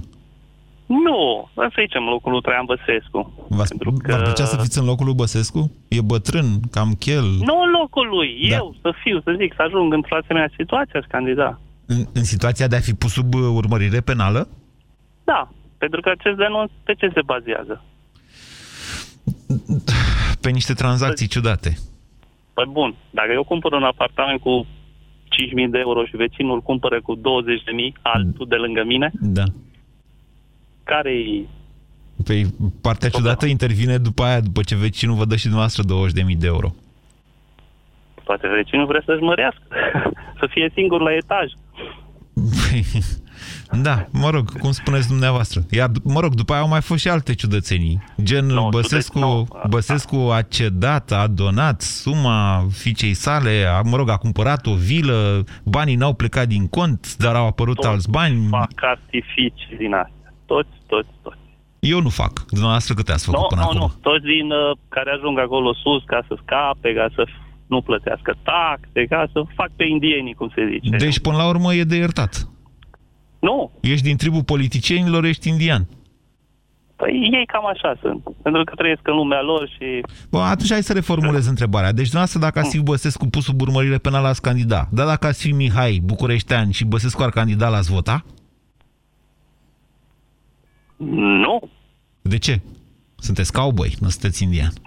Nu, 0.85 1.49
dar 1.55 1.71
să 1.75 1.77
zicem 1.79 2.03
locul 2.03 2.31
lui 2.31 2.41
Traian 2.41 2.65
Băsescu. 2.65 3.47
V-ar, 3.49 3.67
v-ar 4.07 4.21
plăcea 4.21 4.45
să 4.45 4.57
fiți 4.61 4.79
în 4.79 4.85
locul 4.85 5.05
lui 5.05 5.13
Băsescu? 5.13 5.71
E 5.87 6.01
bătrân, 6.01 6.47
cam 6.71 6.91
chel. 6.99 7.23
Nu 7.23 7.55
în 7.65 7.71
locul 7.79 8.07
lui, 8.07 8.47
Da. 8.49 8.55
eu, 8.55 8.75
să 8.81 8.93
fiu, 9.03 9.21
să 9.21 9.35
zic, 9.39 9.53
să 9.55 9.61
ajung 9.61 9.93
într-o 9.93 10.15
asemenea 10.15 10.49
situație, 10.57 10.99
aș 10.99 11.05
candida. 11.05 11.59
În, 11.85 12.05
în 12.13 12.23
situația 12.23 12.67
de 12.67 12.75
a 12.75 12.79
fi 12.79 12.93
pus 12.93 13.11
sub 13.11 13.33
uh, 13.33 13.41
urmărire 13.53 13.99
penală? 13.99 14.47
Da, 15.23 15.51
pentru 15.77 16.01
că 16.01 16.09
acest 16.09 16.37
denunț 16.37 16.71
pe 16.83 16.93
ce 16.93 17.11
se 17.13 17.21
bazează? 17.25 17.83
Pe 20.41 20.49
niște 20.49 20.73
tranzacții 20.73 21.27
ciudate. 21.27 21.77
Păi 22.53 22.65
bun, 22.71 22.95
dacă 23.09 23.31
eu 23.33 23.43
cumpăr 23.43 23.71
un 23.71 23.83
apartament 23.83 24.39
cu 24.41 24.65
5.000 24.65 25.69
de 25.69 25.79
euro 25.79 26.05
și 26.05 26.15
vecinul 26.15 26.61
cumpără 26.61 27.01
cu 27.01 27.15
20.000, 27.17 27.21
altul 28.01 28.45
de 28.49 28.55
lângă 28.55 28.83
mine, 28.85 29.11
Da. 29.19 29.43
Care 30.83 31.11
e 31.11 31.45
Păi 32.23 32.45
partea 32.81 33.09
ciudată 33.09 33.45
intervine 33.45 33.97
după 33.97 34.23
aia, 34.23 34.39
după 34.39 34.61
ce 34.61 34.75
vecinul 34.75 35.15
vă 35.15 35.25
dă 35.25 35.35
și 35.35 35.47
dumneavoastră 35.47 35.83
20.000 36.31 36.37
de 36.37 36.47
euro. 36.47 36.75
Poate 38.23 38.47
vecinul 38.47 38.85
vrea 38.85 39.01
să-și 39.05 39.21
mărească, 39.21 39.63
să 40.39 40.47
fie 40.49 40.71
singur 40.73 41.01
la 41.01 41.15
etaj. 41.15 41.51
Da, 43.81 44.05
mă 44.11 44.29
rog, 44.29 44.59
cum 44.59 44.71
spuneți 44.71 45.07
dumneavoastră. 45.07 45.61
Iar, 45.69 45.89
mă 46.03 46.19
rog, 46.19 46.33
după 46.33 46.53
aia 46.53 46.61
au 46.61 46.67
mai 46.67 46.81
fost 46.81 47.01
și 47.01 47.09
alte 47.09 47.33
ciudățenii. 47.33 48.03
Gen, 48.23 48.45
no, 48.45 48.69
Băsescu, 48.69 49.19
no. 49.19 49.43
Băsescu 49.69 50.15
a 50.15 50.41
cedat, 50.41 51.11
a 51.11 51.27
donat 51.27 51.81
suma 51.81 52.67
fiicei 52.71 53.13
sale, 53.13 53.65
a, 53.75 53.81
mă 53.81 53.95
rog, 53.95 54.09
a 54.09 54.17
cumpărat 54.17 54.65
o 54.65 54.73
vilă, 54.73 55.43
banii 55.63 55.95
n-au 55.95 56.13
plecat 56.13 56.47
din 56.47 56.67
cont, 56.67 57.15
dar 57.17 57.35
au 57.35 57.47
apărut 57.47 57.75
Toți 57.75 57.87
alți 57.87 58.09
bani. 58.09 58.47
Fac 58.49 58.71
artificii 58.75 59.77
din 59.77 59.93
astea. 59.93 60.22
Toți, 60.53 60.75
toți, 60.87 61.09
toți. 61.21 61.43
Eu 61.79 61.99
nu 62.01 62.09
fac. 62.09 62.33
Dumneavoastră 62.55 62.93
câte 62.93 63.11
ați 63.11 63.25
făcut 63.25 63.39
Nu, 63.41 63.47
până 63.47 63.61
nu, 63.61 63.67
acum? 63.67 63.79
nu. 63.79 63.87
Toți 64.09 64.25
din 64.35 64.47
uh, 64.51 64.77
care 64.95 65.09
ajung 65.11 65.39
acolo 65.39 65.73
sus 65.83 66.03
ca 66.05 66.19
să 66.27 66.33
scape, 66.43 66.93
ca 66.93 67.07
să 67.15 67.23
nu 67.67 67.81
plătească 67.81 68.31
taxe, 68.43 69.05
ca 69.13 69.21
să 69.31 69.39
fac 69.55 69.69
pe 69.75 69.85
indienii, 69.85 70.33
cum 70.33 70.49
se 70.55 70.61
zice. 70.71 70.97
Deci, 71.05 71.19
până 71.19 71.37
la 71.37 71.47
urmă, 71.47 71.73
e 71.73 71.83
de 71.83 71.95
iertat. 71.95 72.33
Nu. 73.39 73.71
Ești 73.81 74.05
din 74.09 74.17
tribul 74.17 74.43
politicienilor, 74.43 75.23
ești 75.23 75.49
indian. 75.49 75.87
Păi 76.95 77.29
ei 77.37 77.45
cam 77.45 77.65
așa 77.67 77.91
sunt. 78.01 78.21
Pentru 78.41 78.63
că 78.63 78.73
trăiesc 78.75 79.07
în 79.07 79.15
lumea 79.15 79.41
lor 79.41 79.69
și... 79.75 79.87
Bă, 80.29 80.39
atunci 80.39 80.71
hai 80.71 80.83
să 80.83 80.93
reformulez 80.93 81.47
întrebarea. 81.47 81.91
Deci, 81.91 82.09
dumneavoastră, 82.09 82.39
dacă 82.39 82.59
ați 82.59 82.75
fi 82.75 82.83
Băsescu 82.83 83.25
pus 83.27 83.43
sub 83.43 83.61
urmărire 83.61 83.97
penală, 83.97 84.27
ați 84.27 84.41
candida. 84.41 84.87
Dar 84.91 85.05
dacă 85.05 85.27
ați 85.27 85.41
fi 85.41 85.51
Mihai, 85.51 86.01
Bucureștean 86.03 86.71
și 86.71 86.85
Băsescu 86.85 87.21
ar 87.23 87.29
candida, 87.29 87.67
l-ați 87.69 87.91
vota? 87.91 88.25
Nu. 91.09 91.69
De 92.21 92.37
ce? 92.37 92.61
Sunteți 93.15 93.51
cowboy, 93.51 93.95
nu 93.99 94.09
sunteți 94.09 94.43
indian. 94.43 94.73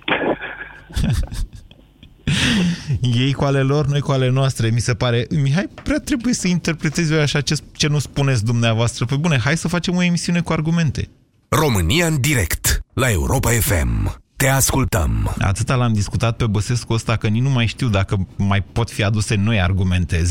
Ei 3.00 3.32
cu 3.32 3.44
ale 3.44 3.60
lor, 3.60 3.86
noi 3.86 4.00
cu 4.00 4.12
ale 4.12 4.30
noastre, 4.30 4.70
mi 4.70 4.80
se 4.80 4.94
pare. 4.94 5.26
Mihai, 5.42 5.68
prea 5.82 5.98
trebuie 5.98 6.34
să 6.34 6.48
interpretezi 6.48 7.12
eu 7.12 7.20
așa 7.20 7.40
ce, 7.40 7.54
ce 7.72 7.88
nu 7.88 7.98
spuneți 7.98 8.44
dumneavoastră. 8.44 9.04
Pe 9.04 9.16
bune, 9.16 9.38
hai 9.38 9.56
să 9.56 9.68
facem 9.68 9.96
o 9.96 10.02
emisiune 10.02 10.40
cu 10.40 10.52
argumente. 10.52 11.08
România 11.48 12.06
în 12.06 12.20
direct 12.20 12.80
la 12.94 13.10
Europa 13.10 13.50
FM. 13.50 14.20
Te 14.36 14.48
ascultăm. 14.48 15.34
Atâta 15.40 15.74
l-am 15.74 15.92
discutat 15.92 16.36
pe 16.36 16.46
Băsescu 16.46 16.92
ăsta 16.92 17.16
că 17.16 17.26
nici 17.28 17.42
nu 17.42 17.50
mai 17.50 17.66
știu 17.66 17.88
dacă 17.88 18.26
mai 18.36 18.60
pot 18.72 18.90
fi 18.90 19.02
aduse 19.04 19.34
noi 19.34 19.60
argumente. 19.60 20.22
0372069599 20.22 20.24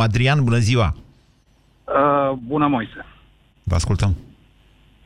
Adrian, 0.00 0.44
bună 0.44 0.58
ziua! 0.58 0.94
Uh, 1.84 2.38
bună, 2.46 2.66
Moise. 2.66 3.06
Vă 3.70 3.74
ascultăm. 3.76 4.12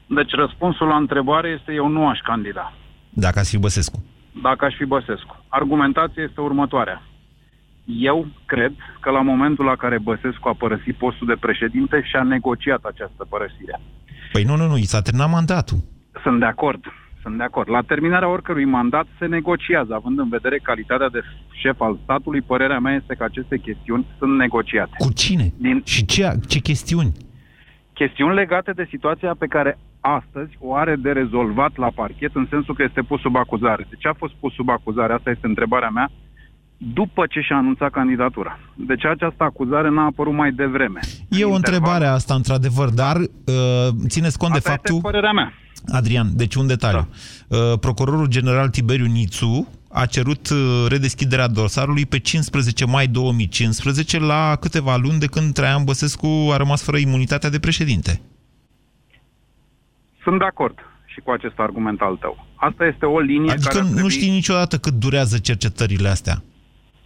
Deci 0.06 0.32
răspunsul 0.32 0.86
la 0.86 0.96
întrebare 0.96 1.48
este 1.58 1.72
eu 1.72 1.88
nu 1.88 2.08
aș 2.08 2.18
candida, 2.18 2.72
Dacă 3.10 3.38
ați 3.38 3.50
fi 3.50 3.58
Băsescu. 3.58 3.98
dacă 4.42 4.64
aș 4.64 4.74
fi 4.74 4.84
Băsescu. 4.84 5.44
Argumentația 5.48 6.22
este 6.22 6.40
următoarea. 6.40 7.02
Eu 7.84 8.26
cred 8.46 8.72
că 9.00 9.10
la 9.10 9.20
momentul 9.20 9.64
la 9.64 9.76
care 9.76 9.98
Băsescu 9.98 10.48
a 10.48 10.54
părăsit 10.58 10.94
postul 10.96 11.26
de 11.26 11.36
președinte 11.40 12.02
și-a 12.10 12.22
negociat 12.22 12.82
această 12.84 13.26
părăsire. 13.28 13.80
Păi 14.32 14.42
nu, 14.44 14.56
nu, 14.56 14.66
nu, 14.66 14.76
i 14.76 14.84
s-a 14.92 15.00
terminat 15.02 15.30
mandatul. 15.30 15.78
Sunt 16.22 16.38
de 16.38 16.44
acord. 16.46 16.82
Sunt 17.22 17.36
de 17.36 17.42
acord. 17.42 17.68
La 17.70 17.80
terminarea 17.80 18.28
oricărui 18.28 18.64
mandat 18.64 19.06
se 19.18 19.26
negociază, 19.26 19.94
având 19.94 20.18
în 20.18 20.28
vedere 20.28 20.58
calitatea 20.58 21.08
de 21.08 21.20
șef 21.62 21.80
al 21.80 21.98
statului, 22.02 22.40
părerea 22.40 22.78
mea 22.78 22.94
este 22.94 23.14
că 23.14 23.24
aceste 23.24 23.56
chestiuni 23.58 24.06
sunt 24.18 24.36
negociate. 24.36 24.94
Cu 24.98 25.12
cine? 25.12 25.52
Din... 25.56 25.82
Și 25.84 26.04
ce, 26.04 26.38
ce 26.48 26.58
chestiuni? 26.58 27.12
Chestiuni 27.94 28.34
legate 28.34 28.72
de 28.72 28.86
situația 28.90 29.34
pe 29.38 29.46
care 29.46 29.78
astăzi 30.00 30.52
o 30.58 30.74
are 30.74 30.96
de 30.96 31.10
rezolvat 31.10 31.76
la 31.76 31.90
parchet, 31.94 32.34
în 32.34 32.46
sensul 32.50 32.74
că 32.74 32.82
este 32.82 33.02
pus 33.02 33.20
sub 33.20 33.36
acuzare. 33.36 33.86
De 33.90 33.96
ce 33.98 34.08
a 34.08 34.12
fost 34.12 34.34
pus 34.40 34.52
sub 34.54 34.68
acuzare? 34.68 35.12
Asta 35.12 35.30
este 35.30 35.46
întrebarea 35.46 35.88
mea. 35.88 36.10
După 36.76 37.26
ce 37.26 37.40
și-a 37.40 37.56
anunțat 37.56 37.90
candidatura. 37.90 38.58
De 38.74 38.94
ce 38.94 39.08
această 39.08 39.44
acuzare 39.44 39.90
n-a 39.90 40.04
apărut 40.04 40.34
mai 40.34 40.52
devreme? 40.52 41.00
E 41.28 41.44
o 41.44 41.54
întrebare 41.54 42.06
asta, 42.06 42.34
într-adevăr, 42.34 42.88
dar 42.90 43.16
uh, 43.16 43.88
țineți 44.08 44.38
cont 44.38 44.52
Asta 44.54 44.68
de 44.68 44.74
faptul... 44.74 44.94
este 44.94 45.08
părerea 45.08 45.32
mea. 45.32 45.52
Adrian, 45.86 46.26
deci 46.36 46.54
un 46.54 46.66
detaliu. 46.66 47.08
Da. 47.48 47.56
Uh, 47.56 47.78
procurorul 47.80 48.26
general 48.26 48.68
Tiberiu 48.68 49.06
Nițu 49.06 49.68
a 49.96 50.06
cerut 50.06 50.48
uh, 50.50 50.86
redeschiderea 50.88 51.48
dosarului 51.48 52.06
pe 52.06 52.18
15 52.18 52.84
mai 52.84 53.06
2015, 53.06 54.18
la 54.18 54.56
câteva 54.60 54.96
luni 54.96 55.18
de 55.18 55.26
când 55.26 55.52
Traian 55.52 55.84
Băsescu 55.84 56.26
a 56.52 56.56
rămas 56.56 56.84
fără 56.84 56.96
imunitatea 56.96 57.50
de 57.50 57.58
președinte. 57.58 58.20
Sunt 60.22 60.38
de 60.38 60.44
acord 60.44 60.78
și 61.06 61.20
cu 61.20 61.30
acest 61.30 61.58
argument 61.58 62.00
al 62.00 62.16
tău. 62.16 62.46
Asta 62.54 62.84
este 62.84 63.06
o 63.06 63.18
linie 63.20 63.50
Adică 63.50 63.68
care 63.68 63.78
ar 63.78 63.84
nu 63.84 63.92
trebui... 63.92 64.10
știi 64.10 64.30
niciodată 64.30 64.76
cât 64.76 64.92
durează 64.92 65.38
cercetările 65.38 66.08
astea. 66.08 66.42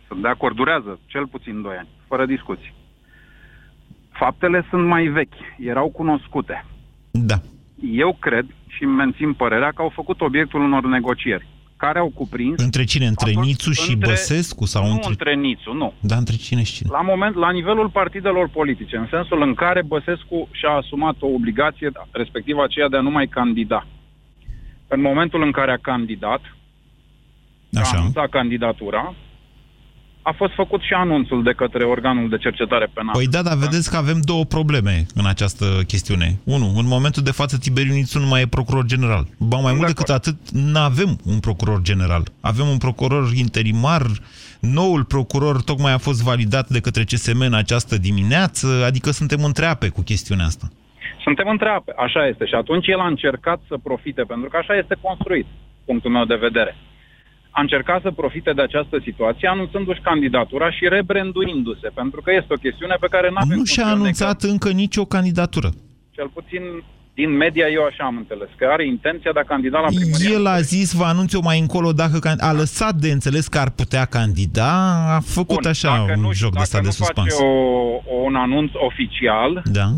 Sunt 0.06 0.22
de 0.22 0.28
acord, 0.28 0.56
durează 0.56 0.98
cel 1.06 1.26
puțin 1.26 1.62
2 1.62 1.76
ani, 1.78 1.88
fără 2.06 2.26
discuții. 2.26 2.74
Faptele 4.10 4.66
sunt 4.70 4.86
mai 4.86 5.06
vechi, 5.06 5.38
erau 5.58 5.88
cunoscute. 5.88 6.64
Da. 7.10 7.36
Eu 7.92 8.16
cred 8.20 8.46
și 8.66 8.84
îmi 8.84 8.94
mențin 8.94 9.32
părerea 9.32 9.70
că 9.70 9.82
au 9.82 9.92
făcut 9.94 10.20
obiectul 10.20 10.60
unor 10.60 10.84
negocieri, 10.86 11.46
care 11.84 11.98
au 11.98 12.10
cuprins... 12.14 12.62
Între 12.62 12.84
cine? 12.84 13.06
Între 13.06 13.30
faptul- 13.30 13.44
Nițu 13.50 13.72
și 13.72 13.92
între- 13.92 14.08
Băsescu? 14.10 14.64
Sau 14.64 14.82
nu 14.86 14.92
între... 14.92 15.08
între 15.08 15.34
Nițu, 15.34 15.72
nu. 15.72 15.92
Da, 16.00 16.16
între 16.16 16.36
cine 16.36 16.62
și 16.62 16.72
cine? 16.72 16.88
La 16.92 17.00
moment, 17.00 17.34
la 17.34 17.50
nivelul 17.50 17.88
partidelor 17.90 18.48
politice, 18.48 18.96
în 18.96 19.06
sensul 19.10 19.42
în 19.42 19.54
care 19.54 19.82
Băsescu 19.82 20.48
și-a 20.52 20.70
asumat 20.70 21.16
o 21.20 21.26
obligație, 21.26 21.92
respectiv 22.10 22.56
aceea 22.58 22.88
de 22.88 22.96
a 22.96 23.00
nu 23.00 23.10
mai 23.10 23.26
candida. 23.26 23.86
În 24.88 25.00
momentul 25.00 25.42
în 25.42 25.50
care 25.50 25.70
a 25.72 25.76
candidat, 25.90 26.40
Așa. 27.80 27.96
a 27.96 27.98
anunțat 27.98 28.28
candidatura, 28.28 29.14
a 30.28 30.32
fost 30.32 30.54
făcut 30.54 30.80
și 30.82 30.92
anunțul 30.92 31.42
de 31.42 31.52
către 31.52 31.84
organul 31.84 32.28
de 32.28 32.36
cercetare 32.36 32.88
penală. 32.94 33.18
Păi 33.18 33.26
da, 33.26 33.42
dar 33.42 33.56
vedeți 33.56 33.90
că 33.90 33.96
avem 33.96 34.20
două 34.20 34.44
probleme 34.44 35.06
în 35.14 35.26
această 35.26 35.64
chestiune. 35.86 36.28
Unu, 36.44 36.66
în 36.76 36.86
momentul 36.86 37.22
de 37.22 37.30
față 37.30 37.58
Tiberiu 37.58 37.92
Nițu 37.92 38.18
nu 38.18 38.26
mai 38.26 38.40
e 38.42 38.46
procuror 38.46 38.84
general. 38.84 39.24
Ba 39.38 39.56
mai 39.56 39.72
mult 39.72 39.86
decât 39.86 40.08
atât, 40.08 40.36
nu 40.50 40.78
avem 40.78 41.10
un 41.32 41.38
procuror 41.40 41.80
general. 41.82 42.22
Avem 42.40 42.66
un 42.66 42.78
procuror 42.78 43.24
interimar, 43.34 44.02
noul 44.60 45.04
procuror 45.04 45.62
tocmai 45.62 45.92
a 45.92 45.98
fost 45.98 46.22
validat 46.22 46.68
de 46.68 46.80
către 46.80 47.02
CSM 47.04 47.40
în 47.40 47.54
această 47.54 47.98
dimineață, 47.98 48.66
adică 48.86 49.10
suntem 49.10 49.44
întreape 49.44 49.88
cu 49.88 50.02
chestiunea 50.02 50.44
asta. 50.44 50.66
Suntem 51.22 51.48
întreape, 51.48 51.92
așa 51.96 52.26
este. 52.26 52.44
Și 52.46 52.54
atunci 52.54 52.86
el 52.86 53.00
a 53.00 53.06
încercat 53.06 53.60
să 53.68 53.76
profite, 53.82 54.22
pentru 54.22 54.48
că 54.48 54.56
așa 54.56 54.74
este 54.74 54.96
construit, 55.00 55.46
punctul 55.84 56.10
meu 56.10 56.24
de 56.24 56.34
vedere. 56.34 56.76
A 57.58 57.60
încercat 57.60 58.00
să 58.02 58.10
profite 58.22 58.52
de 58.58 58.62
această 58.62 58.96
situație 59.08 59.48
anunțându-și 59.48 60.00
candidatura 60.10 60.70
și 60.70 60.84
rebranduindu-se, 60.96 61.88
pentru 62.00 62.20
că 62.24 62.30
este 62.40 62.52
o 62.56 62.62
chestiune 62.66 62.96
pe 63.00 63.06
care 63.14 63.28
nu 63.30 63.36
avem 63.40 63.56
Nu 63.58 63.64
și-a 63.64 63.86
anunțat 63.86 64.42
încă 64.42 64.68
nicio 64.70 65.04
candidatură. 65.04 65.68
Cel 66.16 66.28
puțin 66.38 66.62
din 67.14 67.30
media 67.36 67.66
eu 67.68 67.84
așa 67.84 68.04
am 68.04 68.16
înțeles, 68.16 68.48
că 68.56 68.64
are 68.72 68.86
intenția 68.86 69.32
de 69.32 69.40
a 69.40 69.50
candida 69.52 69.78
la 69.80 69.86
primărie. 69.86 70.34
El 70.34 70.46
a 70.46 70.60
zis, 70.60 70.92
vă 70.92 71.04
anunț 71.04 71.32
eu 71.32 71.40
mai 71.42 71.58
încolo, 71.58 71.92
dacă 71.92 72.18
can- 72.28 72.40
a 72.50 72.52
lăsat 72.52 72.94
de 72.94 73.10
înțeles 73.10 73.48
că 73.48 73.58
ar 73.58 73.70
putea 73.70 74.04
candida, 74.04 74.70
a 75.16 75.20
făcut 75.20 75.60
Bun, 75.62 75.70
așa 75.70 75.88
dacă 75.88 76.12
un 76.16 76.20
nu, 76.20 76.32
joc 76.32 76.50
de 76.50 76.54
dacă 76.54 76.66
stat 76.68 76.80
de 76.80 76.86
nu 76.86 76.92
suspans. 76.92 77.32
face 77.34 77.44
o, 77.44 78.14
un 78.26 78.34
anunț 78.34 78.70
oficial, 78.74 79.62
Da. 79.72 79.88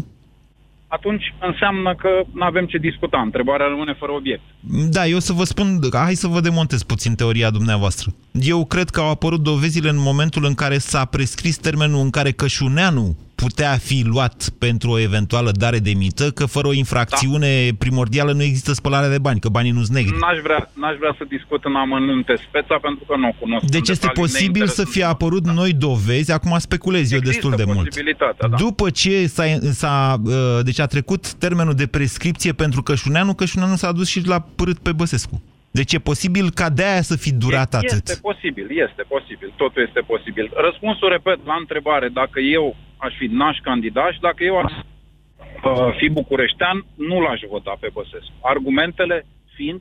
Atunci 0.96 1.35
înseamnă 1.40 1.94
că 1.94 2.09
nu 2.33 2.44
avem 2.44 2.66
ce 2.66 2.79
discuta. 2.79 3.20
Întrebarea 3.20 3.66
rămâne 3.66 3.94
fără 3.98 4.12
obiect. 4.12 4.42
Da, 4.90 5.07
eu 5.07 5.18
să 5.18 5.33
vă 5.33 5.44
spun, 5.44 5.79
hai 5.92 6.14
să 6.14 6.26
vă 6.26 6.40
demontez 6.40 6.83
puțin 6.83 7.14
teoria 7.14 7.50
dumneavoastră. 7.50 8.11
Eu 8.33 8.64
cred 8.64 8.88
că 8.90 9.00
au 9.00 9.11
apărut 9.11 9.42
dovezile 9.42 9.88
în 9.88 9.98
momentul 9.98 10.44
în 10.44 10.55
care 10.55 10.79
s-a 10.79 11.05
prescris 11.05 11.57
termenul 11.57 12.00
în 12.03 12.11
care 12.11 12.31
Cășuneanu 12.31 13.16
putea 13.42 13.72
fi 13.88 13.98
luat 14.05 14.38
pentru 14.59 14.90
o 14.90 14.98
eventuală 14.98 15.50
dare 15.50 15.79
de 15.79 15.92
mită, 16.03 16.31
că 16.31 16.44
fără 16.46 16.66
o 16.66 16.72
infracțiune 16.72 17.53
da. 17.68 17.76
primordială 17.79 18.33
nu 18.33 18.42
există 18.42 18.72
spălare 18.72 19.09
de 19.09 19.18
bani, 19.18 19.40
că 19.40 19.48
banii 19.48 19.70
nu 19.70 19.83
sunt 19.83 19.96
negri. 19.96 20.18
N-aș 20.20 20.38
vrea, 20.46 20.70
n-aș 20.81 20.96
vrea 20.96 21.14
să 21.18 21.24
discut 21.29 21.64
în 21.64 21.74
amănunte 21.74 22.35
speța 22.46 22.79
pentru 22.83 23.05
că 23.09 23.16
nu 23.16 23.29
o 23.29 23.35
cunosc. 23.38 23.64
Deci 23.64 23.88
în 23.88 23.92
este 23.94 24.07
detaliu, 24.07 24.22
posibil 24.22 24.66
să 24.66 24.85
fie 24.85 25.05
apărut 25.05 25.44
noi 25.61 25.72
dovezi, 25.72 26.33
acum 26.33 26.59
speculez 26.59 27.12
eu 27.12 27.18
destul 27.18 27.53
de 27.57 27.64
mult. 27.66 27.88
posibilitatea, 27.88 28.48
da. 28.48 28.57
După 28.57 28.90
ce 28.90 29.26
s-a, 29.26 29.44
s-a, 29.70 30.16
uh, 30.24 30.35
deci 30.64 30.81
a 30.81 30.87
trecut 30.87 31.33
termenul 31.33 31.74
de 31.74 31.87
prescripție 31.87 32.53
pentru 32.53 32.83
Cășuneanu, 32.83 33.35
Cășuneanu 33.35 33.76
s-a 33.76 33.92
dus 33.92 34.09
și 34.09 34.26
l-a 34.26 34.40
părât 34.57 34.79
pe 34.79 34.92
Băsescu. 34.92 35.42
Deci 35.70 35.92
e 35.92 35.98
posibil 35.98 36.50
ca 36.50 36.68
de 36.70 36.85
aia 36.85 37.03
să 37.03 37.16
fi 37.16 37.33
durat 37.33 37.74
atât. 37.74 38.09
Este 38.09 38.18
posibil, 38.31 38.66
este 38.87 39.03
posibil, 39.14 39.53
totul 39.57 39.83
este 39.88 40.00
posibil. 40.12 40.50
Răspunsul, 40.66 41.09
repet, 41.09 41.38
la 41.46 41.57
întrebare, 41.61 42.09
dacă 42.09 42.40
eu 42.40 42.76
aș 43.01 43.15
fi 43.19 43.27
naș 43.27 43.57
candidat 43.63 44.13
și 44.13 44.21
dacă 44.21 44.45
eu 44.45 44.57
aș 44.59 44.73
uh, 44.73 45.95
fi 45.97 46.09
bucureștean, 46.09 46.85
nu 46.95 47.21
l-aș 47.21 47.41
vota 47.49 47.77
pe 47.81 47.89
Băsescu. 47.93 48.35
Argumentele 48.43 49.27
fiind 49.55 49.81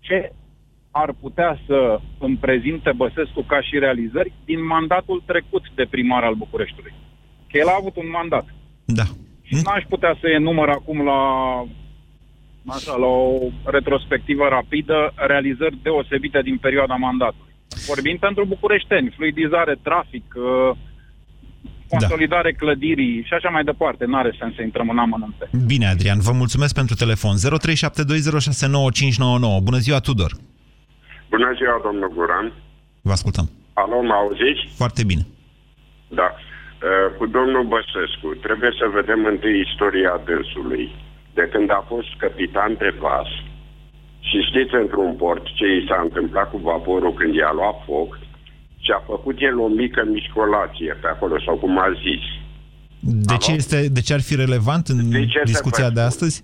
ce 0.00 0.32
ar 0.90 1.10
putea 1.20 1.58
să 1.66 2.00
îmi 2.18 2.36
prezinte 2.36 2.92
Băsescu 2.96 3.42
ca 3.42 3.60
și 3.60 3.78
realizări 3.78 4.32
din 4.44 4.66
mandatul 4.66 5.22
trecut 5.26 5.64
de 5.74 5.86
primar 5.90 6.22
al 6.24 6.34
Bucureștiului. 6.34 6.94
Că 7.48 7.58
el 7.58 7.68
a 7.68 7.78
avut 7.80 7.96
un 7.96 8.10
mandat. 8.10 8.46
Da. 8.84 9.04
Și 9.42 9.54
n-aș 9.54 9.84
putea 9.88 10.16
să 10.20 10.28
enumăr 10.28 10.68
acum 10.68 11.04
la 11.04 11.20
așa, 12.66 12.96
la 12.96 13.06
o 13.06 13.38
retrospectivă 13.64 14.48
rapidă, 14.48 15.12
realizări 15.16 15.76
deosebite 15.82 16.40
din 16.42 16.56
perioada 16.56 16.94
mandatului. 16.94 17.54
Vorbim 17.86 18.16
pentru 18.16 18.44
bucureșteni, 18.44 19.14
fluidizare, 19.16 19.74
trafic, 19.82 20.34
uh, 20.36 20.76
consolidare 21.88 22.50
da. 22.52 22.58
clădirii 22.58 23.22
și 23.26 23.34
așa 23.34 23.48
mai 23.48 23.64
departe. 23.64 24.04
N-are 24.04 24.32
sens 24.38 24.54
să 24.54 24.62
intrăm 24.62 24.88
în 24.88 24.98
amănunte. 24.98 25.44
Bine, 25.66 25.86
Adrian, 25.86 26.20
vă 26.20 26.32
mulțumesc 26.32 26.74
pentru 26.74 26.94
telefon. 26.94 27.34
0372069599. 27.36 27.40
Bună 29.62 29.78
ziua, 29.86 29.98
Tudor! 29.98 30.32
Bună 31.30 31.52
ziua, 31.58 31.80
domnul 31.82 32.10
Guran. 32.14 32.52
Vă 33.02 33.12
ascultăm. 33.12 33.46
Alo, 33.72 34.02
mă 34.02 34.14
auziți? 34.22 34.62
Foarte 34.80 35.02
bine. 35.10 35.24
Da. 36.08 36.28
Uh, 36.34 37.08
Cu 37.18 37.24
domnul 37.26 37.64
Băsescu, 37.74 38.28
trebuie 38.46 38.72
să 38.80 38.86
vedem 38.98 39.20
întâi 39.24 39.60
istoria 39.66 40.20
dânsului. 40.28 40.84
De 41.34 41.48
când 41.52 41.70
a 41.70 41.82
fost 41.92 42.10
capitan 42.24 42.74
de 42.78 42.90
vas 43.00 43.30
și 44.28 44.38
știți 44.48 44.74
într-un 44.82 45.12
port 45.22 45.44
ce 45.58 45.66
i 45.78 45.86
s-a 45.88 46.00
întâmplat 46.06 46.50
cu 46.50 46.58
vaporul 46.70 47.14
când 47.14 47.34
i-a 47.34 47.52
luat 47.58 47.76
foc 47.86 48.18
și 48.88 48.94
a 48.98 49.02
făcut 49.12 49.36
el 49.48 49.56
o 49.66 49.68
mică 49.82 50.00
mișcolație 50.16 50.92
pe 51.02 51.08
acolo, 51.14 51.34
sau 51.46 51.54
cum 51.62 51.78
a 51.78 51.88
zis. 52.04 52.24
De 53.30 53.36
ce, 53.44 53.50
este, 53.60 53.78
de 53.96 54.00
ce 54.06 54.12
ar 54.18 54.22
fi 54.28 54.34
relevant 54.44 54.84
în 54.92 54.98
De 55.10 55.26
ce 55.32 55.38
să 55.38 55.50
discuția 55.52 55.88
faci? 55.88 55.96
de 55.98 56.00
astăzi? 56.10 56.36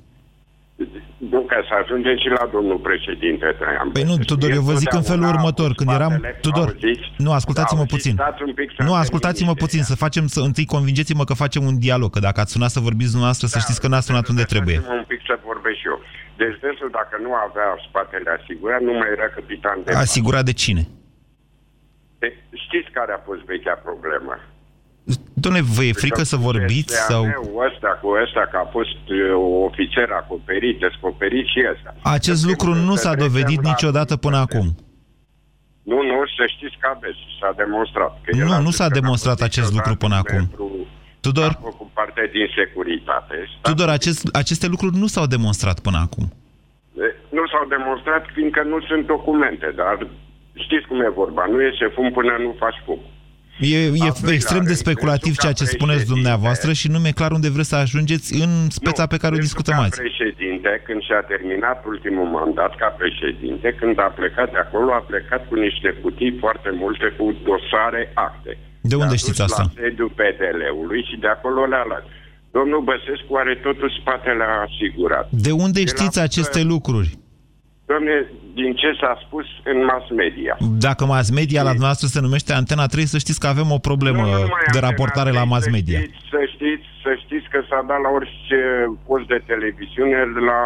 Nu, 1.33 1.41
ca 1.53 1.59
să 1.69 1.75
ajungem 1.83 2.17
și 2.23 2.29
la 2.39 2.45
domnul 2.57 2.79
președinte 2.89 3.47
Traian 3.59 3.91
Păi 3.97 4.07
nu, 4.11 4.17
Tudor, 4.31 4.51
eu 4.59 4.65
vă 4.71 4.75
zic 4.83 4.93
în 5.01 5.07
felul 5.13 5.29
următor. 5.35 5.71
Când 5.79 5.91
eram... 5.99 6.13
Tudor, 6.41 6.69
nu, 7.25 7.31
ascultați-mă 7.33 7.85
puțin. 7.95 8.15
Stați 8.15 8.43
un 8.43 8.53
pic 8.55 8.69
să 8.69 8.75
Nu, 8.79 8.85
termin 8.85 9.03
ascultați-mă 9.05 9.55
puțin, 9.55 9.83
să 9.91 9.95
facem, 10.05 10.25
să 10.27 10.41
întâi 10.41 10.67
convingeți-mă 10.75 11.25
că 11.25 11.35
facem 11.45 11.63
un 11.71 11.79
dialog, 11.79 12.11
că 12.13 12.21
dacă 12.29 12.41
ați 12.41 12.53
sunat 12.53 12.71
să 12.77 12.81
vorbiți 12.89 13.11
dumneavoastră, 13.15 13.47
să 13.47 13.59
știți 13.59 13.81
că 13.81 13.89
n-ați 13.89 14.07
sunat 14.07 14.27
unde 14.29 14.43
trebuie. 14.43 14.77
Lăsați-mă 14.77 14.99
un 15.03 15.09
pic 15.13 15.21
să 15.29 15.35
vorbesc 15.51 15.77
și 15.83 15.87
eu. 15.93 15.99
Deci 16.41 16.55
dânsul, 16.63 16.91
dacă 17.01 17.15
nu 17.25 17.31
avea 17.47 17.69
spatele 17.89 18.31
asigurat, 18.39 18.81
nu 18.89 18.93
mai 19.01 19.09
era 19.17 19.29
capitan 19.37 19.77
de 19.85 19.91
vas. 19.93 20.03
Asigurat 20.03 20.45
de 20.51 20.53
cine? 20.63 20.83
De, 22.25 22.37
știți 22.65 22.91
care 22.99 23.13
a 23.13 23.25
fost 23.29 23.43
vechea 23.53 23.75
problemă? 23.89 24.35
Doamne, 25.43 25.61
vă 25.77 25.83
e 25.85 26.03
frică 26.05 26.23
să 26.23 26.37
vorbiți 26.37 26.95
sau... 27.11 27.23
Ăsta 27.69 27.91
cu 28.03 28.09
ăsta, 28.23 28.43
că 28.51 28.57
a 28.65 28.69
fost 28.77 29.03
uh, 29.09 29.19
ofițer 29.69 30.09
acoperit, 30.11 30.77
descoperit 30.87 31.47
și 31.47 31.61
ăsta. 31.73 31.91
Acest 32.03 32.43
lucru 32.51 32.71
nu 32.89 32.95
s-a 32.95 33.15
dovedit 33.15 33.61
niciodată 33.71 34.17
până 34.17 34.37
acum. 34.37 34.67
Nu, 35.91 35.99
nu, 36.11 36.17
să 36.37 36.45
știți 36.55 36.77
că 36.81 36.87
aveți, 36.95 37.19
s-a 37.41 37.53
demonstrat. 37.57 38.13
Că 38.25 38.31
el 38.37 38.45
Nu, 38.45 38.53
a 38.53 38.59
nu 38.59 38.71
zis 38.71 38.77
s-a 38.77 38.87
că 38.87 38.93
n-a 38.93 39.01
demonstrat 39.01 39.39
fost 39.39 39.49
acest 39.51 39.71
lucru 39.77 39.95
niciodată 39.95 40.05
până 40.05 40.17
acum. 40.23 40.45
membru, 40.47 40.87
Tudor, 41.25 41.51
a 41.59 41.67
făcut 41.71 41.91
parte 42.01 42.31
din 42.33 42.47
securitate. 42.59 43.37
Tudor, 43.63 43.89
acest, 43.89 44.21
aceste 44.43 44.67
lucruri 44.67 44.97
nu 45.03 45.07
s-au 45.07 45.27
demonstrat 45.27 45.79
până 45.87 45.99
acum. 46.07 46.25
E, 47.05 47.07
Nu 47.37 47.45
s-au 47.53 47.65
demonstrat 47.77 48.23
fiindcă 48.35 48.63
nu 48.63 48.79
sunt 48.89 49.07
documente, 49.07 49.73
dar 49.83 49.97
știți 50.65 50.87
cum 50.89 51.01
e 51.01 51.09
vorba, 51.23 51.43
nu 51.53 51.63
iese 51.63 51.87
fum 51.97 52.09
până 52.19 52.33
nu 52.45 52.55
faci 52.59 52.79
foc. 52.87 52.99
E, 53.61 53.77
e 53.77 53.87
Al 53.87 53.95
doilea 53.97 54.35
extrem 54.41 54.65
de 54.71 54.73
rând, 54.75 54.83
speculativ 54.85 55.33
dânsul 55.35 55.43
ceea 55.45 55.53
ca 55.57 55.59
ce 55.61 55.65
spuneți 55.75 55.99
președinte- 55.99 56.15
dumneavoastră 56.15 56.71
și 56.81 56.87
nu 56.93 56.99
mi-e 57.03 57.19
clar 57.21 57.33
unde 57.39 57.49
vreți 57.55 57.69
să 57.73 57.77
ajungeți 57.85 58.29
în 58.45 58.53
speța 58.79 59.05
pe 59.13 59.17
care 59.23 59.33
o 59.35 59.39
Dânsul 59.39 59.49
discutăm 59.49 59.77
ca 59.79 59.85
azi. 59.87 60.01
președinte, 60.05 60.71
când 60.87 61.01
și-a 61.09 61.23
terminat 61.33 61.79
ultimul 61.93 62.29
mandat 62.39 62.73
ca 62.83 62.89
președinte, 63.03 63.67
când 63.81 63.97
a 64.07 64.09
plecat 64.19 64.49
de 64.55 64.61
acolo, 64.67 64.91
a 64.95 65.03
plecat 65.13 65.43
cu 65.49 65.55
niște 65.67 65.89
cutii 66.03 66.37
foarte 66.45 66.71
multe 66.83 67.07
cu 67.19 67.25
dosare 67.51 68.03
acte. 68.29 68.53
De 68.91 68.95
unde 69.03 69.17
S-a 69.17 69.23
știți 69.25 69.41
dus 69.43 69.47
asta? 69.49 69.63
La 69.67 69.73
sediul 69.83 70.13
PDL-ului 70.19 71.01
și 71.11 71.17
de 71.25 71.29
acolo 71.37 71.61
le-a 71.73 71.85
luat. 71.91 72.05
Domnul 72.57 72.83
Băsescu 72.91 73.33
are 73.43 73.55
totul 73.67 73.91
spatele 74.01 74.45
asigurat. 74.67 75.27
De 75.47 75.53
unde 75.65 75.81
El 75.81 75.87
a 75.89 75.93
știți 75.95 76.19
fost- 76.19 76.27
aceste 76.29 76.61
lucruri? 76.75 77.11
Domne, 77.93 78.17
din 78.55 78.75
ce 78.75 78.89
s-a 79.01 79.13
spus 79.27 79.47
în 79.65 79.79
mass 79.85 80.07
media. 80.23 80.57
Dacă 80.87 81.05
mass 81.05 81.31
media 81.31 81.63
la 81.63 81.69
dumneavoastră 81.77 82.07
se 82.07 82.21
numește 82.21 82.53
Antena 82.53 82.87
3, 82.87 83.07
să 83.07 83.19
știți 83.19 83.41
că 83.41 83.47
avem 83.47 83.71
o 83.71 83.79
problemă 83.79 84.23
Nu 84.23 84.25
numai 84.25 84.49
de 84.73 84.79
Antena 84.79 84.89
raportare 84.89 85.31
la 85.31 85.45
3, 85.45 85.51
mass 85.53 85.65
să 85.65 85.71
media. 85.71 85.99
Știți, 85.99 86.15
să 86.15 86.19
știți, 86.19 86.29
să 86.29 86.34
știți 86.34 86.34
că 87.55 87.61
s-a 87.69 87.81
dat 87.91 88.01
la 88.07 88.11
orice 88.19 88.61
post 89.07 89.27
de 89.33 89.39
televiziune 89.51 90.19
la 90.49 90.61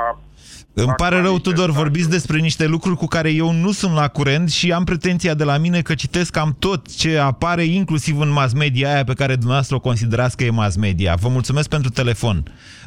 Îmi 0.85 0.95
pare 0.97 1.21
rău, 1.21 1.39
Tudor, 1.39 1.71
vorbiți 1.71 2.11
despre 2.11 2.39
niște 2.39 2.67
lucruri 2.67 2.97
cu 2.97 3.07
care 3.07 3.31
eu 3.31 3.53
nu 3.53 3.71
sunt 3.71 3.95
la 3.95 4.09
curent 4.09 4.49
și 4.51 4.73
am 4.73 4.85
pretenția 4.85 5.35
de 5.35 5.45
la 5.45 5.57
mine 5.59 5.81
că 5.81 5.95
citesc 5.95 6.33
cam 6.33 6.57
tot 6.59 6.97
ce 6.97 7.19
apare, 7.19 7.63
inclusiv 7.63 8.21
în 8.21 8.33
mass 8.33 8.53
media 8.55 8.93
aia 8.93 9.05
pe 9.05 9.19
care 9.21 9.35
dumneavoastră 9.35 9.77
o 9.77 9.81
considerați 9.81 10.37
că 10.37 10.45
e 10.45 10.51
mass 10.51 10.77
media. 10.77 11.15
Vă 11.25 11.29
mulțumesc 11.29 11.69
pentru 11.69 11.91
telefon. 11.91 12.37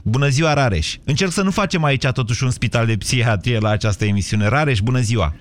Bună 0.03 0.27
ziua, 0.27 0.53
Rareș. 0.53 0.95
Încerc 1.05 1.31
să 1.31 1.43
nu 1.43 1.51
facem 1.51 1.83
aici 1.83 2.07
totuși 2.07 2.43
un 2.43 2.49
spital 2.49 2.85
de 2.85 2.95
psihiatrie 2.97 3.57
la 3.57 3.69
această 3.69 4.05
emisiune. 4.05 4.47
Rareș, 4.47 4.79
bună 4.79 4.99
ziua. 4.99 5.33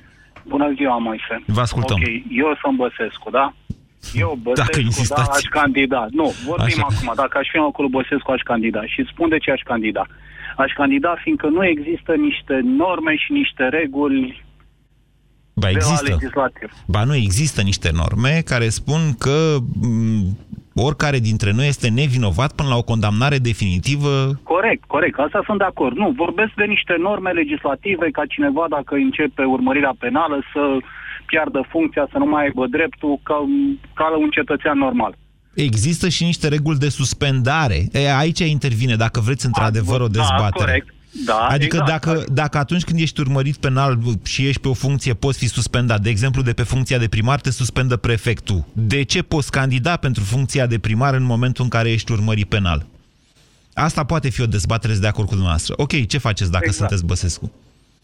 Bună 0.46 0.72
ziua, 0.76 0.96
Moise. 0.98 1.42
Vă 1.46 1.60
ascultăm. 1.60 1.96
Ok, 1.96 2.08
eu 2.30 2.58
sunt 2.62 2.76
Băsescu, 2.76 3.30
da? 3.30 3.54
Eu 4.14 4.38
Băsescu, 4.42 4.72
da, 4.76 4.80
insistați. 4.80 5.30
aș 5.30 5.60
candida. 5.60 6.06
Nu, 6.10 6.32
vorbim 6.46 6.82
Așa. 6.84 6.86
acum. 6.90 7.12
Dacă 7.16 7.38
aș 7.38 7.48
fi 7.50 7.56
în 7.56 7.62
locul 7.62 7.84
lui 7.84 7.92
Băsescu, 7.92 8.30
aș 8.30 8.40
candida. 8.40 8.86
Și 8.86 9.06
spun 9.12 9.28
de 9.28 9.38
ce 9.38 9.50
aș 9.50 9.60
candida. 9.60 10.06
Aș 10.56 10.72
candida 10.72 11.14
fiindcă 11.22 11.46
nu 11.46 11.64
există 11.66 12.12
niște 12.14 12.60
norme 12.64 13.16
și 13.16 13.32
niște 13.32 13.68
reguli 13.68 14.44
Ba 15.54 15.66
de 15.66 15.72
la 15.72 15.78
există. 15.78 16.10
legislativ. 16.12 16.70
Ba 16.86 17.04
nu, 17.04 17.14
există 17.14 17.60
niște 17.62 17.90
norme 17.92 18.42
care 18.44 18.68
spun 18.68 19.00
că 19.18 19.56
m, 19.82 20.36
oricare 20.74 21.18
dintre 21.18 21.52
noi 21.52 21.68
este 21.68 21.88
nevinovat 21.88 22.52
până 22.54 22.68
la 22.68 22.76
o 22.76 22.82
condamnare 22.82 23.38
definitivă. 23.38 24.40
Corect, 24.42 24.84
corect. 24.86 25.18
Asta 25.18 25.42
sunt 25.46 25.58
de 25.58 25.64
acord. 25.64 25.96
Nu, 25.96 26.10
vorbesc 26.16 26.52
de 26.56 26.64
niște 26.64 26.94
norme 26.98 27.30
legislative 27.30 28.10
ca 28.10 28.22
cineva, 28.26 28.66
dacă 28.68 28.94
începe 28.94 29.42
urmărirea 29.44 29.94
penală, 29.98 30.42
să 30.52 30.60
piardă 31.30 31.60
funcția, 31.74 32.04
să 32.12 32.18
nu 32.18 32.26
mai 32.32 32.42
aibă 32.44 32.66
dreptul 32.76 33.12
ca, 33.28 33.36
ca 33.98 34.06
un 34.24 34.30
cetățean 34.30 34.78
normal. 34.78 35.12
Există 35.54 36.08
și 36.08 36.24
niște 36.24 36.48
reguli 36.48 36.78
de 36.78 36.88
suspendare. 36.88 37.78
E, 37.92 38.16
aici 38.16 38.38
intervine, 38.38 38.96
dacă 38.96 39.20
vreți 39.20 39.46
într-adevăr 39.46 40.00
o 40.00 40.06
dezbatere. 40.06 40.50
Da, 40.50 40.64
corect. 40.64 40.88
Da, 41.24 41.46
adică 41.56 41.76
exact. 41.80 41.90
dacă, 41.90 42.24
dacă 42.32 42.58
atunci 42.58 42.84
când 42.84 43.00
ești 43.00 43.20
urmărit 43.20 43.56
penal 43.56 43.98
și 44.22 44.46
ești 44.46 44.60
pe 44.60 44.68
o 44.68 44.72
funcție, 44.72 45.14
poți 45.14 45.38
fi 45.38 45.46
suspendat. 45.46 46.00
De 46.00 46.10
exemplu, 46.10 46.42
de 46.42 46.52
pe 46.52 46.62
funcția 46.62 46.98
de 46.98 47.08
primar 47.08 47.40
te 47.40 47.50
suspendă 47.50 47.96
prefectul. 47.96 48.64
De 48.72 49.02
ce 49.02 49.22
poți 49.22 49.50
candida 49.50 49.96
pentru 49.96 50.22
funcția 50.22 50.66
de 50.66 50.78
primar 50.78 51.14
în 51.14 51.22
momentul 51.22 51.64
în 51.64 51.70
care 51.70 51.90
ești 51.90 52.12
urmărit 52.12 52.48
penal? 52.48 52.86
Asta 53.74 54.04
poate 54.04 54.28
fi 54.28 54.40
o 54.40 54.46
dezbatere, 54.46 54.92
sunt 54.92 55.04
de 55.04 55.10
acord 55.10 55.26
cu 55.26 55.34
dumneavoastră. 55.34 55.74
Ok, 55.76 56.06
ce 56.06 56.18
faceți 56.18 56.50
dacă 56.50 56.64
Exact. 56.66 56.78
sunteți 56.78 57.06
Băsescu? 57.06 57.52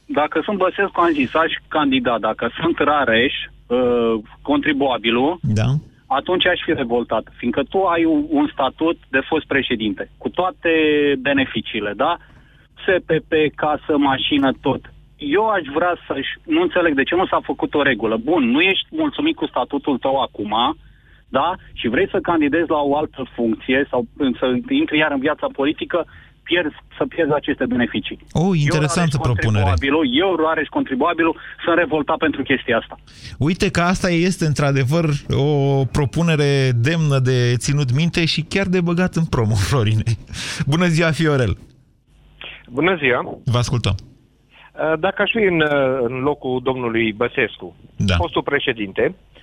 Dacă 0.07 0.41
sunt 0.45 0.57
Băsescu, 0.57 1.01
am 1.01 1.13
zis, 1.13 1.35
aș 1.35 1.53
candida. 1.69 2.19
Dacă 2.19 2.51
sunt 2.61 2.79
Rareș, 2.79 3.35
uh, 3.67 4.15
contribuabilul, 4.43 5.39
Da. 5.43 5.69
atunci 6.07 6.47
aș 6.47 6.61
fi 6.65 6.73
revoltat, 6.73 7.33
fiindcă 7.37 7.63
tu 7.63 7.79
ai 7.83 8.05
un, 8.05 8.25
un 8.29 8.49
statut 8.53 8.99
de 9.09 9.21
fost 9.29 9.47
președinte, 9.47 10.11
cu 10.19 10.29
toate 10.29 10.71
beneficiile, 11.19 11.93
da? 11.97 12.17
SPP, 12.87 13.33
casă, 13.55 13.97
mașină, 13.97 14.53
tot. 14.61 14.81
Eu 15.17 15.49
aș 15.49 15.63
vrea 15.75 15.97
să-și... 16.07 16.33
Nu 16.45 16.61
înțeleg 16.63 16.95
de 16.95 17.03
ce 17.03 17.15
nu 17.15 17.27
s-a 17.27 17.41
făcut 17.43 17.75
o 17.75 17.83
regulă. 17.83 18.17
Bun, 18.17 18.51
nu 18.51 18.61
ești 18.61 18.87
mulțumit 18.91 19.37
cu 19.37 19.47
statutul 19.47 19.99
tău 19.99 20.21
acum, 20.21 20.77
da? 21.29 21.55
Și 21.73 21.89
vrei 21.89 22.09
să 22.09 22.19
candidezi 22.19 22.71
la 22.71 22.79
o 22.79 22.97
altă 22.97 23.27
funcție 23.35 23.87
sau 23.91 24.07
să 24.39 24.47
intri 24.69 24.99
iar 24.99 25.13
în 25.13 25.21
viața 25.21 25.47
politică, 25.53 26.07
pierzi, 26.49 26.77
să 26.97 27.03
pierzi 27.07 27.33
aceste 27.33 27.65
beneficii. 27.67 28.19
O, 28.33 28.55
interesantă 28.55 29.17
eu, 29.19 29.23
propunere. 29.29 29.65
contribuabilul, 29.65 30.05
Eu, 30.23 30.35
Roareș, 30.43 30.67
contribuabilul, 30.79 31.37
sunt 31.65 31.77
revoltat 31.79 32.17
pentru 32.17 32.43
chestia 32.43 32.77
asta. 32.79 32.95
Uite 33.39 33.71
că 33.71 33.81
asta 33.81 34.11
este 34.11 34.45
într-adevăr 34.47 35.07
o 35.31 35.85
propunere 35.85 36.71
demnă 36.89 37.19
de 37.19 37.55
ținut 37.57 37.93
minte 38.01 38.25
și 38.25 38.41
chiar 38.43 38.67
de 38.67 38.81
băgat 38.81 39.15
în 39.15 39.25
promo, 39.25 39.55
Florine. 39.69 40.03
Bună 40.67 40.87
ziua, 40.87 41.11
Fiorel! 41.11 41.57
Bună 42.71 42.97
ziua! 43.03 43.39
Vă 43.45 43.59
ascultăm. 43.59 43.95
Uh, 44.03 44.99
Dacă 44.99 45.23
aș 45.23 45.31
fi 45.31 45.45
în, 45.53 45.61
uh, 45.61 45.99
în 46.09 46.19
locul 46.21 46.61
domnului 46.63 47.13
Băsescu, 47.13 47.77
da. 47.97 48.15
fostul 48.17 48.43
președinte, 48.43 49.15
uh, 49.15 49.36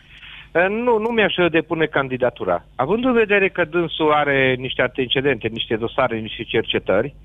nu, 0.62 0.98
nu 0.98 1.10
mi-aș 1.10 1.34
depune 1.52 1.86
candidatura. 1.86 2.66
Având 2.76 3.06
în 3.06 3.14
vedere 3.14 3.50
că 3.50 3.66
dânsul 3.66 4.12
are 4.12 4.56
niște 4.60 4.82
antecedente, 4.82 5.48
niște 5.48 5.76
dosare, 5.76 6.20
niște 6.20 6.44
cercetări, 6.44 7.16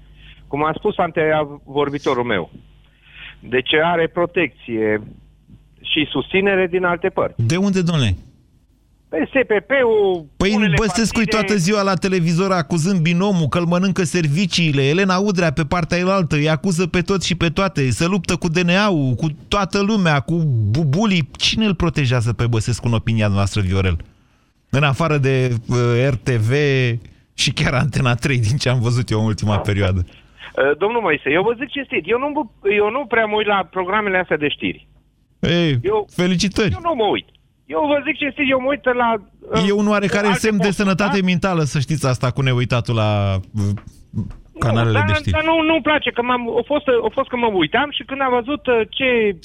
cum 0.47 0.65
a 0.65 0.73
spus 0.77 0.99
antevorbitorul 0.99 2.25
meu, 2.25 2.51
deci 3.41 3.75
are 3.75 4.07
protecție 4.09 5.03
și 5.81 6.09
susținere 6.11 6.67
din 6.67 6.85
alte 6.85 7.09
părți. 7.09 7.47
De 7.47 7.57
unde, 7.57 7.83
domnule? 7.83 8.17
Pe 9.09 9.25
SPP-ul... 9.27 10.27
Păi 10.37 10.55
unele 10.55 10.75
Băsescu 10.79 11.15
partide- 11.19 11.31
toată 11.37 11.57
ziua 11.57 11.83
la 11.83 11.95
televizor 11.95 12.53
acuzând 12.53 13.01
binomul 13.01 13.47
că 13.49 13.59
îl 13.59 13.65
mănâncă 13.65 14.03
serviciile. 14.03 14.83
Elena 14.89 15.19
Udrea 15.19 15.53
pe 15.53 15.63
partea 15.65 15.99
elaltă 15.99 16.37
îi 16.37 16.49
acuză 16.49 16.87
pe 16.87 17.01
toți 17.01 17.27
și 17.27 17.37
pe 17.37 17.49
toate. 17.49 17.91
Se 17.91 18.07
luptă 18.07 18.37
cu 18.37 18.49
DNA-ul, 18.49 19.15
cu 19.15 19.27
toată 19.49 19.81
lumea, 19.83 20.21
cu 20.21 20.35
bubulii. 20.71 21.29
Cine 21.37 21.65
îl 21.65 21.75
protejează 21.75 22.33
pe 22.33 22.47
Băsescu 22.47 22.87
în 22.87 22.93
opinia 22.95 23.29
noastră, 23.29 23.61
Viorel? 23.61 23.97
În 24.71 24.83
afară 24.83 25.17
de 25.19 25.51
uh, 25.69 25.77
RTV 26.09 26.53
și 27.35 27.53
chiar 27.53 27.73
Antena 27.75 28.15
3, 28.15 28.39
din 28.39 28.57
ce 28.57 28.69
am 28.69 28.81
văzut 28.81 29.11
eu 29.11 29.21
în 29.21 29.27
ultima 29.27 29.59
perioadă. 29.59 30.07
Uh, 30.07 30.77
Domnul 30.79 31.01
Moise, 31.01 31.31
eu 31.31 31.43
vă 31.43 31.55
zic 31.59 31.69
cinstit, 31.71 32.03
eu 32.07 32.19
nu, 32.19 32.53
eu 32.77 32.91
nu 32.91 33.05
prea 33.07 33.25
mă 33.27 33.37
uit 33.37 33.47
la 33.47 33.69
programele 33.71 34.19
astea 34.19 34.37
de 34.37 34.49
știri. 34.49 34.89
Ei, 35.41 35.79
Eu- 35.83 36.07
felicitări! 36.11 36.73
Eu 36.73 36.81
nu 36.83 36.95
mă 36.95 37.05
uit. 37.05 37.27
Eu 37.75 37.81
vă 37.87 38.03
zic 38.07 38.17
cinstit, 38.17 38.47
eu 38.51 38.61
mă 38.61 38.69
uit 38.69 38.85
la... 38.85 39.09
uh, 39.55 39.69
E 39.69 39.73
un 39.73 39.89
oarecare 39.89 40.27
alte 40.27 40.39
semn 40.39 40.57
de 40.57 40.65
posturi, 40.65 40.89
sănătate 40.89 41.23
mentală, 41.23 41.63
să 41.63 41.79
știți 41.79 42.07
asta, 42.07 42.31
cu 42.31 42.41
neuitatul 42.43 42.95
la 42.95 43.11
uh, 43.37 44.25
canalele 44.59 44.99
dar, 44.99 45.07
de 45.07 45.13
știri. 45.13 45.31
Dar 45.31 45.45
nu, 45.45 45.63
nu-mi 45.63 45.83
place, 45.83 46.11
că 46.11 46.23
m-am, 46.23 46.43
a, 46.49 46.63
fost, 46.67 46.87
a 47.07 47.11
fost 47.13 47.29
că 47.29 47.37
mă 47.37 47.47
uitam 47.53 47.91
și 47.91 48.03
când 48.05 48.21
am 48.21 48.33
văzut 48.41 48.67
uh, 48.67 48.81
ce 48.89 49.37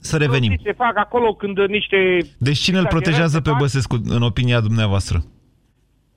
Să 0.00 0.16
revenim. 0.16 0.48
prostii 0.48 0.70
se 0.70 0.82
fac 0.84 0.96
acolo 0.96 1.34
când 1.34 1.58
uh, 1.58 1.68
niște... 1.68 2.18
Deci 2.38 2.58
cine 2.58 2.78
îl 2.78 2.86
protejează 2.86 3.40
pe 3.40 3.50
Băsescu, 3.58 3.96
în 4.08 4.22
opinia 4.22 4.60
dumneavoastră? 4.60 5.18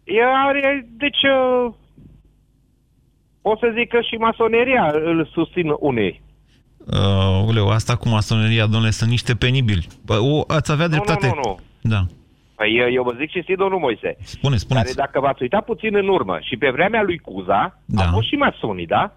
E, 0.04 0.23
are, 0.45 0.88
deci, 0.97 1.23
uh, 1.23 1.73
pot 3.41 3.60
să 3.60 3.73
zic 3.78 3.88
că 3.89 4.02
și 4.02 4.15
masoneria 4.15 4.91
îl 4.93 5.30
susțin 5.34 5.67
unei. 5.80 6.21
Uh, 6.86 7.44
uleu, 7.48 7.70
asta 7.70 7.96
cu 7.96 8.08
masoneria, 8.10 8.65
domnule, 8.65 8.92
sunt 8.92 9.10
niște 9.10 9.34
penibili. 9.36 9.88
Bă, 10.06 10.18
o, 10.22 10.44
ați 10.48 10.72
avea 10.72 10.88
dreptate. 10.88 11.28
Nu, 11.28 11.34
nu, 11.36 11.42
nu. 11.50 11.60
Da. 11.82 12.02
Păi 12.56 12.78
eu- 12.80 12.92
eu 12.92 13.04
vă 13.04 13.13
zic 13.20 13.30
cinstit, 13.30 13.58
domnul 13.58 13.80
Moise. 13.80 14.18
Spune, 14.24 14.58
spuneți. 14.58 14.96
Care 14.96 15.08
dacă 15.08 15.20
v-ați 15.20 15.42
uitat 15.42 15.65
puțin 15.65 15.96
în 15.96 16.08
urmă 16.08 16.38
și 16.42 16.56
pe 16.58 16.70
vremea 16.70 17.02
lui 17.04 17.18
Cuza, 17.18 17.80
Da. 17.86 18.04
au 18.04 18.12
fost 18.12 18.28
și 18.28 18.36
masonii, 18.36 18.86
da? 18.86 19.15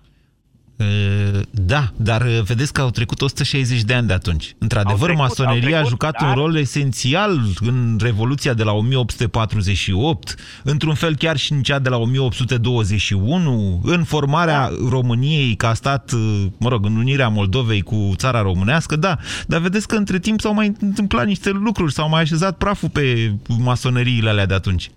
Uh, 0.82 1.40
Da, 1.50 1.90
dar 1.96 2.22
uh, 2.22 2.40
vedeți 2.42 2.72
că 2.72 2.80
au 2.80 2.90
trecut 2.90 3.20
160 3.22 3.82
de 3.82 3.94
ani 3.94 4.06
de 4.06 4.12
atunci. 4.12 4.54
Într-adevăr, 4.58 4.98
trecut, 5.08 5.22
masoneria 5.22 5.54
au 5.54 5.60
trecut, 5.60 5.86
a 5.86 5.88
jucat 5.88 6.20
dar- 6.20 6.28
un 6.28 6.34
rol 6.42 6.56
esențial 6.56 7.40
în 7.60 7.98
Revoluția 8.00 8.54
de 8.54 8.62
la 8.62 8.72
1848, 8.72 10.34
într-un 10.62 10.94
fel 10.94 11.16
chiar 11.16 11.36
și 11.36 11.52
în 11.52 11.62
cea 11.62 11.78
de 11.78 11.88
la 11.88 11.96
1821, 11.96 13.80
în 13.84 14.04
formarea 14.04 14.70
României 14.88 15.54
ca 15.54 15.74
stat, 15.74 16.12
uh, 16.12 16.44
mă 16.58 16.68
rog, 16.68 16.84
în 16.84 16.96
unirea 16.96 17.28
Moldovei 17.28 17.80
cu 17.82 18.12
țara 18.16 18.42
românească, 18.42 18.96
da, 18.96 19.16
dar 19.46 19.60
vedeți 19.60 19.88
că 19.88 19.96
între 19.96 20.18
timp 20.18 20.40
s-au 20.40 20.54
mai 20.54 20.72
întâmplat 20.80 21.26
niște 21.26 21.50
lucruri, 21.50 21.92
s-au 21.92 22.08
mai 22.08 22.20
așezat 22.20 22.56
praful 22.56 22.88
pe 22.88 23.32
masoneriile 23.58 24.28
alea 24.28 24.46
de 24.46 24.54
atunci. 24.54 24.90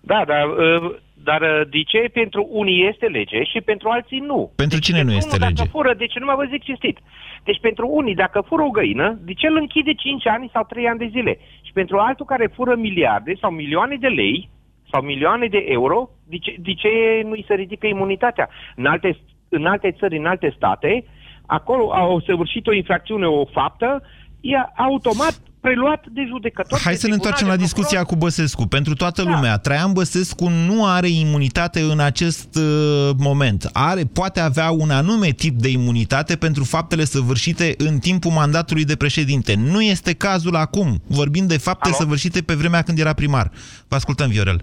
Da, 0.00 0.24
dar, 0.26 0.44
uh, 0.46 0.94
dar 1.24 1.40
uh, 1.40 1.68
de 1.70 1.82
ce 1.82 2.00
pentru 2.12 2.48
unii 2.50 2.88
este 2.88 3.06
lege 3.06 3.42
și 3.42 3.60
pentru 3.60 3.88
alții 3.88 4.18
nu? 4.18 4.52
Pentru 4.56 4.78
cine 4.78 5.02
nu 5.02 5.12
este 5.12 5.36
unul 5.36 5.46
lege? 5.48 5.54
Dacă 5.54 5.68
fură, 5.70 5.94
deci 5.94 6.18
nu 6.18 6.26
mă 6.26 6.34
vă 6.36 6.44
zic 6.50 6.62
cinstit. 6.62 6.98
Deci 7.44 7.60
pentru 7.60 7.88
unii, 7.90 8.14
dacă 8.14 8.40
fură 8.40 8.62
o 8.62 8.70
găină, 8.70 9.18
de 9.22 9.32
ce 9.32 9.46
îl 9.46 9.56
închide 9.56 9.92
5 9.94 10.26
ani 10.26 10.50
sau 10.52 10.64
3 10.68 10.88
ani 10.88 10.98
de 10.98 11.08
zile? 11.10 11.38
Și 11.62 11.72
pentru 11.72 11.96
altul 11.98 12.26
care 12.26 12.54
fură 12.54 12.74
miliarde 12.76 13.32
sau 13.40 13.50
milioane 13.50 13.96
de 13.96 14.08
lei 14.08 14.48
sau 14.90 15.02
milioane 15.02 15.46
de 15.46 15.64
euro, 15.68 16.10
de 16.28 16.38
ce, 16.38 16.54
de 16.58 16.74
ce 16.74 16.88
nu-i 17.24 17.44
se 17.48 17.54
ridică 17.54 17.86
imunitatea? 17.86 18.48
În 18.76 18.86
alte, 18.86 19.18
în 19.48 19.66
alte 19.66 19.90
țări, 19.98 20.16
în 20.16 20.26
alte 20.26 20.52
state, 20.56 21.04
acolo 21.46 21.92
au 21.92 22.20
săvârșit 22.20 22.66
o 22.66 22.72
infracțiune, 22.72 23.26
o 23.26 23.44
faptă, 23.44 24.02
e 24.40 24.56
automat 24.76 25.40
preluat 25.66 26.06
de 26.06 26.24
judecător. 26.28 26.78
Hai 26.84 26.92
de 26.92 26.98
să 26.98 27.06
ne 27.06 27.12
întoarcem 27.12 27.46
la 27.46 27.54
tribunal, 27.54 27.74
de 27.74 27.82
discuția 27.82 28.02
cu 28.10 28.16
Băsescu. 28.16 28.64
Pentru 28.66 28.94
toată 28.94 29.22
lumea, 29.22 29.56
Traian 29.56 29.92
Băsescu 29.92 30.46
nu 30.68 30.86
are 30.86 31.08
imunitate 31.08 31.80
în 31.80 32.00
acest 32.00 32.50
uh, 32.56 33.10
moment. 33.28 33.70
Are, 33.72 34.02
poate 34.18 34.40
avea 34.40 34.70
un 34.70 34.90
anume 34.90 35.28
tip 35.42 35.54
de 35.66 35.68
imunitate 35.68 36.36
pentru 36.36 36.64
faptele 36.64 37.04
săvârșite 37.04 37.74
în 37.78 37.98
timpul 37.98 38.30
mandatului 38.30 38.84
de 38.84 38.96
președinte. 38.96 39.52
Nu 39.72 39.80
este 39.82 40.12
cazul 40.14 40.56
acum. 40.56 40.88
Vorbim 41.06 41.46
de 41.46 41.58
fapte 41.58 41.88
Alo? 41.88 41.96
săvârșite 41.96 42.40
pe 42.42 42.54
vremea 42.54 42.82
când 42.82 42.98
era 42.98 43.12
primar. 43.12 43.46
Vă 43.88 43.96
ascultăm, 43.96 44.28
Viorel. 44.28 44.60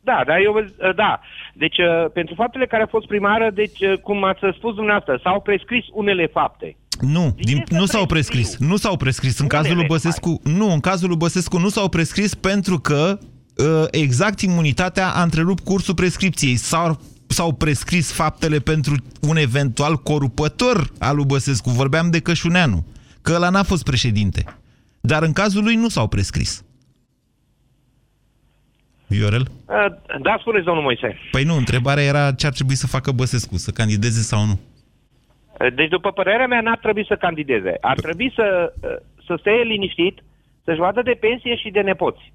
Da, 0.00 0.22
da, 0.26 0.40
eu 0.40 0.52
vă, 0.52 0.92
da. 0.92 1.20
Deci, 1.54 1.78
uh, 1.78 2.10
pentru 2.12 2.34
faptele 2.34 2.66
care 2.66 2.82
au 2.82 2.88
fost 2.96 3.06
primară, 3.06 3.50
deci, 3.54 3.80
uh, 3.80 3.98
cum 4.06 4.24
ați 4.24 4.40
spus 4.56 4.74
dumneavoastră, 4.74 5.20
s-au 5.22 5.40
prescris 5.40 5.84
unele 5.92 6.26
fapte. 6.26 6.76
Nu, 7.00 7.34
din, 7.38 7.64
nu 7.70 7.86
s-au 7.86 8.06
prescris. 8.06 8.56
Nu 8.56 8.76
s-au 8.76 8.96
prescris. 8.96 9.38
În 9.38 9.46
cazul 9.46 9.76
lui 9.76 9.86
Băsescu, 9.86 10.40
nu, 10.44 10.72
în 10.72 10.80
cazul 10.80 11.08
lui 11.08 11.16
Băsescu 11.16 11.58
nu 11.58 11.68
s-au 11.68 11.88
prescris 11.88 12.34
pentru 12.34 12.78
că 12.78 13.18
uh, 13.56 13.84
exact 13.90 14.40
imunitatea 14.40 15.08
a 15.10 15.22
întrerupt 15.22 15.64
cursul 15.64 15.94
prescripției. 15.94 16.56
S-au 16.56 17.00
s-au 17.26 17.52
prescris 17.52 18.12
faptele 18.12 18.58
pentru 18.58 18.94
un 19.20 19.36
eventual 19.36 19.96
corupător 19.96 20.90
al 20.98 21.16
lui 21.16 21.24
Băsescu. 21.24 21.70
Vorbeam 21.70 22.10
de 22.10 22.20
Cășuneanu, 22.20 22.86
că 23.22 23.32
ăla 23.34 23.48
n-a 23.48 23.62
fost 23.62 23.84
președinte. 23.84 24.44
Dar 25.00 25.22
în 25.22 25.32
cazul 25.32 25.62
lui 25.62 25.74
nu 25.74 25.88
s-au 25.88 26.08
prescris. 26.08 26.64
Viorel? 29.06 29.40
Uh, 29.40 29.74
Da, 30.22 30.36
spuneți, 30.40 30.64
domnul 30.64 30.82
Moise. 30.82 31.18
Păi 31.30 31.44
nu, 31.44 31.56
întrebarea 31.56 32.02
era 32.02 32.32
ce 32.32 32.46
ar 32.46 32.52
trebui 32.52 32.74
să 32.74 32.86
facă 32.86 33.12
Băsescu, 33.12 33.56
să 33.56 33.70
candideze 33.70 34.20
sau 34.20 34.44
nu. 34.44 34.60
Uh, 35.60 35.74
Deci, 35.74 35.88
după 35.88 36.12
părerea 36.12 36.46
mea, 36.46 36.60
n-ar 36.60 36.78
trebui 36.78 37.04
să 37.06 37.16
candideze. 37.16 37.76
Ar 37.80 38.00
trebui 38.00 38.32
să, 38.34 38.72
uh, 38.82 38.96
să 39.26 39.36
stea 39.38 39.52
liniștit, 39.52 40.22
să-și 40.64 40.78
vadă 40.78 41.02
de 41.02 41.16
pensie 41.20 41.56
și 41.56 41.70
de 41.70 41.80
nepoți. 41.80 42.32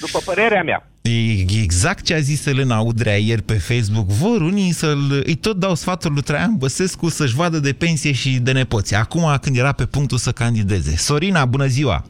După 0.00 0.18
părerea 0.24 0.62
mea. 0.62 0.88
E 1.02 1.62
exact 1.62 2.04
ce 2.04 2.14
a 2.14 2.18
zis 2.18 2.46
Elena 2.46 2.80
Udrea 2.80 3.16
ieri 3.16 3.42
pe 3.42 3.52
Facebook. 3.52 4.06
Vor 4.06 4.40
unii 4.40 4.70
să-l... 4.70 5.22
Îi 5.24 5.34
tot 5.34 5.56
dau 5.56 5.74
sfatul 5.74 6.12
lui 6.12 6.22
Traian 6.22 6.56
Băsescu 6.56 7.08
să-și 7.08 7.34
vadă 7.34 7.58
de 7.58 7.72
pensie 7.72 8.12
și 8.12 8.38
de 8.40 8.52
nepoți. 8.52 8.94
Acum, 8.94 9.36
când 9.40 9.56
era 9.56 9.72
pe 9.72 9.86
punctul 9.86 10.18
să 10.18 10.32
candideze. 10.32 10.96
Sorina, 10.96 11.44
bună 11.44 11.66
ziua! 11.66 12.04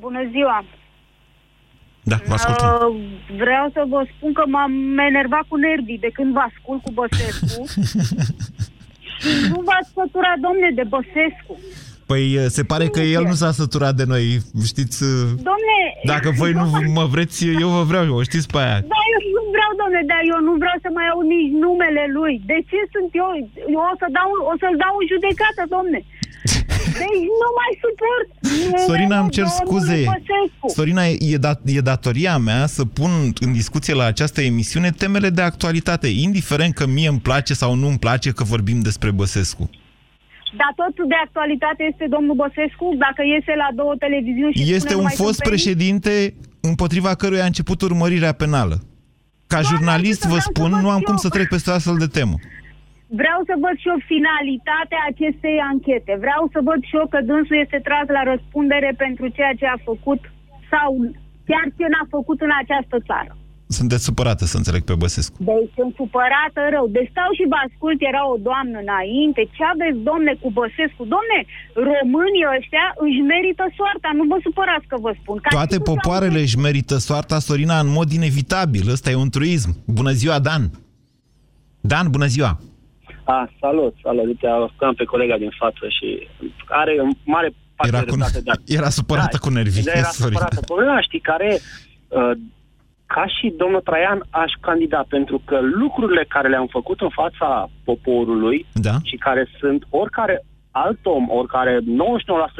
Bună 0.00 0.28
ziua! 0.30 0.64
Da, 2.02 2.16
vă 2.26 2.32
ascultăm. 2.32 2.68
Uh, 2.68 3.36
vreau 3.36 3.70
să 3.72 3.84
vă 3.88 4.06
spun 4.16 4.32
că 4.32 4.42
m-am 4.46 4.98
enervat 4.98 5.44
cu 5.48 5.56
nervii 5.56 5.98
de 5.98 6.10
când 6.12 6.32
vă 6.32 6.38
ascult 6.38 6.82
cu 6.82 6.90
Băsescu. 6.92 7.64
și 9.24 9.34
nu 9.52 9.58
v-ați 9.68 9.90
săturat, 9.98 10.36
domne, 10.46 10.68
de 10.78 10.84
Băsescu. 10.92 11.54
Păi 12.10 12.24
se 12.56 12.62
pare 12.70 12.86
că 12.94 13.02
el 13.16 13.24
nu 13.30 13.36
s-a 13.42 13.52
săturat 13.60 13.94
de 14.00 14.06
noi, 14.12 14.24
știți? 14.70 14.98
Domne... 15.50 15.78
Dacă 16.12 16.28
voi 16.40 16.52
nu 16.60 16.66
mă 16.98 17.04
vreți, 17.14 17.38
eu 17.64 17.68
vă 17.76 17.82
vreau, 17.90 18.04
o 18.18 18.22
știți 18.28 18.48
pe 18.52 18.58
aia. 18.64 18.78
Da, 18.92 19.00
eu 19.14 19.20
nu 19.36 19.42
vreau, 19.54 19.70
domne, 19.82 20.00
dar 20.12 20.22
eu 20.32 20.38
nu 20.48 20.52
vreau 20.62 20.76
să 20.84 20.88
mai 20.98 21.06
aud 21.12 21.26
nici 21.34 21.52
numele 21.64 22.04
lui. 22.16 22.34
De 22.50 22.58
ce 22.68 22.78
sunt 22.94 23.10
eu? 23.22 23.28
Eu 23.74 23.82
o, 23.92 23.94
să 24.00 24.06
dau, 24.18 24.28
o 24.52 24.54
să-l 24.60 24.76
dau 24.84 24.94
în 25.00 25.06
judecată, 25.12 25.62
domne. 25.74 25.98
Deci 27.02 27.24
nu 27.42 27.48
mai 27.58 27.72
suport. 27.84 28.28
Sorina, 28.86 29.18
îmi 29.20 29.30
cer 29.30 29.44
domnul 29.44 29.60
scuze. 29.64 30.04
Băsescu. 30.04 30.68
Sorina, 30.68 31.02
e, 31.06 31.36
dat, 31.36 31.60
e 31.64 31.80
datoria 31.80 32.38
mea 32.38 32.66
să 32.66 32.84
pun 32.84 33.10
în 33.40 33.52
discuție 33.52 33.94
la 33.94 34.04
această 34.04 34.40
emisiune 34.42 34.90
temele 34.90 35.30
de 35.30 35.42
actualitate, 35.42 36.06
indiferent 36.06 36.74
că 36.74 36.86
mie 36.86 37.08
îmi 37.08 37.20
place 37.20 37.54
sau 37.54 37.74
nu 37.74 37.86
îmi 37.86 37.98
place 37.98 38.30
că 38.30 38.44
vorbim 38.44 38.80
despre 38.80 39.10
Băsescu. 39.10 39.70
Dar 40.56 40.72
tot 40.76 41.08
de 41.08 41.14
actualitate 41.24 41.82
este 41.92 42.06
domnul 42.10 42.34
Băsescu, 42.34 42.86
dacă 42.98 43.22
iese 43.34 43.52
la 43.56 43.68
două 43.74 43.94
televiziuni 43.98 44.52
și 44.54 44.60
Este 44.60 44.78
spune 44.78 44.94
un 44.94 44.96
numai 44.96 45.14
fost 45.16 45.38
tâmpenii? 45.38 45.50
președinte 45.50 46.34
împotriva 46.60 47.14
căruia 47.14 47.42
a 47.42 47.46
început 47.52 47.82
urmărirea 47.82 48.32
penală. 48.32 48.76
Ca 49.46 49.60
jurnalist 49.60 50.26
vă 50.26 50.38
spun, 50.38 50.70
nu 50.70 50.90
am 50.90 51.00
cum 51.00 51.16
să 51.16 51.28
trec 51.28 51.48
peste 51.48 51.70
o 51.70 51.72
astfel 51.72 51.96
de 51.96 52.06
temă. 52.06 52.34
Vreau 53.20 53.40
să 53.48 53.54
văd 53.64 53.76
și 53.82 53.90
eu 53.92 53.98
finalitatea 54.14 55.00
acestei 55.10 55.56
anchete. 55.70 56.12
Vreau 56.24 56.42
să 56.54 56.58
văd 56.68 56.80
și 56.88 56.96
eu 57.00 57.06
că 57.12 57.20
dânsul 57.30 57.58
este 57.64 57.78
tras 57.88 58.06
la 58.16 58.22
răspundere 58.32 58.90
pentru 59.04 59.26
ceea 59.36 59.54
ce 59.60 59.66
a 59.66 59.84
făcut 59.90 60.20
sau 60.72 60.88
chiar 61.48 61.66
ce 61.76 61.86
n-a 61.92 62.06
făcut 62.16 62.38
în 62.46 62.52
această 62.62 62.96
țară. 63.08 63.32
Sunteți 63.78 64.04
supărată, 64.08 64.44
să 64.44 64.56
înțeleg, 64.56 64.82
pe 64.84 64.94
Băsescu. 65.02 65.36
Deci 65.48 65.70
sunt 65.78 65.92
supărată 66.00 66.60
rău. 66.74 66.86
Deci 66.96 67.12
stau 67.14 67.30
și 67.38 67.44
vă 67.52 67.58
ascult, 67.66 67.98
era 68.10 68.22
o 68.34 68.36
doamnă 68.48 68.78
înainte. 68.84 69.42
Ce 69.56 69.62
aveți, 69.72 69.98
domne, 70.10 70.32
cu 70.42 70.48
Băsescu? 70.58 71.02
Domne, 71.14 71.38
românii 71.88 72.48
ăștia 72.56 72.86
își 73.04 73.20
merită 73.32 73.64
soarta. 73.78 74.08
Nu 74.18 74.24
vă 74.32 74.38
supărați 74.46 74.86
că 74.90 74.96
vă 75.04 75.12
spun. 75.20 75.36
Ca 75.42 75.48
Toate 75.56 75.76
și 75.76 75.80
cu 75.80 75.86
popoarele 75.90 76.40
își 76.46 76.58
merită 76.66 76.96
soarta, 77.08 77.38
Sorina, 77.48 77.76
în 77.84 77.90
mod 77.98 78.08
inevitabil. 78.18 78.84
Ăsta 78.96 79.08
e 79.10 79.24
un 79.26 79.32
truism. 79.36 79.70
Bună 79.98 80.12
ziua, 80.20 80.38
Dan! 80.48 80.62
Dan, 81.92 82.06
bună 82.16 82.28
ziua! 82.34 82.52
A, 83.24 83.48
salut, 83.60 83.94
salut. 84.02 84.24
Uite, 84.26 84.46
ascultam 84.46 84.94
pe 84.94 85.04
colega 85.04 85.36
din 85.38 85.50
față 85.58 85.84
și 85.88 86.28
are 86.68 86.94
în 86.98 87.10
mare 87.24 87.48
parte 87.76 87.94
Era 87.96 88.04
de 88.04 88.10
cu- 88.10 88.16
dreptate, 88.16 88.40
dar... 88.44 88.56
era 88.78 88.88
supărată 88.88 89.38
cu 89.40 89.48
nervii, 89.50 89.82
Da, 89.82 89.92
Era 89.94 90.02
Sorina. 90.08 90.38
supărată. 90.38 90.60
Problema, 90.66 91.00
știi, 91.00 91.20
care 91.20 91.58
uh, 92.08 92.30
ca 93.06 93.24
și 93.26 93.54
domnul 93.56 93.80
Traian 93.80 94.20
aș 94.30 94.52
candida, 94.60 95.04
pentru 95.08 95.42
că 95.44 95.58
lucrurile 95.62 96.24
care 96.28 96.48
le-am 96.48 96.66
făcut 96.66 97.00
în 97.00 97.08
fața 97.08 97.70
poporului 97.84 98.66
da. 98.72 98.94
și 99.02 99.16
care 99.16 99.48
sunt 99.58 99.84
oricare 99.90 100.44
alt 100.82 101.00
om, 101.16 101.24
oricare 101.28 101.80
99% 101.80 101.84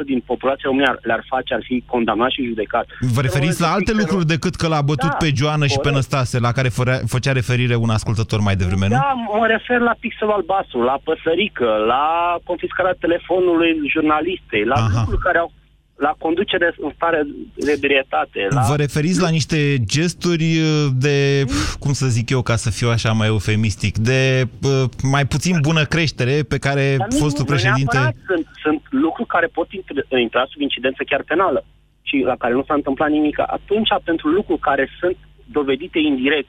din 0.05 0.19
populația 0.25 0.69
română 0.69 0.99
le-ar 1.01 1.23
face, 1.27 1.53
ar 1.53 1.63
fi 1.63 1.83
condamnat 1.85 2.31
și 2.31 2.45
judecat. 2.51 2.85
Vă 3.15 3.21
referiți 3.21 3.61
la 3.61 3.71
alte 3.71 3.91
lucruri 4.01 4.25
decât 4.25 4.55
că 4.55 4.67
l-a 4.67 4.81
bătut 4.81 5.09
Da, 5.09 5.15
pe 5.23 5.29
Joană 5.35 5.65
și 5.65 5.75
pe 5.75 5.89
corect. 5.89 5.95
Năstase, 5.95 6.39
la 6.39 6.51
care 6.51 6.69
fărea, 6.69 6.99
făcea 7.15 7.31
referire 7.31 7.75
un 7.75 7.89
ascultător 7.89 8.39
mai 8.39 8.55
devreme, 8.55 8.87
nu? 8.87 8.95
Da, 8.95 9.13
mă 9.39 9.45
refer 9.47 9.79
la 9.79 9.95
pixel 9.99 10.29
albastru, 10.31 10.81
la 10.81 10.97
păsărică, 11.03 11.69
la 11.87 12.05
confiscarea 12.43 12.95
telefonului 12.99 13.71
jurnalistei, 13.93 14.63
la 14.63 14.75
Aha. 14.75 14.89
lucruri 14.95 15.21
care 15.21 15.37
au 15.37 15.51
la 15.95 16.15
conducere 16.17 16.75
în 16.77 16.91
stare 16.95 17.21
de 17.55 17.71
ebrietate. 17.71 18.47
La... 18.49 18.61
Vă 18.61 18.75
referiți 18.75 19.21
la 19.21 19.29
niște 19.29 19.83
gesturi 19.83 20.43
uh, 20.59 20.87
de, 20.93 21.45
cum 21.79 21.93
să 21.93 22.07
zic 22.07 22.29
eu, 22.29 22.41
ca 22.41 22.55
să 22.55 22.69
fiu 22.69 22.89
așa 22.89 23.11
mai 23.11 23.27
eufemistic, 23.27 23.97
de 23.97 24.47
uh, 24.63 24.83
mai 25.03 25.25
puțin 25.25 25.57
bună 25.61 25.83
creștere 25.83 26.43
pe 26.43 26.57
care 26.57 26.95
Dar 26.97 27.07
nu- 27.11 27.17
fostul 27.17 27.45
nu 27.47 27.51
președinte... 27.53 27.97
neapărat 27.97 28.15
Sunt, 28.25 28.47
sunt 28.63 28.81
lucruri 28.89 29.27
care 29.27 29.47
pot 29.47 29.67
intra- 29.67 30.19
intra 30.21 30.45
sub 30.49 30.61
incidență 30.61 31.03
chiar 31.03 31.23
penală 31.23 31.65
și 32.01 32.15
la 32.25 32.35
care 32.35 32.53
nu 32.53 32.63
s-a 32.67 32.73
întâmplat 32.73 33.09
nimic. 33.09 33.39
Atunci, 33.39 33.89
pentru 34.03 34.27
lucruri 34.27 34.59
care 34.59 34.89
sunt 34.99 35.17
dovedite 35.45 35.99
indirect, 35.99 36.47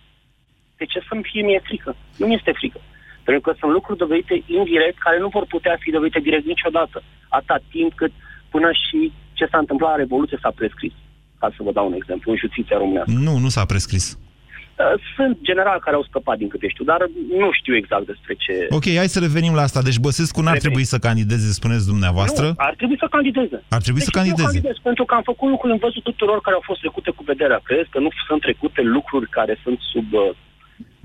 de 0.76 0.84
ce 0.84 1.00
să-mi 1.08 1.28
fie 1.30 1.42
mie 1.42 1.60
frică? 1.64 1.96
Nu 2.16 2.26
mi 2.26 2.34
este 2.34 2.52
frică. 2.54 2.80
Pentru 3.24 3.42
că 3.42 3.56
sunt 3.58 3.72
lucruri 3.72 3.98
dovedite 3.98 4.42
indirect 4.46 4.98
care 4.98 5.18
nu 5.18 5.28
vor 5.28 5.46
putea 5.46 5.76
fi 5.80 5.90
dovedite 5.90 6.20
direct 6.20 6.46
niciodată. 6.46 7.02
Atâta 7.28 7.58
timp 7.70 7.92
cât 7.94 8.12
până 8.50 8.70
și 8.84 9.12
ce 9.38 9.46
s-a 9.50 9.58
întâmplat 9.64 9.90
la 9.90 10.02
Revoluție 10.04 10.38
s-a 10.42 10.52
prescris. 10.60 10.94
Ca 11.40 11.48
să 11.56 11.60
vă 11.66 11.72
dau 11.72 11.86
un 11.86 11.96
exemplu, 12.00 12.30
în 12.32 12.38
justiția 12.44 12.76
românească. 12.82 13.12
Nu, 13.28 13.34
nu 13.44 13.48
s-a 13.48 13.64
prescris. 13.72 14.06
Uh, 14.14 14.94
Sunt 15.16 15.34
generali 15.48 15.84
care 15.84 15.96
au 15.96 16.04
scăpat 16.10 16.36
din 16.42 16.48
câte 16.48 16.68
știu, 16.68 16.84
dar 16.84 17.00
nu 17.42 17.48
știu 17.58 17.74
exact 17.76 18.06
despre 18.12 18.34
ce... 18.44 18.54
Ok, 18.78 18.86
hai 19.00 19.14
să 19.16 19.20
revenim 19.26 19.54
la 19.54 19.64
asta. 19.68 19.80
Deci 19.88 19.98
Băsescu 20.06 20.40
n-ar 20.40 20.58
trebui 20.64 20.84
să 20.92 20.98
candideze, 20.98 21.58
spuneți 21.60 21.86
dumneavoastră. 21.92 22.46
Nu, 22.46 22.54
ar 22.68 22.74
trebui 22.80 22.98
să 23.02 23.06
candideze. 23.16 23.58
Ar 23.76 23.82
trebui 23.86 24.02
să 24.08 24.10
Deci 24.12 24.18
candideze. 24.20 24.48
Eu 24.48 24.52
candidez 24.52 24.76
pentru 24.90 25.04
că 25.04 25.14
am 25.14 25.24
făcut 25.32 25.48
lucruri 25.54 25.72
în 25.76 25.82
văzut 25.86 26.02
tuturor 26.10 26.38
care 26.40 26.54
au 26.58 26.64
fost 26.70 26.80
trecute 26.80 27.10
cu 27.16 27.22
vederea. 27.32 27.60
Crezi 27.68 27.88
că 27.94 27.98
nu 27.98 28.10
sunt 28.28 28.40
trecute 28.46 28.80
lucruri 28.96 29.26
care 29.38 29.54
sunt 29.64 29.78
sub, 29.92 30.06
uh, 30.12 30.30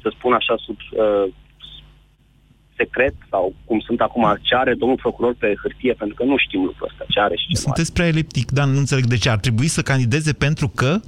să 0.01 0.07
spun 0.15 0.33
așa, 0.39 0.55
sub 0.65 0.77
uh, 0.79 1.25
secret 2.81 3.15
sau 3.29 3.53
cum 3.65 3.79
sunt 3.79 3.99
acum, 4.01 4.37
ce 4.41 4.55
are 4.55 4.73
domnul 4.73 4.97
procuror 4.97 5.33
pe 5.39 5.53
hârtie, 5.61 5.93
pentru 5.93 6.15
că 6.15 6.23
nu 6.23 6.35
știm 6.37 6.61
lucrul 6.63 6.87
ăsta, 6.91 7.05
ce 7.09 7.19
are 7.19 7.35
și 7.35 7.41
ce 7.41 7.51
nu 7.51 7.57
are. 7.57 7.65
Sunteți 7.65 7.93
prea 7.93 8.07
eliptic, 8.07 8.51
dar 8.51 8.67
nu 8.67 8.77
înțeleg 8.77 9.05
de 9.05 9.17
ce. 9.17 9.29
Ar 9.29 9.37
trebui 9.39 9.67
să 9.67 9.81
candideze 9.81 10.33
pentru 10.33 10.67
că... 10.67 10.99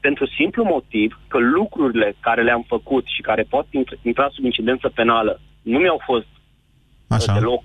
Pentru 0.00 0.26
simplu 0.26 0.64
motiv 0.64 1.20
că 1.28 1.38
lucrurile 1.38 2.16
care 2.20 2.42
le-am 2.42 2.64
făcut 2.68 3.04
și 3.06 3.20
care 3.20 3.42
pot 3.42 3.66
int- 3.66 3.98
intra 4.02 4.28
sub 4.32 4.44
incidență 4.44 4.88
penală 4.88 5.40
nu 5.62 5.78
mi-au 5.78 6.00
fost 6.04 6.26
Așa. 7.08 7.32
uh, 7.32 7.38
deloc 7.38 7.62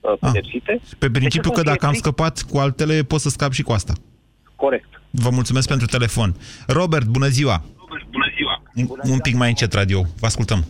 uh, 0.00 0.12
pedepsite. 0.20 0.80
Pe 0.98 1.10
principiu 1.10 1.50
De 1.50 1.54
că 1.54 1.60
ce 1.60 1.66
să 1.68 1.72
dacă 1.74 1.86
am 1.86 1.92
fie 1.92 2.00
frică? 2.00 2.14
scăpat 2.22 2.42
cu 2.50 2.58
altele, 2.58 3.02
pot 3.02 3.20
să 3.20 3.28
scap 3.28 3.52
și 3.52 3.62
cu 3.62 3.72
asta. 3.72 3.92
Corect. 4.56 4.88
Vă 5.10 5.30
mulțumesc 5.30 5.68
pentru 5.68 5.86
telefon. 5.86 6.34
Robert, 6.66 7.06
bună 7.06 7.26
ziua! 7.26 7.64
Bună 8.10 8.26
ziua! 8.36 8.62
Un, 8.74 9.10
un 9.12 9.18
pic 9.18 9.34
mai 9.34 9.48
încet 9.48 9.72
radio. 9.72 10.00
Vă 10.20 10.26
ascultăm. 10.26 10.64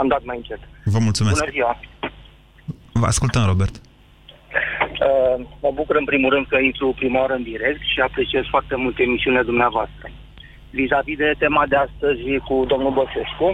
Am 0.00 0.06
dat 0.08 0.22
mai 0.24 0.36
încet. 0.36 0.60
Vă 0.84 0.98
mulțumesc. 0.98 1.38
Bună 1.38 1.50
ziua! 1.50 1.80
Vă 2.92 3.06
ascultăm, 3.06 3.44
Robert. 3.46 3.74
Uh, 3.76 5.46
mă 5.62 5.70
bucur 5.74 5.96
în 5.96 6.04
primul 6.04 6.30
rând 6.34 6.46
că 6.46 6.56
intru 6.58 6.94
prima 7.00 7.20
oară 7.20 7.34
în 7.34 7.42
direct 7.42 7.80
și 7.92 8.00
apreciez 8.00 8.44
foarte 8.54 8.74
mult 8.76 8.98
emisiunea 8.98 9.42
dumneavoastră. 9.42 10.06
Vis-a-vis 10.70 11.16
de 11.16 11.34
tema 11.38 11.64
de 11.66 11.76
astăzi 11.76 12.24
cu 12.48 12.64
domnul 12.72 12.92
Băsescu, 13.00 13.48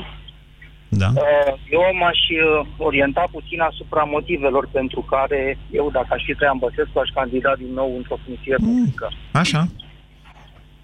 Da. 0.88 1.09
uh, 1.14 1.53
eu 1.70 1.82
m-aș 2.01 2.20
uh, 2.28 2.66
orienta 2.88 3.24
puțin 3.30 3.61
asupra 3.61 4.03
motivelor 4.03 4.68
pentru 4.72 5.01
care 5.01 5.59
eu, 5.70 5.90
dacă 5.90 6.07
aș 6.11 6.22
fi 6.24 6.34
Traian 6.34 6.59
Băsescu, 6.59 6.99
aș 6.99 7.09
candida 7.14 7.53
din 7.62 7.72
nou 7.72 7.97
într-o 7.97 8.18
funcție 8.24 8.57
publică. 8.57 9.07
Așa. 9.32 9.66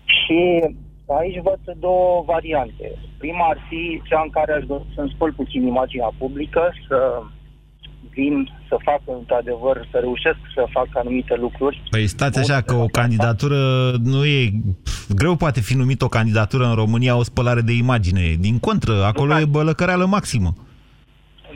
Și 0.05 0.39
aici 1.19 1.41
văd 1.43 1.61
două 1.79 2.23
variante. 2.27 2.87
Prima 3.19 3.47
ar 3.53 3.59
fi 3.69 4.03
cea 4.09 4.21
în 4.25 4.31
care 4.31 4.53
aș 4.53 4.65
dori 4.67 4.85
să-mi 4.95 5.13
spăl 5.15 5.33
puțin 5.33 5.67
imaginea 5.67 6.11
publică, 6.19 6.63
să 6.89 7.23
vin 8.11 8.51
să 8.69 8.77
fac 8.83 9.01
într-adevăr, 9.19 9.89
să 9.91 9.99
reușesc 9.99 10.39
să 10.55 10.65
fac 10.71 10.89
anumite 10.93 11.37
lucruri. 11.37 11.83
Păi 11.91 12.07
stați 12.07 12.39
așa 12.39 12.61
că 12.61 12.75
o 12.75 12.87
candidatură 12.87 13.57
nu 14.05 14.25
e... 14.25 14.51
pf, 14.85 15.15
Greu 15.15 15.37
poate 15.37 15.61
fi 15.61 15.75
numit 15.77 16.03
o 16.03 16.09
candidatură 16.09 16.65
în 16.65 16.75
România 16.75 17.17
o 17.17 17.23
spălare 17.23 17.61
de 17.61 17.73
imagine. 17.73 18.35
Din 18.39 18.59
contră, 18.59 19.05
acolo 19.05 19.39
e 19.39 19.45
bălăcăreală 19.45 20.07
maximă. 20.07 20.53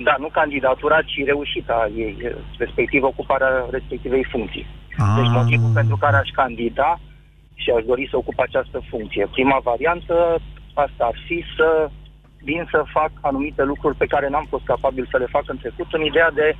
Da, 0.04 0.14
nu 0.18 0.28
candidatura, 0.28 1.02
ci 1.02 1.24
reușita 1.24 1.90
ei, 1.96 2.16
respectiv 2.58 3.02
ocuparea 3.02 3.66
respectivei 3.70 4.26
funcții. 4.30 4.66
Ah. 4.98 5.14
Deci 5.16 5.30
motivul 5.32 5.70
pentru 5.74 5.96
care 5.96 6.16
aș 6.16 6.28
candida 6.28 7.00
și 7.54 7.70
aș 7.70 7.84
dori 7.84 8.08
să 8.10 8.16
ocup 8.16 8.38
această 8.38 8.82
funcție. 8.90 9.28
Prima 9.30 9.58
variantă, 9.62 10.38
asta 10.74 11.04
ar 11.04 11.16
fi 11.26 11.44
să 11.56 11.90
vin 12.42 12.68
să 12.70 12.84
fac 12.92 13.10
anumite 13.20 13.62
lucruri 13.62 13.96
pe 13.96 14.06
care 14.06 14.28
n-am 14.28 14.46
fost 14.48 14.64
capabil 14.64 15.08
să 15.10 15.16
le 15.18 15.26
fac 15.34 15.44
în 15.46 15.58
trecut, 15.58 15.92
în 15.92 16.04
ideea 16.04 16.30
de 16.30 16.56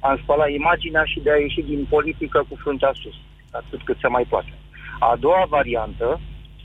a-mi 0.00 0.20
spăla 0.22 0.48
imaginea 0.48 1.04
și 1.04 1.20
de 1.20 1.30
a 1.30 1.36
ieși 1.36 1.62
din 1.62 1.86
politică 1.88 2.44
cu 2.48 2.56
fruntea 2.62 2.92
sus, 2.92 3.14
atât 3.50 3.82
cât 3.84 3.98
se 4.00 4.08
mai 4.08 4.26
poate. 4.28 4.52
A 4.98 5.16
doua 5.18 5.44
variantă, 5.48 6.20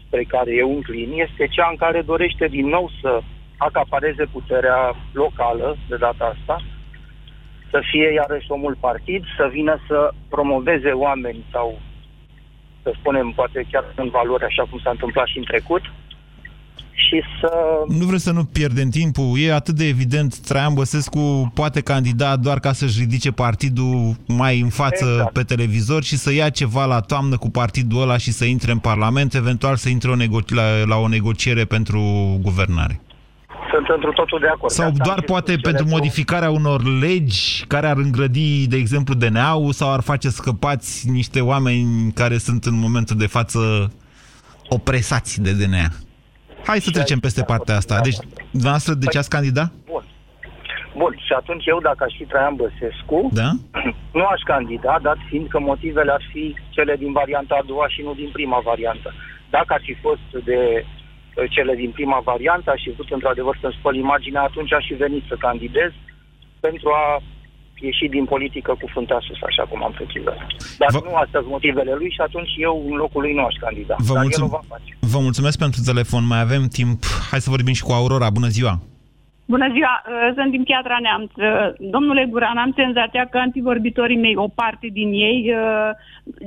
spre 0.05 0.23
care 0.23 0.51
eu 0.53 0.69
înclin, 0.75 1.11
este 1.11 1.47
cea 1.47 1.67
în 1.69 1.75
care 1.75 2.01
dorește 2.01 2.47
din 2.47 2.67
nou 2.67 2.89
să 3.01 3.21
acapareze 3.57 4.25
puterea 4.25 4.95
locală, 5.13 5.77
de 5.89 5.95
data 5.95 6.35
asta, 6.35 6.61
să 7.69 7.81
fie 7.91 8.13
iarăși 8.13 8.51
omul 8.51 8.75
partid, 8.79 9.23
să 9.37 9.49
vină 9.51 9.79
să 9.87 10.11
promoveze 10.29 10.89
oameni 10.89 11.45
sau, 11.51 11.79
să 12.83 12.91
spunem, 12.99 13.31
poate 13.35 13.67
chiar 13.71 13.85
în 13.95 14.09
valori, 14.09 14.43
așa 14.43 14.63
cum 14.69 14.79
s-a 14.83 14.89
întâmplat 14.89 15.27
și 15.27 15.37
în 15.37 15.43
trecut, 15.43 15.81
și 16.93 17.21
să... 17.39 17.51
Nu 17.87 18.05
vreți 18.05 18.23
să 18.23 18.31
nu 18.31 18.43
pierdem 18.43 18.89
timpul. 18.89 19.39
E 19.39 19.53
atât 19.53 19.75
de 19.75 19.87
evident, 19.87 20.37
Traian 20.37 20.73
Băsescu 20.73 21.51
poate 21.53 21.81
candida 21.81 22.35
doar 22.35 22.59
ca 22.59 22.73
să-și 22.73 22.99
ridice 22.99 23.31
partidul 23.31 24.15
mai 24.27 24.59
în 24.59 24.69
față 24.69 25.05
Exact. 25.11 25.33
pe 25.33 25.43
televizor 25.43 26.03
și 26.03 26.17
să 26.17 26.33
ia 26.33 26.49
ceva 26.49 26.85
la 26.85 26.99
toamnă 26.99 27.37
cu 27.37 27.49
partidul 27.49 28.01
ăla 28.01 28.17
și 28.17 28.31
să 28.31 28.45
intre 28.45 28.71
în 28.71 28.79
Parlament, 28.79 29.33
eventual 29.33 29.75
să 29.75 29.89
intre 29.89 30.09
o 30.11 30.15
nego- 30.15 30.53
la, 30.55 30.83
la 30.85 30.95
o 30.95 31.07
negociere 31.07 31.65
pentru 31.65 32.01
guvernare. 32.41 33.01
Sunt 33.69 33.87
într 33.87 34.07
totul 34.07 34.39
de 34.39 34.47
acord. 34.47 34.71
Sau 34.71 34.85
De 34.85 34.91
asta 34.91 35.03
doar 35.03 35.17
am 35.17 35.23
poate 35.25 35.51
spus 35.51 35.61
cele 35.61 35.71
pentru 35.71 35.83
două- 35.89 35.97
modificarea 35.97 36.49
unor 36.49 36.81
legi 37.01 37.65
care 37.67 37.87
ar 37.87 37.97
îngrădi, 37.97 38.67
de 38.67 38.75
exemplu, 38.77 39.13
DNA-ul 39.13 39.71
sau 39.71 39.93
ar 39.93 40.01
face 40.01 40.29
scăpați 40.29 41.09
niște 41.09 41.41
oameni 41.41 42.11
care 42.11 42.37
sunt 42.37 42.65
în 42.65 42.79
momentul 42.79 43.17
de 43.17 43.27
față 43.27 43.59
opresați 44.69 45.41
de 45.41 45.51
DNA. 45.53 45.87
Hai 46.65 46.79
să 46.79 46.91
trecem 46.91 47.19
peste 47.19 47.43
partea 47.43 47.75
asta. 47.75 47.99
Deci, 47.99 48.17
dumneavoastră, 48.51 48.93
de 48.93 49.05
ce 49.05 49.17
ați 49.17 49.29
candidat? 49.29 49.71
Bun. 49.85 50.03
Bun, 50.97 51.13
și 51.25 51.33
atunci 51.33 51.65
eu, 51.65 51.79
dacă 51.81 52.03
aș 52.07 52.13
fi 52.17 52.23
Traian 52.25 52.55
Băsescu, 52.55 53.29
da? 53.33 53.49
nu 54.19 54.25
aș 54.25 54.41
candida, 54.45 54.99
dat 55.01 55.17
fiind 55.29 55.47
că 55.47 55.59
motivele 55.59 56.11
ar 56.11 56.23
fi 56.31 56.55
cele 56.69 56.95
din 56.95 57.11
varianta 57.11 57.55
a 57.61 57.65
doua 57.65 57.87
și 57.87 58.01
nu 58.01 58.13
din 58.13 58.29
prima 58.31 58.59
variantă. 58.63 59.13
Dacă 59.49 59.73
ar 59.73 59.81
fi 59.83 59.93
fost 59.93 60.45
de 60.45 60.59
uh, 60.85 61.00
cele 61.55 61.73
din 61.75 61.91
prima 61.97 62.19
variantă, 62.31 62.67
aș 62.71 62.81
fi 62.83 62.91
vrut 62.97 63.11
într-adevăr 63.11 63.57
să-mi 63.61 63.75
spăl 63.79 63.95
imaginea, 63.95 64.41
atunci 64.41 64.73
aș 64.73 64.85
fi 64.87 64.93
venit 64.93 65.23
să 65.27 65.35
candidez 65.47 65.91
pentru 66.59 66.89
a 66.89 67.21
ieși 67.87 68.07
din 68.15 68.25
politică 68.25 68.71
cu 68.81 68.87
fruntea 68.93 69.19
sus, 69.27 69.37
așa 69.49 69.63
cum 69.69 69.83
am 69.83 69.91
precizat. 69.91 70.37
Dar 70.77 70.89
Vă- 70.91 71.01
nu 71.03 71.15
astea 71.15 71.39
sunt 71.39 71.51
motivele 71.51 71.93
lui 71.93 72.09
și 72.15 72.21
atunci 72.21 72.51
eu 72.57 72.85
în 72.89 72.95
locul 73.03 73.21
lui 73.21 73.33
nu 73.33 73.43
aș 73.45 73.55
candida. 73.65 73.95
Vă, 73.97 74.13
Dar 74.13 74.23
mulțum- 74.23 74.43
el 74.43 74.49
o 74.53 74.57
va 74.57 74.63
face. 74.67 74.97
vă 74.99 75.19
mulțumesc 75.19 75.57
pentru 75.57 75.81
telefon. 75.85 76.23
Mai 76.27 76.39
avem 76.41 76.63
timp. 76.67 77.03
Hai 77.29 77.41
să 77.41 77.49
vorbim 77.49 77.73
și 77.73 77.83
cu 77.83 77.91
Aurora. 77.91 78.29
Bună 78.29 78.47
ziua! 78.47 78.79
Bună 79.53 79.67
ziua, 79.75 79.95
uh, 80.01 80.31
sunt 80.35 80.51
din 80.51 80.63
Piatra 80.63 80.97
Neamț. 81.01 81.31
Uh, 81.35 81.45
Domnule 81.95 82.25
Guran, 82.29 82.57
am 82.57 82.73
senzația 82.75 83.25
că 83.25 83.37
antivorbitorii 83.37 84.23
mei, 84.25 84.35
o 84.35 84.47
parte 84.47 84.87
din 84.91 85.09
ei, 85.11 85.53
uh, 85.55 85.89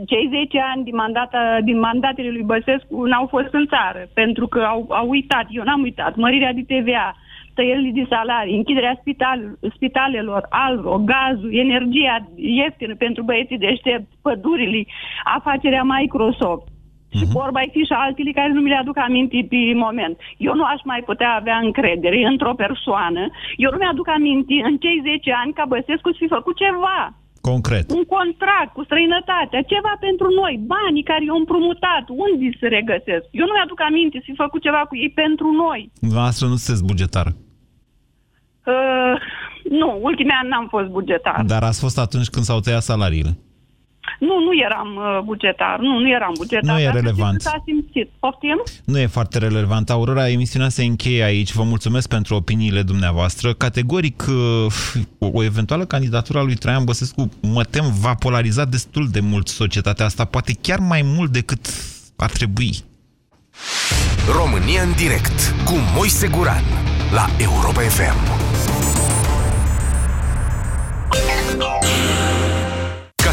cei 0.06 0.28
10 0.30 0.60
ani 0.72 0.84
din, 0.84 0.94
mandata, 0.94 1.58
din 1.64 1.78
mandatele 1.78 2.30
lui 2.30 2.42
Băsescu 2.42 3.04
n-au 3.04 3.26
fost 3.26 3.52
în 3.52 3.66
țară, 3.66 4.02
pentru 4.14 4.46
că 4.46 4.60
au, 4.60 4.86
au 4.88 5.08
uitat, 5.08 5.46
eu 5.48 5.62
n-am 5.62 5.82
uitat, 5.82 6.16
mărirea 6.16 6.52
de 6.52 6.64
TVA, 6.72 7.16
tăierile 7.54 7.90
de 7.94 8.06
salarii, 8.08 8.56
închiderea 8.56 8.96
spital, 9.00 9.40
spitalelor, 9.74 10.46
alro, 10.48 10.98
gazul, 10.98 11.54
energia 11.54 12.16
ieftină 12.36 12.94
pentru 12.94 13.22
băieții 13.22 13.58
deștepți, 13.58 14.18
pădurile, 14.22 14.84
afacerea 15.24 15.82
Microsoft. 15.82 16.73
Și 17.18 17.24
vorba 17.38 17.58
ai 17.60 17.70
fi 17.74 17.82
și 17.88 17.94
altele 18.04 18.32
care 18.38 18.50
nu 18.52 18.60
mi 18.60 18.72
le 18.72 18.80
aduc 18.82 18.98
aminte 18.98 19.46
pe 19.50 19.60
moment. 19.84 20.16
Eu 20.48 20.54
nu 20.60 20.64
aș 20.72 20.80
mai 20.90 21.00
putea 21.08 21.30
avea 21.40 21.58
încredere 21.66 22.18
într-o 22.32 22.54
persoană. 22.64 23.22
Eu 23.64 23.70
nu 23.70 23.78
mi-aduc 23.80 24.08
aminte 24.18 24.54
în 24.68 24.74
cei 24.84 24.98
10 25.02 25.32
ani 25.42 25.56
ca 25.58 25.64
Băsescu 25.72 26.08
să 26.10 26.20
fi 26.22 26.34
făcut 26.36 26.56
ceva. 26.64 26.98
Concret. 27.50 27.84
Un 27.98 28.04
contract 28.16 28.70
cu 28.76 28.82
străinătatea, 28.88 29.68
ceva 29.72 29.94
pentru 30.06 30.28
noi, 30.40 30.54
banii 30.74 31.08
care 31.10 31.24
i-au 31.24 31.40
împrumutat, 31.42 32.04
unde 32.24 32.46
se 32.60 32.66
regăsesc? 32.78 33.24
Eu 33.40 33.46
nu 33.46 33.54
mi-aduc 33.54 33.80
aminte 33.88 34.16
să 34.18 34.26
fi 34.30 34.42
făcut 34.44 34.60
ceva 34.66 34.82
cu 34.88 34.94
ei 35.04 35.12
pentru 35.22 35.48
noi. 35.64 35.80
Dumneavoastră 36.04 36.44
nu 36.46 36.56
sunteți 36.56 36.86
bugetar. 36.90 37.28
Uh, 38.72 39.14
nu, 39.80 39.98
ultimii 40.08 40.38
ani 40.40 40.48
n-am 40.48 40.66
fost 40.74 40.88
bugetar. 40.98 41.42
Dar 41.54 41.62
ați 41.62 41.80
fost 41.80 41.98
atunci 41.98 42.28
când 42.34 42.44
s-au 42.44 42.60
tăiat 42.60 42.82
salariile. 42.82 43.32
Nu, 44.18 44.38
nu 44.46 44.52
eram 44.64 44.96
uh, 44.96 45.20
bugetar. 45.24 45.78
Nu, 45.78 45.98
nu 45.98 46.08
eram 46.08 46.32
bugetar. 46.36 46.74
Nu 46.74 46.80
e 46.80 46.84
Dar 46.84 46.92
să 46.92 46.98
știți 46.98 47.14
relevant. 47.14 47.36
că 47.36 47.48
S-a 47.48 47.62
simțit. 47.64 48.10
Poftim? 48.18 48.62
Nu 48.84 48.98
e 48.98 49.06
foarte 49.06 49.38
relevant. 49.38 49.90
Aurora, 49.90 50.28
emisiunea 50.28 50.68
se 50.68 50.84
încheie 50.84 51.22
aici. 51.22 51.52
Vă 51.52 51.62
mulțumesc 51.62 52.08
pentru 52.08 52.34
opiniile 52.34 52.82
dumneavoastră. 52.82 53.52
Categoric, 53.52 54.24
uh, 54.28 54.72
o, 55.18 55.26
o 55.32 55.42
eventuală 55.42 55.84
candidatură 55.84 56.38
a 56.38 56.42
lui 56.42 56.54
Traian 56.54 56.84
Băsescu, 56.84 57.28
mă 57.42 57.62
tem, 57.62 57.84
va 58.00 58.14
polariza 58.14 58.64
destul 58.64 59.08
de 59.08 59.20
mult 59.20 59.48
societatea 59.48 60.06
asta, 60.06 60.24
poate 60.24 60.52
chiar 60.60 60.78
mai 60.78 61.02
mult 61.04 61.30
decât 61.30 61.66
ar 62.16 62.30
trebui. 62.30 62.74
România 64.36 64.82
în 64.82 64.92
direct 64.96 65.54
cu 65.64 65.74
Moise 65.96 66.28
Guran 66.28 66.62
la 67.12 67.26
Europa 67.38 67.80
FM. 67.80 68.43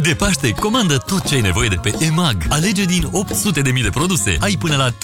De 0.00 0.14
Paște, 0.14 0.50
comandă 0.50 0.96
tot 0.96 1.26
ce 1.26 1.34
ai 1.34 1.40
nevoie 1.40 1.68
de 1.68 1.74
pe 1.74 1.94
EMAG. 2.00 2.46
Alege 2.48 2.84
din 2.84 3.02
800.000 3.02 3.82
de 3.82 3.90
produse. 3.90 4.36
Ai 4.40 4.56
până 4.58 4.76
la 4.76 4.90
35% 4.90 4.94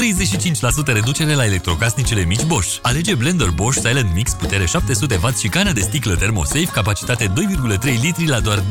reducere 0.87 1.35
la 1.35 1.45
electrocasnicele 1.45 2.25
mici 2.25 2.45
Bosch. 2.45 2.79
Alege 2.83 3.15
blender 3.15 3.49
Bosch 3.49 3.81
Silent 3.81 4.15
Mix, 4.15 4.33
putere 4.33 4.65
700W 4.65 5.39
și 5.39 5.49
cană 5.49 5.73
de 5.73 5.81
sticlă 5.81 6.15
ThermoSafe, 6.15 6.65
capacitate 6.65 7.27
2,3 7.27 8.01
litri 8.01 8.27
la 8.27 8.41
doar 8.41 8.59
258,99 8.59 8.65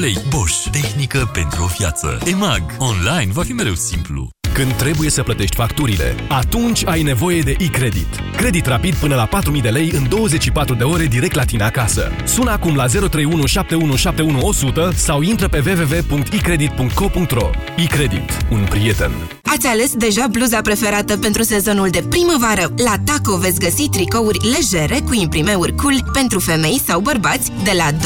lei. 0.00 0.18
Bosch. 0.28 0.70
Tehnică 0.70 1.30
pentru 1.32 1.62
o 1.62 1.66
viață. 1.66 2.18
EMAG. 2.24 2.62
Online 2.78 3.32
va 3.32 3.42
fi 3.42 3.52
mereu 3.52 3.74
simplu. 3.74 4.30
Când 4.54 4.72
trebuie 4.72 5.10
să 5.10 5.22
plătești 5.22 5.56
facturile, 5.56 6.14
atunci 6.28 6.86
ai 6.86 7.02
nevoie 7.02 7.40
de 7.40 7.54
e-credit. 7.58 8.06
Credit 8.36 8.66
rapid 8.66 8.94
până 8.94 9.14
la 9.14 9.28
4.000 9.28 9.62
de 9.62 9.68
lei 9.68 9.90
în 9.90 10.08
24 10.08 10.74
de 10.74 10.84
ore 10.84 11.06
direct 11.06 11.34
la 11.34 11.44
tine 11.44 11.62
acasă. 11.62 12.10
Sună 12.24 12.50
acum 12.50 12.74
la 12.74 12.86
031 12.86 13.46
7171 13.46 14.46
100 14.46 14.90
sau 14.94 15.22
intră 15.22 15.48
pe 15.48 15.62
www.ecredit.co.ro 15.66 17.50
E-credit. 17.76 18.46
Un 18.50 18.66
prieten. 18.68 19.10
Ați 19.52 19.66
ales 19.66 19.94
deja 19.94 20.26
bluza 20.26 20.60
preferată 20.60 21.16
pentru 21.16 21.42
sezonul 21.42 21.88
de 21.88 22.04
primăvară? 22.08 22.72
La 22.84 22.94
Taco 23.04 23.36
veți 23.36 23.60
găsi 23.60 23.88
tricouri 23.88 24.38
legere 24.48 25.00
cu 25.00 25.14
imprimeuri 25.14 25.74
cool 25.74 26.10
pentru 26.12 26.38
femei 26.38 26.82
sau 26.86 27.00
bărbați 27.00 27.50
de 27.62 27.72
la 27.76 27.90
25,99 27.92 27.98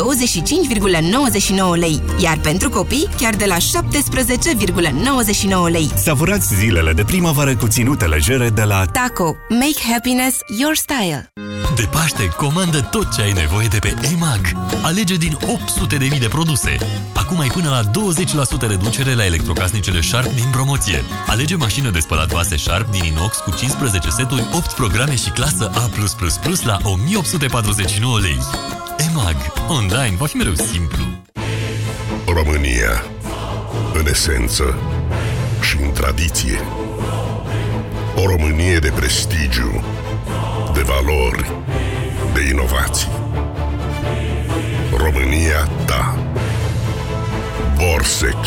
lei, 1.78 2.02
iar 2.18 2.38
pentru 2.38 2.70
copii 2.70 3.08
chiar 3.16 3.34
de 3.34 3.44
la 3.44 3.56
17,99 3.56 3.60
lei. 5.70 5.90
Savurați 5.96 6.54
zilele 6.54 6.92
de 6.92 7.04
primăvară 7.04 7.56
cu 7.56 7.68
ținute 7.68 8.04
legere 8.04 8.48
de 8.48 8.62
la 8.62 8.84
Taco. 8.84 9.36
Make 9.48 9.92
happiness 9.92 10.36
your 10.58 10.76
style. 10.76 11.30
De 11.76 11.88
Paște, 11.90 12.28
comandă 12.36 12.80
tot 12.80 13.14
ce 13.14 13.22
ai 13.22 13.32
nevoie 13.32 13.66
de 13.66 13.78
pe 13.78 13.94
EMAG. 14.12 14.40
Alege 14.82 15.14
din 15.14 15.36
800.000 16.10 16.18
de 16.18 16.28
produse. 16.28 16.76
Acum 17.14 17.40
ai 17.40 17.48
până 17.48 17.68
la 17.68 17.82
20% 18.66 18.68
reducere 18.68 19.14
la 19.14 19.24
electrocasnicele 19.24 20.00
Sharp 20.00 20.34
din 20.34 20.48
promoție. 20.50 21.04
Alege 21.36 21.54
mașină 21.56 21.90
de 21.90 21.98
spălat 21.98 22.28
vase 22.28 22.56
Sharp 22.56 22.90
din 22.90 23.04
inox 23.04 23.36
cu 23.36 23.50
15 23.50 24.10
seturi, 24.10 24.48
8 24.52 24.72
programe 24.72 25.16
și 25.16 25.30
clasă 25.30 25.70
A+++ 25.74 25.90
la 26.64 26.78
1849 26.82 28.18
lei. 28.20 28.38
EMAG. 28.96 29.36
Online 29.68 30.16
va 30.16 30.26
fi 30.26 30.36
mereu 30.36 30.54
simplu. 30.54 31.04
România, 32.26 33.04
în 33.92 34.06
esență 34.06 34.78
și 35.60 35.76
în 35.82 35.90
tradiție. 35.90 36.60
O 38.14 38.26
Românie 38.26 38.78
de 38.78 38.92
prestigiu, 38.94 39.84
de 40.74 40.82
valori, 40.82 41.52
de 42.34 42.40
inovații. 42.50 43.10
România 44.96 45.68
ta. 45.86 46.18
Borsec, 47.76 48.44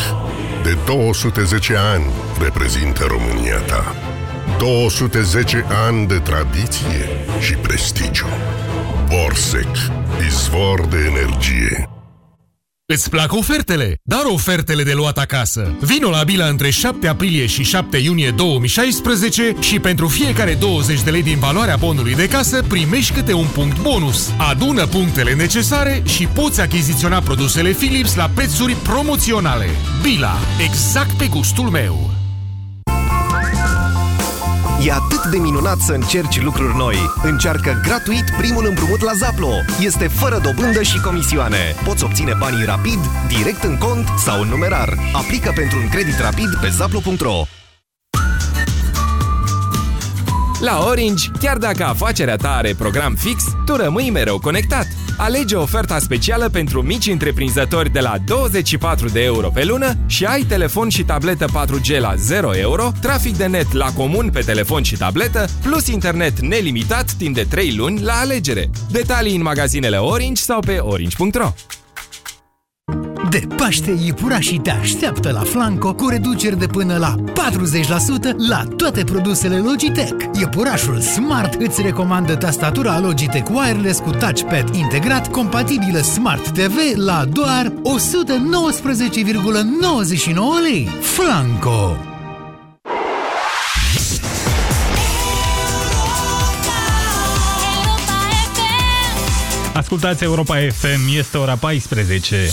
de 0.62 0.76
210 0.84 1.76
ani 1.76 2.04
reprezintă 2.42 3.04
România 3.08 3.58
ta. 3.58 3.94
210 4.58 5.64
ani 5.86 6.06
de 6.06 6.18
tradiție 6.18 7.08
și 7.40 7.54
prestigiu. 7.54 8.26
Borsec, 9.08 9.76
izvor 10.26 10.86
de 10.86 10.96
energie. 10.96 11.99
Îți 12.92 13.10
plac 13.10 13.32
ofertele? 13.32 14.00
Dar 14.02 14.22
ofertele 14.24 14.82
de 14.82 14.92
luat 14.92 15.18
acasă. 15.18 15.76
Vino 15.80 16.10
la 16.10 16.22
Bila 16.24 16.46
între 16.46 16.70
7 16.70 17.08
aprilie 17.08 17.46
și 17.46 17.62
7 17.62 17.96
iunie 17.96 18.30
2016 18.30 19.54
și 19.60 19.78
pentru 19.78 20.08
fiecare 20.08 20.54
20 20.54 21.02
de 21.02 21.10
lei 21.10 21.22
din 21.22 21.38
valoarea 21.38 21.76
bonului 21.76 22.14
de 22.14 22.28
casă 22.28 22.62
primești 22.68 23.12
câte 23.12 23.32
un 23.32 23.46
punct 23.46 23.80
bonus. 23.80 24.32
Adună 24.50 24.86
punctele 24.86 25.34
necesare 25.34 26.02
și 26.06 26.26
poți 26.26 26.60
achiziționa 26.60 27.20
produsele 27.20 27.70
Philips 27.70 28.14
la 28.14 28.30
prețuri 28.34 28.72
promoționale. 28.72 29.68
Bila. 30.02 30.38
Exact 30.68 31.12
pe 31.12 31.26
gustul 31.26 31.68
meu. 31.68 32.19
E 34.84 34.92
atât 34.92 35.24
de 35.30 35.38
minunat 35.38 35.78
să 35.78 35.92
încerci 35.92 36.42
lucruri 36.42 36.76
noi. 36.76 36.96
Încearcă 37.22 37.80
gratuit 37.84 38.24
primul 38.38 38.66
împrumut 38.66 39.00
la 39.00 39.12
Zaplo. 39.12 39.50
Este 39.80 40.08
fără 40.08 40.40
dobândă 40.42 40.82
și 40.82 41.00
comisioane. 41.00 41.74
Poți 41.84 42.04
obține 42.04 42.32
banii 42.38 42.64
rapid, 42.64 42.98
direct 43.28 43.62
în 43.62 43.78
cont 43.78 44.08
sau 44.18 44.40
în 44.40 44.48
numerar. 44.48 44.98
Aplică 45.12 45.52
pentru 45.54 45.78
un 45.78 45.88
credit 45.88 46.18
rapid 46.18 46.48
pe 46.60 46.68
zaplo.ro. 46.68 47.42
La 50.60 50.84
Orange, 50.86 51.30
chiar 51.40 51.56
dacă 51.56 51.84
afacerea 51.84 52.36
ta 52.36 52.50
are 52.50 52.74
program 52.78 53.14
fix, 53.14 53.44
tu 53.64 53.76
rămâi 53.76 54.10
mereu 54.10 54.38
conectat. 54.38 54.86
Alege 55.22 55.56
oferta 55.56 55.98
specială 55.98 56.48
pentru 56.48 56.82
mici 56.82 57.06
întreprinzători 57.06 57.92
de 57.92 58.00
la 58.00 58.14
24 58.26 59.08
de 59.08 59.22
euro 59.22 59.48
pe 59.48 59.64
lună 59.64 59.94
și 60.06 60.24
ai 60.24 60.42
telefon 60.42 60.88
și 60.88 61.04
tabletă 61.04 61.44
4G 61.44 61.98
la 61.98 62.14
0 62.14 62.56
euro, 62.56 62.92
trafic 63.00 63.36
de 63.36 63.46
net 63.46 63.72
la 63.72 63.92
comun 63.92 64.30
pe 64.32 64.40
telefon 64.40 64.82
și 64.82 64.96
tabletă, 64.96 65.44
plus 65.62 65.86
internet 65.86 66.40
nelimitat 66.40 67.12
timp 67.12 67.34
de 67.34 67.46
3 67.50 67.74
luni 67.76 68.00
la 68.00 68.12
alegere. 68.12 68.70
Detalii 68.90 69.36
în 69.36 69.42
magazinele 69.42 69.96
Orange 69.96 70.42
sau 70.42 70.60
pe 70.60 70.78
orange.ro. 70.78 71.52
De 73.30 73.46
Paște, 73.56 73.98
iepurașii 74.04 74.58
te 74.58 74.70
așteaptă 74.70 75.30
la 75.30 75.40
Flanco 75.40 75.94
cu 75.94 76.08
reduceri 76.08 76.58
de 76.58 76.66
până 76.66 76.96
la 76.96 77.14
40% 77.16 77.22
la 78.48 78.64
toate 78.76 79.04
produsele 79.04 79.56
Logitech. 79.56 80.24
Iepurașul 80.40 81.00
Smart 81.00 81.60
îți 81.60 81.82
recomandă 81.82 82.34
tastatura 82.34 83.00
Logitech 83.00 83.50
Wireless 83.50 83.98
cu 83.98 84.10
touchpad 84.10 84.74
integrat, 84.74 85.30
compatibilă 85.30 85.98
Smart 85.98 86.48
TV 86.48 86.76
la 86.94 87.24
doar 87.32 87.72
119,99 87.72 87.74
lei. 90.62 90.88
Flanco! 91.00 91.96
Ascultați 99.74 100.24
Europa 100.24 100.56
FM, 100.56 101.18
este 101.18 101.38
ora 101.38 101.56
14. 101.56 102.50